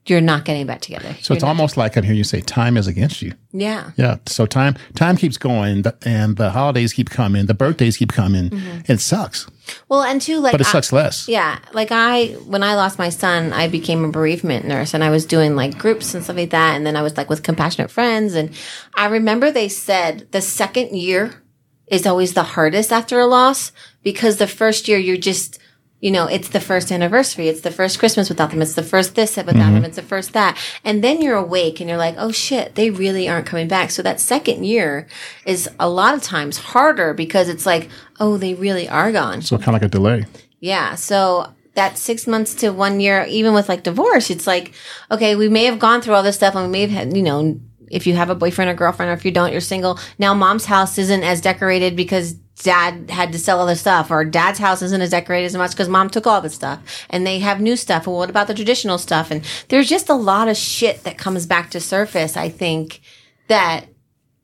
You're 0.08 0.20
not 0.20 0.44
getting 0.44 0.66
back 0.68 0.82
together. 0.82 1.16
So 1.20 1.34
it's 1.34 1.42
almost 1.42 1.76
like 1.76 1.96
I'm 1.96 2.04
hear 2.04 2.14
you 2.14 2.22
say 2.22 2.40
time 2.40 2.76
is 2.76 2.86
against 2.86 3.22
you. 3.22 3.32
yeah. 3.52 3.90
Yeah. 3.96 4.18
So 4.26 4.46
time 4.46 4.76
time 4.94 5.16
keeps 5.16 5.36
going, 5.36 5.82
and 6.04 6.36
the 6.36 6.50
holidays 6.50 6.92
keep 6.92 7.10
coming, 7.10 7.46
the 7.46 7.54
birthdays 7.54 7.96
keep 7.96 8.12
coming. 8.12 8.50
Mm-hmm. 8.50 8.92
It 8.92 9.00
sucks, 9.00 9.48
Well, 9.88 10.02
and 10.04 10.22
two, 10.22 10.38
like 10.38 10.52
but 10.52 10.60
it 10.60 10.66
I- 10.68 10.70
sucks 10.70 10.92
less. 10.92 11.26
Yeah, 11.28 11.58
like 11.72 11.88
I 11.90 12.34
when 12.46 12.62
I 12.62 12.76
lost 12.76 13.00
my 13.00 13.08
son, 13.08 13.52
I 13.52 13.66
became 13.66 14.04
a 14.04 14.08
bereavement 14.08 14.64
nurse 14.64 14.94
and 14.94 15.02
I 15.02 15.10
was 15.10 15.26
doing 15.26 15.56
like 15.56 15.76
groups 15.76 16.14
and 16.14 16.22
stuff 16.22 16.36
like 16.36 16.50
that 16.50 16.76
and 16.76 16.86
then 16.86 16.94
I 16.94 17.02
was 17.02 17.16
like 17.16 17.28
with 17.28 17.42
compassionate 17.42 17.90
friends 17.90 18.34
and 18.36 18.50
I 18.96 19.06
remember 19.06 19.50
they 19.50 19.68
said 19.68 20.28
the 20.30 20.40
second 20.40 20.96
year 20.96 21.42
is 21.88 22.06
always 22.06 22.34
the 22.34 22.42
hardest 22.42 22.92
after 22.92 23.20
a 23.20 23.26
loss 23.26 23.72
because 24.02 24.36
the 24.36 24.46
first 24.46 24.88
year 24.88 24.98
you're 24.98 25.16
just 25.16 25.58
you 26.00 26.10
know, 26.10 26.26
it's 26.26 26.50
the 26.50 26.60
first 26.60 26.92
anniversary, 26.92 27.48
it's 27.48 27.62
the 27.62 27.70
first 27.70 27.98
Christmas 27.98 28.28
without 28.28 28.50
them, 28.50 28.60
it's 28.60 28.74
the 28.74 28.82
first 28.82 29.14
this 29.14 29.36
without 29.36 29.54
mm-hmm. 29.54 29.74
them, 29.74 29.84
it's 29.84 29.96
the 29.96 30.02
first 30.02 30.34
that. 30.34 30.58
And 30.84 31.02
then 31.02 31.22
you're 31.22 31.36
awake 31.36 31.80
and 31.80 31.88
you're 31.88 31.98
like, 31.98 32.14
oh 32.18 32.32
shit, 32.32 32.74
they 32.74 32.90
really 32.90 33.28
aren't 33.28 33.46
coming 33.46 33.66
back. 33.66 33.90
So 33.90 34.02
that 34.02 34.20
second 34.20 34.64
year 34.64 35.08
is 35.46 35.70
a 35.80 35.88
lot 35.88 36.14
of 36.14 36.22
times 36.22 36.58
harder 36.58 37.14
because 37.14 37.48
it's 37.48 37.64
like, 37.64 37.88
oh, 38.20 38.36
they 38.36 38.54
really 38.54 38.88
are 38.88 39.10
gone. 39.10 39.40
So 39.40 39.56
kind 39.56 39.68
of 39.68 39.74
like 39.74 39.82
a 39.82 39.88
delay. 39.88 40.26
Yeah. 40.60 40.96
So 40.96 41.52
that 41.74 41.96
six 41.96 42.26
months 42.26 42.54
to 42.56 42.70
one 42.70 43.00
year, 43.00 43.24
even 43.28 43.54
with 43.54 43.68
like 43.68 43.82
divorce, 43.82 44.30
it's 44.30 44.46
like, 44.46 44.74
okay, 45.10 45.34
we 45.34 45.48
may 45.48 45.64
have 45.64 45.78
gone 45.78 46.02
through 46.02 46.14
all 46.14 46.22
this 46.22 46.36
stuff 46.36 46.54
and 46.54 46.66
we 46.66 46.72
may 46.72 46.80
have 46.82 46.90
had, 46.90 47.16
you 47.16 47.22
know, 47.22 47.58
if 47.90 48.06
you 48.06 48.14
have 48.14 48.30
a 48.30 48.34
boyfriend 48.34 48.70
or 48.70 48.74
girlfriend 48.74 49.10
or 49.10 49.14
if 49.14 49.24
you 49.24 49.30
don't, 49.30 49.52
you're 49.52 49.60
single. 49.60 49.98
Now 50.18 50.34
mom's 50.34 50.64
house 50.64 50.98
isn't 50.98 51.22
as 51.22 51.40
decorated 51.40 51.96
because 51.96 52.34
dad 52.62 53.10
had 53.10 53.32
to 53.32 53.38
sell 53.38 53.60
all 53.60 53.66
the 53.66 53.76
stuff 53.76 54.10
or 54.10 54.24
dad's 54.24 54.58
house 54.58 54.82
isn't 54.82 55.02
as 55.02 55.10
decorated 55.10 55.46
as 55.46 55.56
much 55.56 55.72
because 55.72 55.88
mom 55.88 56.08
took 56.08 56.26
all 56.26 56.40
the 56.40 56.50
stuff 56.50 57.06
and 57.10 57.26
they 57.26 57.38
have 57.38 57.60
new 57.60 57.76
stuff. 57.76 58.06
Well, 58.06 58.16
what 58.16 58.30
about 58.30 58.46
the 58.46 58.54
traditional 58.54 58.98
stuff? 58.98 59.30
And 59.30 59.44
there's 59.68 59.88
just 59.88 60.08
a 60.08 60.14
lot 60.14 60.48
of 60.48 60.56
shit 60.56 61.04
that 61.04 61.18
comes 61.18 61.46
back 61.46 61.70
to 61.70 61.80
surface. 61.80 62.36
I 62.36 62.48
think 62.48 63.00
that 63.48 63.86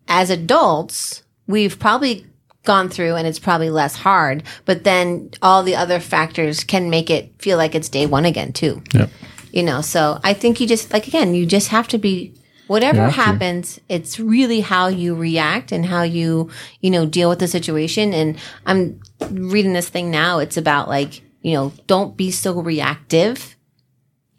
as 0.08 0.30
adults, 0.30 1.22
we've 1.46 1.78
probably 1.78 2.26
gone 2.64 2.88
through 2.88 3.14
and 3.14 3.26
it's 3.26 3.38
probably 3.38 3.70
less 3.70 3.96
hard, 3.96 4.42
but 4.64 4.84
then 4.84 5.30
all 5.40 5.62
the 5.62 5.74
other 5.74 5.98
factors 5.98 6.64
can 6.64 6.90
make 6.90 7.10
it 7.10 7.32
feel 7.40 7.56
like 7.56 7.74
it's 7.74 7.88
day 7.88 8.06
one 8.06 8.24
again 8.24 8.52
too. 8.52 8.82
Yep. 8.94 9.10
You 9.52 9.62
know, 9.62 9.80
so 9.80 10.20
I 10.22 10.34
think 10.34 10.60
you 10.60 10.66
just 10.66 10.92
like 10.92 11.08
again, 11.08 11.34
you 11.34 11.44
just 11.44 11.68
have 11.68 11.88
to 11.88 11.98
be 11.98 12.34
Whatever 12.68 12.98
You 12.98 13.02
have 13.02 13.14
to. 13.14 13.20
happens, 13.20 13.80
it's 13.88 14.18
really 14.18 14.60
how 14.60 14.86
you 14.88 15.14
react 15.14 15.72
and 15.72 15.84
how 15.84 16.02
you, 16.02 16.48
you 16.80 16.90
know, 16.90 17.04
deal 17.04 17.28
with 17.28 17.40
the 17.40 17.48
situation. 17.48 18.14
And 18.14 18.38
I'm 18.66 19.00
reading 19.30 19.72
this 19.72 19.88
thing 19.88 20.10
now. 20.10 20.38
It's 20.38 20.56
about 20.56 20.88
like, 20.88 21.22
you 21.42 21.54
know, 21.54 21.72
don't 21.86 22.16
be 22.16 22.30
so 22.30 22.60
reactive 22.60 23.56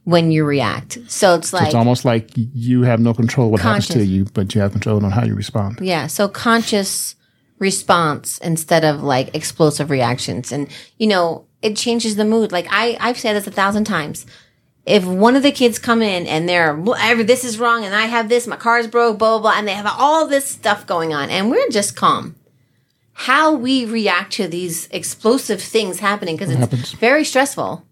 when 0.05 0.31
you 0.31 0.45
react. 0.45 0.97
So 1.07 1.35
it's 1.35 1.53
like, 1.53 1.67
it's 1.67 1.75
almost 1.75 2.05
like 2.05 2.29
you 2.35 2.83
have 2.83 2.99
no 2.99 3.13
control 3.13 3.51
what 3.51 3.61
happens 3.61 3.87
to 3.89 4.03
you, 4.03 4.25
but 4.33 4.55
you 4.55 4.61
have 4.61 4.71
control 4.71 5.03
on 5.03 5.11
how 5.11 5.23
you 5.23 5.35
respond. 5.35 5.79
Yeah. 5.81 6.07
So 6.07 6.27
conscious 6.27 7.15
response 7.59 8.37
instead 8.39 8.83
of 8.83 9.03
like 9.03 9.35
explosive 9.35 9.89
reactions. 9.89 10.51
And, 10.51 10.67
you 10.97 11.07
know, 11.07 11.45
it 11.61 11.77
changes 11.77 12.15
the 12.15 12.25
mood. 12.25 12.51
Like 12.51 12.67
I, 12.69 12.97
I've 12.99 13.19
said 13.19 13.35
this 13.35 13.47
a 13.47 13.51
thousand 13.51 13.85
times. 13.85 14.25
If 14.85 15.05
one 15.05 15.35
of 15.35 15.43
the 15.43 15.51
kids 15.51 15.79
come 15.79 16.01
in 16.01 16.27
and 16.27 16.47
they're, 16.47 16.75
"Whatever, 16.75 17.23
this 17.23 17.45
is 17.45 17.57
wrong 17.57 17.85
and 17.85 17.95
I 17.95 18.05
have 18.05 18.27
this, 18.27 18.47
my 18.47 18.57
car's 18.57 18.87
broke, 18.87 19.17
blah, 19.17 19.39
blah, 19.39 19.51
blah, 19.51 19.59
and 19.59 19.67
they 19.67 19.73
have 19.73 19.87
all 19.87 20.27
this 20.27 20.45
stuff 20.45 20.85
going 20.85 21.13
on 21.13 21.29
and 21.29 21.49
we're 21.49 21.69
just 21.69 21.95
calm. 21.95 22.35
How 23.13 23.53
we 23.53 23.85
react 23.85 24.33
to 24.33 24.47
these 24.47 24.87
explosive 24.91 25.61
things 25.61 25.99
happening 25.99 26.35
because 26.35 26.49
it's 26.49 26.59
happens. 26.59 26.91
very 26.93 27.23
stressful 27.23 27.85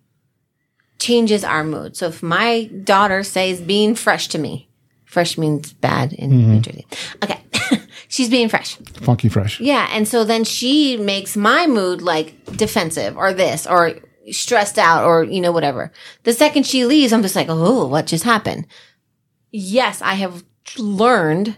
changes 1.02 1.44
our 1.44 1.64
mood. 1.64 1.98
So 1.98 2.08
if 2.08 2.24
my 2.24 2.66
daughter 2.84 3.24
says 3.24 3.62
being 3.62 3.96
fresh 3.96 4.28
to 4.30 4.38
me, 4.38 4.70
fresh 5.06 5.38
means 5.38 5.74
bad 5.74 6.14
in 6.14 6.32
mm-hmm. 6.32 6.52
New 6.54 6.60
Jersey. 6.62 6.88
Okay. 7.24 7.40
She's 8.08 8.30
being 8.30 8.50
fresh. 8.50 8.76
Funky 9.02 9.30
fresh. 9.30 9.60
Yeah. 9.60 9.88
And 9.92 10.08
so 10.08 10.24
then 10.24 10.44
she 10.44 10.98
makes 10.98 11.36
my 11.36 11.68
mood 11.68 12.02
like 12.02 12.46
defensive 12.58 13.18
or 13.18 13.34
this 13.34 13.66
or 13.66 13.96
stressed 14.32 14.78
out 14.78 15.04
or, 15.06 15.24
you 15.24 15.42
know, 15.42 15.52
whatever. 15.52 15.92
The 16.24 16.34
second 16.34 16.66
she 16.66 16.86
leaves, 16.86 17.14
I'm 17.14 17.22
just 17.22 17.36
like, 17.36 17.48
oh, 17.50 17.88
what 17.88 18.08
just 18.08 18.24
happened? 18.24 18.68
Yes, 19.52 20.02
I 20.02 20.14
have 20.16 20.44
learned 20.78 21.58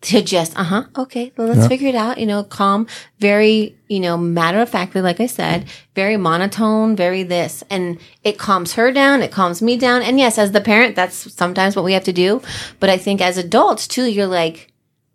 to 0.00 0.22
just, 0.22 0.56
uh 0.56 0.62
huh, 0.62 0.84
okay, 0.96 1.32
well, 1.36 1.48
let's 1.48 1.62
Yeah. 1.62 1.68
figure 1.68 1.88
it 1.88 1.94
out, 1.96 2.18
you 2.18 2.26
know, 2.26 2.44
calm, 2.44 2.86
very, 3.18 3.76
you 3.88 3.98
know, 3.98 4.16
matter 4.16 4.60
of 4.60 4.68
factly, 4.68 5.00
like 5.00 5.18
I 5.18 5.26
said, 5.26 5.64
very 5.96 6.16
monotone, 6.16 6.94
very 6.94 7.24
this. 7.24 7.64
And 7.68 7.98
it 8.22 8.38
calms 8.38 8.74
her 8.74 8.92
down, 8.92 9.22
it 9.22 9.32
calms 9.32 9.60
me 9.60 9.76
down. 9.76 10.02
And 10.02 10.18
yes, 10.20 10.38
as 10.38 10.52
the 10.52 10.60
parent, 10.60 10.94
that's 10.94 11.32
sometimes 11.34 11.74
what 11.74 11.84
we 11.84 11.94
have 11.94 12.04
to 12.04 12.12
do. 12.12 12.40
But 12.78 12.90
I 12.90 12.96
think 12.96 13.20
as 13.20 13.38
adults 13.38 13.88
too, 13.88 14.04
you're 14.04 14.28
like, 14.28 14.72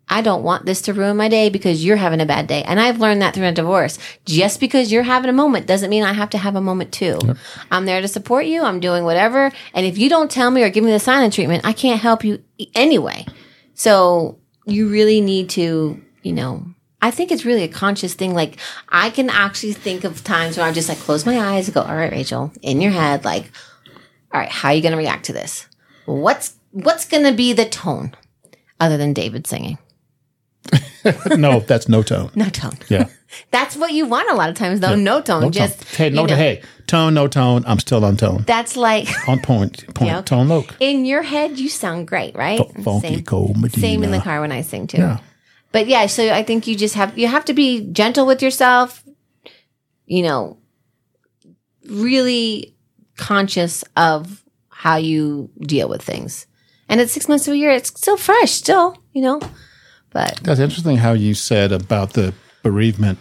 I 0.08 0.20
don't 0.20 0.42
want 0.42 0.66
this 0.66 0.82
to 0.82 0.92
ruin 0.92 1.16
my 1.16 1.28
day 1.28 1.48
because 1.48 1.84
you're 1.84 1.96
having 1.96 2.20
a 2.20 2.26
bad 2.26 2.46
day. 2.46 2.62
And 2.62 2.78
I've 2.78 3.00
learned 3.00 3.22
that 3.22 3.34
through 3.34 3.46
a 3.46 3.52
divorce. 3.52 3.98
Just 4.26 4.60
because 4.60 4.92
you're 4.92 5.02
having 5.02 5.30
a 5.30 5.34
moment 5.34 5.66
doesn't 5.66 5.90
mean 5.90 6.04
I 6.04 6.12
have 6.12 6.30
to 6.30 6.38
have 6.38 6.56
a 6.56 6.60
moment 6.60 6.92
too. 6.92 7.18
I'm 7.70 7.86
there 7.86 8.00
to 8.00 8.08
support 8.08 8.46
you. 8.46 8.62
I'm 8.62 8.80
doing 8.80 9.04
whatever. 9.04 9.50
And 9.72 9.86
if 9.86 9.96
you 9.96 10.08
don't 10.08 10.30
tell 10.30 10.50
me 10.50 10.62
or 10.62 10.70
give 10.70 10.84
me 10.84 10.92
the 10.92 10.98
silent 10.98 11.32
treatment, 11.32 11.64
I 11.64 11.72
can't 11.72 12.00
help 12.00 12.22
you 12.22 12.42
anyway. 12.74 13.24
So 13.74 14.38
you 14.66 14.88
really 14.88 15.20
need 15.20 15.50
to, 15.50 16.02
you 16.22 16.32
know, 16.32 16.64
I 17.00 17.10
think 17.10 17.32
it's 17.32 17.44
really 17.44 17.64
a 17.64 17.68
conscious 17.68 18.14
thing. 18.14 18.34
Like 18.34 18.58
I 18.88 19.10
can 19.10 19.30
actually 19.30 19.72
think 19.72 20.04
of 20.04 20.22
times 20.22 20.56
where 20.56 20.66
I'm 20.66 20.74
just 20.74 20.88
like 20.88 20.98
close 20.98 21.26
my 21.26 21.38
eyes 21.38 21.66
and 21.66 21.74
go, 21.74 21.82
all 21.82 21.96
right, 21.96 22.12
Rachel, 22.12 22.52
in 22.62 22.80
your 22.80 22.92
head, 22.92 23.24
like, 23.24 23.50
all 24.32 24.40
right, 24.40 24.48
how 24.48 24.68
are 24.68 24.74
you 24.74 24.82
going 24.82 24.92
to 24.92 24.98
react 24.98 25.26
to 25.26 25.32
this? 25.32 25.66
What's, 26.06 26.56
what's 26.72 27.06
going 27.06 27.24
to 27.24 27.32
be 27.32 27.52
the 27.52 27.66
tone 27.66 28.14
other 28.80 28.96
than 28.96 29.12
David 29.12 29.46
singing? 29.46 29.78
no, 31.36 31.60
that's 31.60 31.88
no 31.88 32.02
tone. 32.02 32.30
No 32.34 32.48
tone. 32.48 32.78
Yeah. 32.88 33.08
That's 33.50 33.76
what 33.76 33.92
you 33.92 34.06
want 34.06 34.30
a 34.30 34.34
lot 34.34 34.48
of 34.48 34.54
times, 34.54 34.78
though. 34.78 34.94
No 34.94 35.20
tone. 35.20 35.42
No 35.42 35.50
just 35.50 35.80
tone. 35.80 35.88
Hey, 35.96 36.10
no, 36.10 36.24
know, 36.24 36.36
hey, 36.36 36.62
tone, 36.86 37.14
no 37.14 37.26
tone. 37.26 37.64
I'm 37.66 37.80
still 37.80 38.04
on 38.04 38.16
tone. 38.16 38.44
That's 38.46 38.76
like 38.76 39.08
On 39.28 39.40
point. 39.40 39.92
Point. 39.92 40.08
Yeah, 40.08 40.18
okay. 40.18 40.26
Tone, 40.26 40.48
look. 40.48 40.76
in 40.78 41.04
your 41.04 41.22
head, 41.22 41.58
you 41.58 41.68
sound 41.68 42.06
great, 42.06 42.36
right? 42.36 42.60
F- 42.60 42.84
funky 42.84 43.08
Same. 43.08 43.24
cold 43.24 43.60
Medina. 43.60 43.80
Same 43.80 44.04
in 44.04 44.12
the 44.12 44.20
car 44.20 44.40
when 44.40 44.52
I 44.52 44.62
sing 44.62 44.86
too. 44.86 44.98
Yeah. 44.98 45.18
But 45.72 45.88
yeah, 45.88 46.06
so 46.06 46.32
I 46.32 46.44
think 46.44 46.68
you 46.68 46.76
just 46.76 46.94
have 46.94 47.18
you 47.18 47.26
have 47.26 47.44
to 47.46 47.54
be 47.54 47.90
gentle 47.90 48.24
with 48.24 48.40
yourself. 48.40 49.02
You 50.06 50.22
know, 50.22 50.58
really 51.88 52.76
conscious 53.16 53.82
of 53.96 54.44
how 54.68 54.96
you 54.96 55.50
deal 55.58 55.88
with 55.88 56.02
things. 56.02 56.46
And 56.88 57.00
at 57.00 57.10
six 57.10 57.28
months 57.28 57.48
of 57.48 57.54
a 57.54 57.56
year, 57.56 57.70
it's 57.70 57.88
still 57.88 58.16
fresh, 58.16 58.52
still, 58.52 58.96
you 59.12 59.22
know. 59.22 59.40
But 60.14 60.40
That's 60.44 60.60
interesting 60.60 60.96
how 60.96 61.12
you 61.12 61.34
said 61.34 61.72
about 61.72 62.12
the 62.12 62.32
bereavement, 62.62 63.18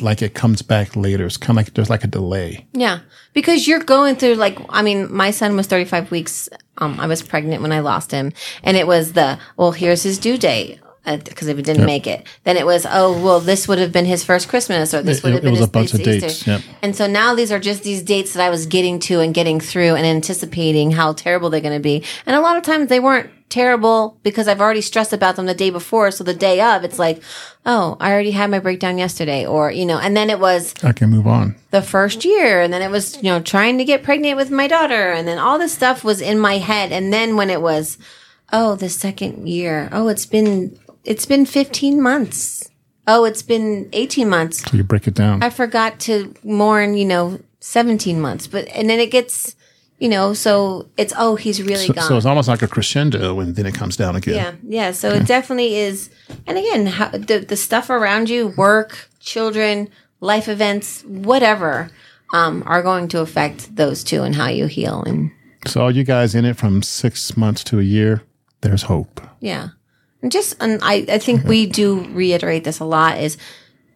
like 0.00 0.22
it 0.22 0.32
comes 0.32 0.62
back 0.62 0.94
later. 0.94 1.26
It's 1.26 1.36
kind 1.36 1.50
of 1.50 1.56
like 1.56 1.74
there's 1.74 1.90
like 1.90 2.04
a 2.04 2.06
delay. 2.06 2.66
Yeah, 2.72 3.00
because 3.34 3.66
you're 3.66 3.82
going 3.82 4.14
through 4.14 4.36
like 4.36 4.58
I 4.70 4.80
mean, 4.80 5.12
my 5.12 5.32
son 5.32 5.56
was 5.56 5.66
35 5.66 6.10
weeks. 6.10 6.48
Um, 6.78 6.98
I 7.00 7.08
was 7.08 7.20
pregnant 7.20 7.62
when 7.62 7.72
I 7.72 7.80
lost 7.80 8.12
him, 8.12 8.32
and 8.62 8.76
it 8.76 8.86
was 8.86 9.12
the 9.12 9.38
well, 9.56 9.72
here's 9.72 10.04
his 10.04 10.18
due 10.18 10.38
date 10.38 10.80
because 11.04 11.46
if 11.46 11.58
it 11.58 11.64
didn't 11.64 11.86
make 11.86 12.06
it, 12.06 12.26
then 12.44 12.56
it 12.56 12.66
was 12.66 12.86
oh 12.88 13.20
well, 13.22 13.40
this 13.40 13.66
would 13.68 13.78
have 13.78 13.92
been 13.92 14.04
his 14.04 14.24
first 14.24 14.48
Christmas 14.48 14.92
or 14.94 15.02
this 15.02 15.22
would 15.22 15.32
have 15.32 15.38
it 15.40 15.42
been 15.42 15.52
was 15.52 15.60
his 15.60 15.68
a 15.68 15.70
bunch 15.70 15.94
of 15.94 16.02
dates, 16.02 16.46
yep. 16.46 16.60
And 16.82 16.94
so 16.94 17.06
now 17.06 17.34
these 17.34 17.52
are 17.52 17.60
just 17.60 17.82
these 17.82 18.02
dates 18.02 18.34
that 18.34 18.42
I 18.42 18.50
was 18.50 18.66
getting 18.66 18.98
to 19.00 19.20
and 19.20 19.34
getting 19.34 19.60
through 19.60 19.94
and 19.94 20.06
anticipating 20.06 20.92
how 20.92 21.12
terrible 21.12 21.50
they're 21.50 21.60
going 21.60 21.74
to 21.74 21.82
be. 21.82 22.04
And 22.24 22.36
a 22.36 22.40
lot 22.40 22.56
of 22.56 22.62
times 22.62 22.88
they 22.88 23.00
weren't 23.00 23.30
terrible 23.48 24.18
because 24.22 24.48
I've 24.48 24.60
already 24.60 24.80
stressed 24.80 25.12
about 25.12 25.36
them 25.36 25.46
the 25.46 25.54
day 25.54 25.70
before. 25.70 26.10
So 26.10 26.24
the 26.24 26.34
day 26.34 26.60
of, 26.60 26.84
it's 26.84 26.98
like, 26.98 27.22
oh, 27.64 27.96
I 28.00 28.12
already 28.12 28.32
had 28.32 28.50
my 28.50 28.58
breakdown 28.58 28.98
yesterday, 28.98 29.46
or 29.46 29.70
you 29.70 29.86
know, 29.86 29.98
and 29.98 30.16
then 30.16 30.30
it 30.30 30.38
was 30.40 30.74
I 30.84 30.92
can 30.92 31.10
move 31.10 31.26
on. 31.26 31.56
the 31.70 31.82
first 31.82 32.24
year 32.24 32.60
and 32.60 32.72
then 32.72 32.82
it 32.82 32.90
was 32.90 33.16
you 33.16 33.24
know 33.30 33.40
trying 33.40 33.78
to 33.78 33.84
get 33.84 34.02
pregnant 34.02 34.36
with 34.36 34.50
my 34.50 34.66
daughter 34.68 35.12
and 35.12 35.26
then 35.26 35.38
all 35.38 35.58
this 35.58 35.72
stuff 35.72 36.04
was 36.04 36.20
in 36.20 36.38
my 36.38 36.58
head 36.58 36.92
and 36.92 37.12
then 37.12 37.36
when 37.36 37.50
it 37.50 37.60
was 37.60 37.98
oh 38.52 38.76
the 38.76 38.88
second 38.88 39.48
year 39.48 39.88
oh 39.92 40.06
it's 40.08 40.26
been 40.26 40.78
it's 41.04 41.26
been 41.26 41.44
15 41.44 42.00
months 42.00 42.70
oh 43.08 43.24
it's 43.24 43.42
been 43.42 43.88
18 43.92 44.28
months 44.28 44.62
So 44.70 44.76
you 44.76 44.84
break 44.84 45.06
it 45.08 45.14
down. 45.14 45.42
i 45.42 45.50
forgot 45.50 45.98
to 46.00 46.32
mourn 46.44 46.94
you 46.96 47.04
know 47.04 47.40
17 47.60 48.20
months 48.20 48.46
but 48.46 48.68
and 48.68 48.88
then 48.88 49.00
it 49.00 49.10
gets 49.10 49.55
you 49.98 50.08
know 50.08 50.34
so 50.34 50.88
it's 50.96 51.12
oh 51.16 51.36
he's 51.36 51.62
really 51.62 51.86
so, 51.86 51.94
gone 51.94 52.04
so 52.04 52.16
it's 52.16 52.26
almost 52.26 52.48
like 52.48 52.62
a 52.62 52.68
crescendo 52.68 53.40
and 53.40 53.56
then 53.56 53.66
it 53.66 53.74
comes 53.74 53.96
down 53.96 54.14
again. 54.16 54.34
yeah, 54.34 54.52
yeah. 54.86 54.90
So 54.92 55.10
it 55.10 55.26
definitely 55.26 55.76
is. 55.76 56.10
And 56.46 56.58
again, 56.58 56.86
how, 56.86 57.08
the 57.08 57.44
the 57.48 57.56
stuff 57.56 57.88
around 57.90 58.28
you, 58.28 58.48
work, 58.56 59.08
children, 59.20 59.88
life 60.20 60.48
events, 60.48 61.02
whatever, 61.04 61.90
um, 62.34 62.62
are 62.66 62.82
going 62.82 63.08
to 63.08 63.20
affect 63.20 63.74
those 63.76 64.04
two 64.04 64.22
and 64.22 64.34
how 64.34 64.48
you 64.48 64.66
heal. 64.66 65.02
And 65.06 65.30
So 65.66 65.80
all 65.82 65.90
you 65.90 66.04
guys 66.04 66.34
in 66.34 66.44
it 66.44 66.56
from 66.56 66.82
six 66.82 67.36
months 67.36 67.64
to 67.64 67.78
a 67.78 67.82
year, 67.82 68.22
there's 68.60 68.82
hope. 68.82 69.20
yeah, 69.40 69.68
and 70.22 70.30
just 70.30 70.56
and 70.60 70.78
I 70.82 71.06
I 71.08 71.18
think 71.18 71.44
we 71.44 71.66
do 71.80 72.04
reiterate 72.12 72.64
this 72.64 72.80
a 72.80 72.84
lot 72.84 73.18
is 73.18 73.38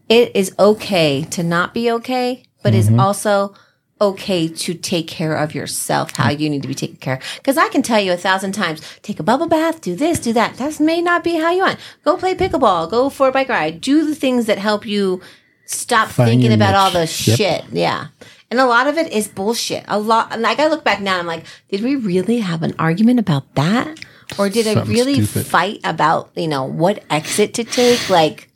it 0.09 0.35
is 0.35 0.55
okay 0.59 1.25
to 1.31 1.43
not 1.43 1.75
be 1.75 1.91
okay, 1.93 2.43
but 2.63 2.75
is 2.75 2.91
also 2.99 3.55
okay 4.01 4.49
to 4.49 4.75
take 4.75 5.07
care 5.07 5.37
of 5.37 5.55
yourself 5.55 6.17
how 6.17 6.31
you 6.31 6.49
need 6.49 6.63
to 6.63 6.69
be 6.69 6.75
taken 6.75 6.97
care 6.97 7.15
of. 7.17 7.23
Because 7.37 7.59
I 7.59 7.69
can 7.69 7.83
tell 7.83 8.01
you 8.01 8.13
a 8.13 8.17
thousand 8.17 8.53
times, 8.53 8.81
take 9.03 9.21
a 9.21 9.23
bubble 9.23 9.47
bath, 9.47 9.81
do 9.81 9.95
this, 9.95 10.19
do 10.21 10.33
that. 10.33 10.57
That 10.57 10.81
may 10.81 11.03
not 11.03 11.23
be 11.23 11.37
how 11.37 11.51
you 11.51 11.63
want. 11.63 11.79
Go 12.05 12.17
play 12.17 12.35
pickleball, 12.35 12.91
go 12.91 13.11
for 13.11 13.29
a 13.29 13.33
bike 13.33 13.49
ride, 13.49 13.81
do 13.81 14.07
the 14.07 14.15
things 14.15 14.47
that 14.47 14.59
help 14.59 14.87
you 14.87 15.21
stop 15.67 16.09
Find 16.09 16.31
thinking 16.31 16.53
about 16.53 16.75
all 16.75 16.91
the. 16.91 17.01
Yep. 17.01 17.09
shit. 17.09 17.65
Yeah. 17.73 18.09
And 18.51 18.59
a 18.59 18.67
lot 18.67 18.89
of 18.89 18.99
it 18.99 19.13
is 19.13 19.29
bullshit. 19.29 19.85
A 19.87 19.99
lot, 19.99 20.39
like 20.41 20.59
I 20.59 20.67
look 20.67 20.83
back 20.83 21.01
now, 21.01 21.19
I'm 21.19 21.27
like, 21.27 21.45
did 21.69 21.83
we 21.83 21.95
really 21.95 22.39
have 22.39 22.65
an 22.65 22.75
argument 22.79 23.21
about 23.21 23.55
that? 23.55 24.01
Or 24.39 24.49
did 24.49 24.67
I 24.67 24.83
really 24.83 25.25
stupid. 25.25 25.47
fight 25.47 25.81
about, 25.85 26.31
you 26.37 26.49
know, 26.49 26.65
what 26.65 27.05
exit 27.11 27.55
to 27.55 27.65
take? 27.65 28.11
Like, 28.11 28.49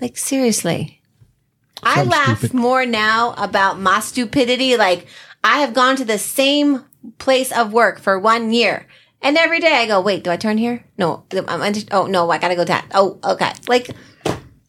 like 0.00 0.16
seriously. 0.16 1.01
I 1.82 2.02
laugh 2.04 2.38
stupid. 2.38 2.54
more 2.54 2.86
now 2.86 3.34
about 3.36 3.78
my 3.80 4.00
stupidity. 4.00 4.76
Like 4.76 5.06
I 5.44 5.60
have 5.60 5.74
gone 5.74 5.96
to 5.96 6.04
the 6.04 6.18
same 6.18 6.84
place 7.18 7.50
of 7.52 7.72
work 7.72 8.00
for 8.00 8.18
one 8.18 8.52
year. 8.52 8.86
And 9.24 9.36
every 9.36 9.60
day 9.60 9.72
I 9.76 9.86
go, 9.86 10.00
wait, 10.00 10.24
do 10.24 10.30
I 10.30 10.36
turn 10.36 10.58
here? 10.58 10.84
No. 10.98 11.24
I'm, 11.32 11.62
I'm- 11.62 11.74
oh, 11.92 12.06
no, 12.06 12.28
I 12.30 12.38
gotta 12.38 12.56
go 12.56 12.64
that. 12.64 12.86
Oh, 12.92 13.18
okay. 13.22 13.52
Like, 13.68 13.90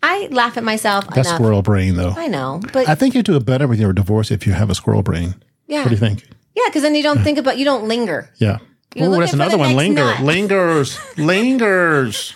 I 0.04 0.28
laugh 0.32 0.58
at 0.58 0.64
myself 0.64 1.08
That's 1.08 1.28
enough. 1.28 1.40
squirrel 1.40 1.62
brain, 1.64 1.96
though. 1.96 2.14
I 2.16 2.28
know, 2.28 2.62
but 2.72 2.88
I 2.88 2.94
think 2.94 3.16
you 3.16 3.24
do 3.24 3.36
it 3.36 3.46
better 3.46 3.68
with 3.68 3.80
your 3.80 3.94
divorce 3.94 4.30
if 4.30 4.46
you 4.46 4.54
have 4.54 4.70
a 4.70 4.76
squirrel 4.76 5.02
brain. 5.02 5.36
yeah. 5.66 5.80
What 5.80 5.86
do 5.90 5.92
you 5.96 6.00
think? 6.00 6.28
Yeah, 6.56 6.64
because 6.68 6.84
then 6.84 6.94
you 6.94 7.02
don't 7.02 7.24
think 7.24 7.40
about, 7.40 7.58
you 7.58 7.66
don't 7.66 7.88
linger. 7.88 8.30
Yeah. 8.38 8.60
Oh, 8.98 9.20
that's 9.20 9.34
another 9.34 9.58
one. 9.58 9.76
Linger, 9.76 10.04
nut. 10.04 10.22
lingers, 10.24 11.00
lingers. 11.18 12.32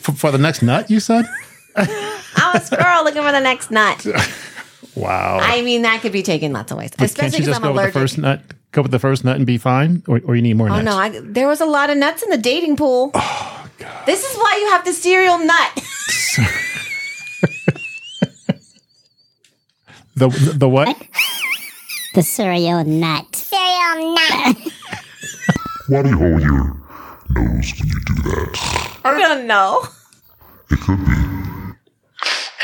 for, 0.00 0.12
for 0.12 0.30
the 0.32 0.38
next 0.38 0.62
nut, 0.62 0.90
you 0.90 0.98
said? 0.98 1.26
I'm 1.76 2.56
a 2.56 2.60
squirrel 2.60 3.04
looking 3.04 3.22
for 3.22 3.32
the 3.32 3.40
next 3.40 3.70
nut. 3.70 4.06
Wow. 4.94 5.38
I 5.40 5.62
mean, 5.62 5.82
that 5.82 6.02
could 6.02 6.12
be 6.12 6.22
taken 6.22 6.52
lots 6.52 6.70
of 6.70 6.76
ways, 6.76 6.90
Can't 6.90 7.10
especially 7.10 7.38
you 7.38 7.44
because 7.44 7.54
just 7.54 7.64
I'm 7.64 7.72
go 7.72 7.80
with 7.82 7.94
the 7.94 7.98
first 7.98 8.18
nut? 8.18 8.42
Go 8.72 8.82
with 8.82 8.90
the 8.90 8.98
first 8.98 9.24
nut 9.24 9.36
and 9.36 9.46
be 9.46 9.56
fine, 9.56 10.02
or, 10.06 10.20
or 10.26 10.36
you 10.36 10.42
need 10.42 10.58
more 10.58 10.68
nuts? 10.68 10.80
Oh 10.80 10.84
nuts? 10.84 11.14
no, 11.14 11.18
I, 11.18 11.32
there 11.32 11.48
was 11.48 11.62
a 11.62 11.64
lot 11.64 11.88
of 11.88 11.96
nuts 11.96 12.22
in 12.22 12.28
the 12.28 12.36
dating 12.36 12.76
pool. 12.76 13.10
Oh 13.14 13.70
god. 13.78 14.04
This 14.04 14.22
is 14.22 14.36
why 14.36 14.58
you 14.60 14.68
have 14.70 14.84
the 14.84 14.92
cereal 14.92 15.38
nut. 15.38 15.72
the 20.16 20.28
the 20.58 20.68
what? 20.68 20.94
The 22.14 22.22
cereal 22.22 22.84
nut. 22.84 23.34
Cereal 23.34 24.14
nut. 24.14 24.56
Why 25.88 26.02
do 26.02 26.10
you 26.10 26.18
hold 26.18 26.42
your 26.42 26.76
nose 27.30 27.72
when 27.78 27.88
you 27.88 28.00
do 28.04 28.14
that. 28.22 29.00
I 29.04 29.18
don't 29.18 29.46
know. 29.46 29.82
It 30.70 30.78
could 30.80 30.98
be. 31.06 31.61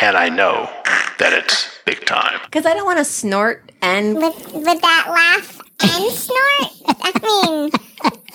And 0.01 0.17
I 0.17 0.29
know 0.29 0.71
that 1.19 1.33
it's 1.33 1.69
big 1.85 2.05
time. 2.07 2.39
Because 2.45 2.67
I 2.67 2.75
don't 2.75 2.85
want 2.87 2.99
to 2.99 3.05
snort 3.05 3.73
and 3.83 4.17
With 4.17 4.53
with 4.53 4.81
that 4.81 5.07
laugh 5.09 5.61
and 5.81 6.13
snort. 6.13 6.73
I 6.87 7.13
mean, 7.23 7.71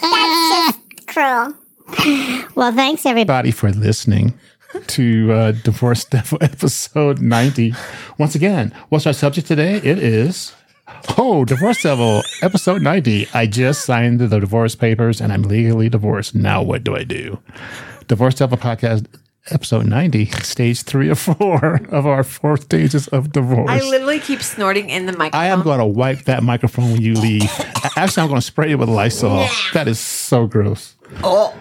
that's 0.01 0.77
just 0.77 1.07
cruel. 1.07 1.53
Well, 2.55 2.71
thanks 2.73 3.05
everybody. 3.05 3.49
Everybody 3.49 3.51
for 3.51 3.71
listening 3.71 4.33
to 4.87 5.31
uh, 5.31 5.51
Divorce 5.51 6.03
Devil 6.05 6.37
episode 6.41 7.21
90. 7.21 7.73
Once 8.17 8.35
again, 8.35 8.73
what's 8.89 9.05
our 9.07 9.13
subject 9.13 9.47
today? 9.47 9.75
It 9.77 9.99
is, 9.99 10.53
oh, 11.17 11.45
Divorce 11.45 11.83
Devil 11.83 12.23
episode 12.41 12.81
90. 12.81 13.27
I 13.33 13.45
just 13.45 13.85
signed 13.85 14.19
the 14.19 14.39
divorce 14.39 14.75
papers 14.75 15.21
and 15.21 15.31
I'm 15.31 15.43
legally 15.43 15.89
divorced. 15.89 16.35
Now 16.35 16.61
what 16.61 16.83
do 16.83 16.95
I 16.95 17.03
do? 17.03 17.39
Divorce 18.07 18.35
Devil 18.35 18.57
podcast 18.57 19.05
episode 19.51 19.85
90, 19.85 20.25
stage 20.41 20.83
three 20.83 21.09
or 21.09 21.15
four 21.15 21.81
of 21.89 22.05
our 22.05 22.23
four 22.23 22.57
stages 22.57 23.07
of 23.09 23.31
divorce. 23.31 23.69
I 23.69 23.79
literally 23.81 24.19
keep 24.19 24.41
snorting 24.41 24.89
in 24.89 25.05
the 25.05 25.11
microphone. 25.13 25.41
I 25.41 25.45
am 25.47 25.61
going 25.63 25.79
to 25.79 25.85
wipe 25.85 26.23
that 26.25 26.43
microphone 26.43 26.93
when 26.93 27.01
you 27.01 27.13
leave. 27.15 27.43
Actually, 27.97 28.23
I'm 28.23 28.29
going 28.29 28.41
to 28.41 28.45
spray 28.45 28.71
it 28.71 28.75
with 28.75 28.89
Lysol. 28.89 29.47
That 29.73 29.87
is 29.87 29.99
so 29.99 30.47
gross. 30.47 30.95
Oh. 31.23 31.53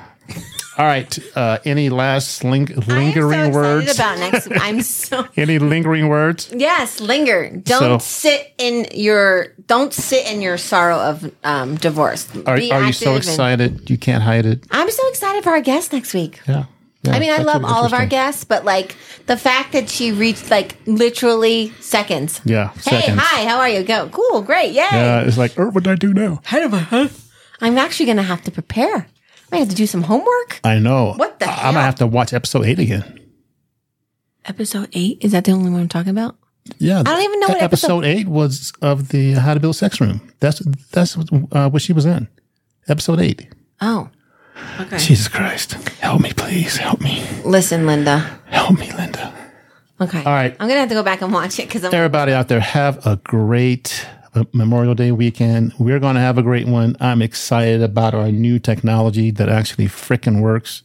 All 0.79 0.87
right. 0.87 1.19
Uh, 1.37 1.59
any 1.67 1.91
last 1.91 2.45
ling- 2.45 2.73
I'm 2.73 2.83
so 2.83 2.95
lingering 2.95 3.53
words? 3.53 3.95
about 3.95 4.19
next. 4.19 4.49
I'm 4.53 4.81
so 4.81 5.27
any 5.37 5.59
lingering 5.59 6.09
words? 6.09 6.51
yes. 6.57 6.99
Linger. 7.01 7.51
Don't 7.51 7.81
So- 7.81 7.99
sit 7.99 8.55
in 8.57 8.87
your. 8.95 9.49
Don't 9.67 9.93
sit 9.93 10.27
in 10.33 10.41
your 10.41 10.57
sorrow 10.57 10.97
of 10.99 11.31
um, 11.45 11.75
divorce. 11.77 12.27
Are, 12.47 12.55
are 12.55 12.59
you 12.59 12.69
so 12.71 12.77
active 12.77 13.09
and- 13.09 13.17
excited? 13.19 13.91
You 13.91 13.99
can't 13.99 14.23
hide 14.23 14.47
it. 14.47 14.65
I'm 14.71 14.91
so 14.91 15.07
excited 15.11 15.43
for 15.45 15.51
our 15.51 15.61
guest 15.61 15.93
next 15.93 16.15
week. 16.15 16.41
Yeah. 16.49 16.65
Yeah, 17.05 17.15
I 17.17 17.19
mean, 17.19 17.33
I 17.33 17.39
love 17.39 17.65
all 17.65 17.85
of 17.85 17.93
our 17.93 18.07
guests, 18.07 18.45
but 18.45 18.65
like 18.65 18.97
the 19.27 19.37
fact 19.37 19.73
that 19.73 19.89
she 19.91 20.13
reached 20.13 20.51
like 20.51 20.77
literally 20.87 21.73
seconds. 21.81 22.41
Yeah. 22.45 22.69
Hey, 22.75 23.01
Seconds. 23.01 23.21
hi, 23.21 23.45
how 23.49 23.59
are 23.59 23.69
you? 23.69 23.83
Go, 23.83 24.09
cool, 24.11 24.43
great, 24.43 24.69
yay! 24.69 24.87
Yeah. 24.93 25.23
It's 25.23 25.37
like, 25.37 25.59
er, 25.59 25.69
what 25.71 25.83
do 25.83 25.91
I 25.91 25.97
do 25.97 26.15
now? 26.15 26.41
I'm 27.61 27.77
actually 27.79 28.07
gonna 28.07 28.23
have 28.23 28.43
to 28.43 28.51
prepare. 28.53 29.09
I 29.51 29.57
have 29.59 29.69
to 29.69 29.75
do 29.75 29.87
some 29.87 30.03
homework. 30.03 30.61
I 30.65 30.79
know. 30.79 31.15
What 31.17 31.41
the 31.41 31.47
I- 31.51 31.69
I'm 31.69 31.75
gonna 31.75 31.83
have 31.85 31.97
to 31.97 32.07
watch 32.07 32.33
episode 32.33 32.65
eight 32.67 32.79
again. 32.79 33.19
Episode 34.45 34.89
eight 34.93 35.19
is 35.21 35.33
that 35.33 35.45
the 35.45 35.53
only 35.53 35.71
one 35.71 35.81
I'm 35.83 35.89
talking 35.89 36.11
about? 36.11 36.37
Yeah. 36.79 37.01
I 37.01 37.03
don't 37.03 37.23
even 37.23 37.41
know 37.41 37.49
what 37.49 37.63
episode, 37.63 38.05
eight 38.05 38.29
was 38.29 38.73
of 38.81 39.09
the 39.09 39.33
How 39.33 39.55
to 39.55 39.61
Build 39.61 39.75
Sex 39.77 40.01
Room. 40.01 40.33
That's 40.41 40.61
that's 40.93 41.17
uh, 41.19 41.69
what 41.71 41.83
she 41.83 41.93
was 41.93 42.07
in. 42.07 42.29
Episode 42.89 43.21
eight. 43.21 43.49
Oh, 43.81 44.09
okay. 44.81 44.99
Jesus 44.99 45.29
Christ. 45.29 45.73
Help 46.01 46.21
me, 46.21 46.33
please. 46.33 46.77
Help 46.77 47.01
me. 47.01 47.27
Listen, 47.45 47.87
Linda. 47.87 48.41
Help 48.47 48.79
me, 48.79 48.93
Linda. 48.93 49.33
Okay, 50.01 50.19
All 50.19 50.33
right. 50.33 50.57
I'm 50.59 50.69
gonna 50.69 50.81
have 50.81 50.89
to 50.89 50.97
go 50.97 51.03
back 51.03 51.23
and 51.23 51.33
watch 51.33 51.59
it 51.61 51.69
because 51.69 51.85
I'm. 51.85 51.95
Everybody 51.95 52.33
out 52.33 52.49
there, 52.49 52.61
have 52.61 53.07
a 53.07 53.17
great 53.17 54.07
uh, 54.35 54.45
Memorial 54.53 54.95
Day 54.95 55.13
weekend. 55.13 55.75
We're 55.79 56.01
going 56.01 56.15
to 56.15 56.21
have 56.21 56.39
a 56.39 56.43
great 56.43 56.67
one. 56.67 56.97
I'm 57.01 57.23
excited 57.23 57.83
about 57.83 58.15
our 58.15 58.33
new 58.33 58.59
technology 58.59 59.31
that 59.31 59.49
actually 59.49 59.87
freaking 59.87 60.41
works. 60.41 60.83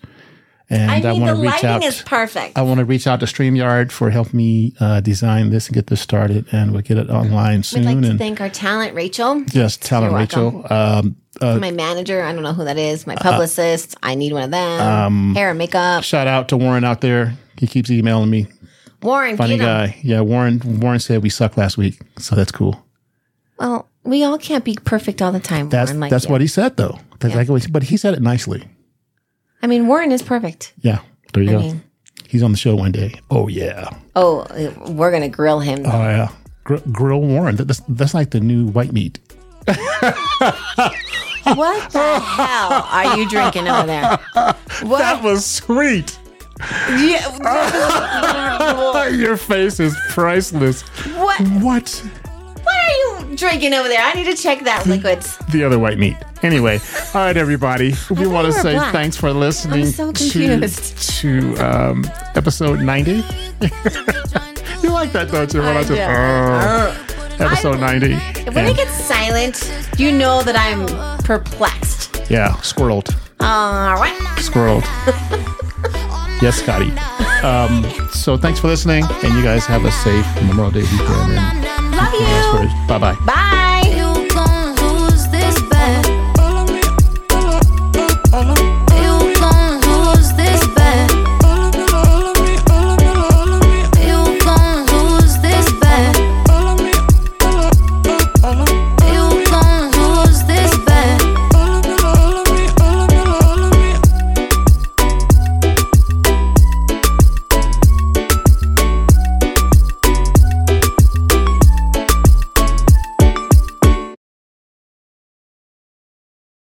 And 0.70 0.92
I 0.92 0.96
I, 0.98 1.12
mean, 1.14 1.22
want 1.22 1.30
the 1.32 1.36
to 1.38 1.42
reach 1.44 1.52
lighting 1.52 1.70
out. 1.70 1.84
is 1.86 2.02
perfect. 2.02 2.58
I 2.58 2.62
want 2.62 2.80
to 2.80 2.86
reach 2.86 3.08
out 3.08 3.22
to 3.22 3.26
StreamYard 3.26 3.90
for 3.92 4.10
help 4.10 4.34
me 4.34 4.74
uh, 4.82 5.00
design 5.00 5.50
this 5.50 5.68
and 5.68 5.76
get 5.76 5.88
this 5.88 6.02
started, 6.02 6.46
and 6.52 6.74
we'll 6.74 6.82
get 6.82 6.98
it 6.98 7.10
online 7.10 7.60
We'd 7.60 7.66
soon. 7.66 7.86
like 7.86 8.02
to 8.02 8.10
and 8.10 8.20
thank 8.20 8.42
our 8.42 8.50
talent, 8.50 8.94
Rachel. 8.94 9.42
just 9.46 9.82
talent, 9.82 10.12
You're 10.12 10.20
Rachel. 10.20 10.66
Um, 10.70 11.16
my 11.42 11.72
manager, 11.72 12.22
I 12.22 12.34
don't 12.34 12.44
know 12.44 12.52
who 12.54 12.66
that 12.66 12.78
is. 12.78 13.08
My 13.08 13.14
Uh, 13.16 13.20
publicist, 13.22 13.96
I 14.04 14.16
need 14.16 14.34
one 14.34 14.44
of 14.44 14.52
them. 14.52 14.82
um, 14.82 15.36
Hair 15.36 15.52
and 15.52 15.58
makeup. 15.58 16.04
shout 16.04 16.28
out 16.28 16.50
to 16.50 16.58
Warren 16.58 16.84
out 16.84 17.00
there. 17.00 17.34
He 17.58 17.66
keeps 17.68 17.90
emailing 17.90 18.30
me. 18.30 18.48
Warren, 19.02 19.38
Funny 19.38 19.58
guy. 19.58 19.96
Yeah, 20.02 20.22
Warren. 20.22 20.60
Warren 20.82 21.00
said 21.00 21.22
we 21.24 21.30
sucked 21.30 21.58
last 21.58 21.78
week, 21.78 22.02
so 22.18 22.36
that's 22.36 22.52
cool. 22.52 22.84
Well, 23.60 23.88
we 24.04 24.24
all 24.24 24.38
can't 24.38 24.64
be 24.66 24.76
perfect 24.84 25.22
all 25.22 25.32
the 25.32 25.40
time. 25.40 25.70
That's 25.70 25.92
Warren, 25.92 26.00
like 26.02 26.10
that's 26.12 26.26
you. 26.26 26.32
what 26.32 26.42
he 26.42 26.48
said 26.48 26.76
though. 26.78 27.00
That's 27.20 27.34
exactly 27.34 27.54
what 27.54 27.72
but 27.72 27.84
he 27.84 27.96
said 27.98 28.14
it 28.16 28.22
nicely. 28.22 28.64
I 29.62 29.68
mean, 29.68 29.88
Warren 29.88 30.12
is 30.12 30.22
perfect. 30.22 30.74
Yeah, 30.82 31.00
there 31.34 31.44
you 31.44 31.50
I 31.50 31.54
go. 31.54 31.60
mean- 31.60 31.84
He's 32.28 32.44
on 32.44 32.52
the 32.52 32.58
show 32.58 32.76
one 32.76 32.92
day. 32.92 33.14
Oh 33.32 33.48
yeah. 33.48 33.90
Oh, 34.16 34.46
we're 34.90 35.12
gonna 35.12 35.30
grill 35.30 35.60
him. 35.62 35.84
Oh 35.86 35.90
yeah. 36.04 36.28
Gr- 36.66 36.76
grill 36.92 37.22
Warren. 37.22 37.56
That- 37.56 37.68
That's 37.70 37.82
that's 37.88 38.14
like 38.14 38.32
the 38.32 38.40
new 38.42 38.68
white 38.68 38.92
meat. 38.92 39.20
What 41.56 41.92
the 41.92 42.20
hell 42.20 42.86
are 42.92 43.18
you 43.18 43.28
drinking 43.30 43.68
over 43.70 43.88
there? 43.88 44.20
What? 44.84 45.24
was 45.24 45.46
sweet. 45.46 46.20
Yeah, 46.90 47.24
Your 49.10 49.38
face 49.38 49.80
is 49.80 49.96
priceless. 50.10 50.82
what? 51.16 51.40
What? 51.62 51.90
What 52.64 52.76
are 52.76 52.92
you 53.30 53.36
drinking 53.38 53.74
over 53.74 53.88
there? 53.88 54.02
I 54.02 54.14
need 54.14 54.26
to 54.26 54.36
check 54.36 54.60
that 54.66 54.86
liquids. 54.86 55.38
The 55.52 55.64
other 55.64 55.80
white 55.80 55.98
meat. 55.98 56.18
Anyway, 56.44 56.80
all 57.14 57.22
right, 57.22 57.36
everybody. 57.38 57.94
We 58.12 58.28
want 58.28 58.46
to 58.46 58.54
say 58.54 58.74
black. 58.74 58.92
thanks 58.94 59.18
for 59.18 59.32
listening 59.34 59.88
so 59.88 60.12
to, 60.12 60.60
to 60.62 61.56
um, 61.56 62.06
episode 62.36 62.80
90. 62.82 63.12
you 64.82 64.92
like 64.92 65.12
that, 65.14 65.30
don't 65.32 65.52
you? 65.54 65.62
When 65.62 65.78
I. 65.78 65.84
"Oh," 65.90 67.44
episode 67.44 67.80
90. 67.80 68.14
When 68.14 68.58
And- 68.58 68.68
it 68.70 68.78
gets 68.78 68.94
silent, 68.94 69.72
you 69.98 70.12
know 70.12 70.44
that 70.44 70.56
I'm 70.56 70.86
perplexed. 71.24 72.22
yeah, 72.30 72.50
squirreled. 72.62 73.14
All 73.40 73.96
right. 73.96 74.18
Squirreled. 74.38 74.84
yes, 76.42 76.58
Scottie. 76.62 76.92
Um, 77.46 77.84
so 78.12 78.38
thanks 78.38 78.60
for 78.60 78.68
listening, 78.68 79.04
and 79.24 79.34
you 79.36 79.44
guys 79.44 79.66
have 79.66 79.86
a 79.86 79.92
safe 79.92 80.26
Memorial 80.44 80.72
Day 80.72 80.82
weekend. 80.82 81.36
Love 81.96 82.14
you. 82.14 82.88
bye 82.88 82.98
bye. 83.00 83.16
Bye. 83.26 83.77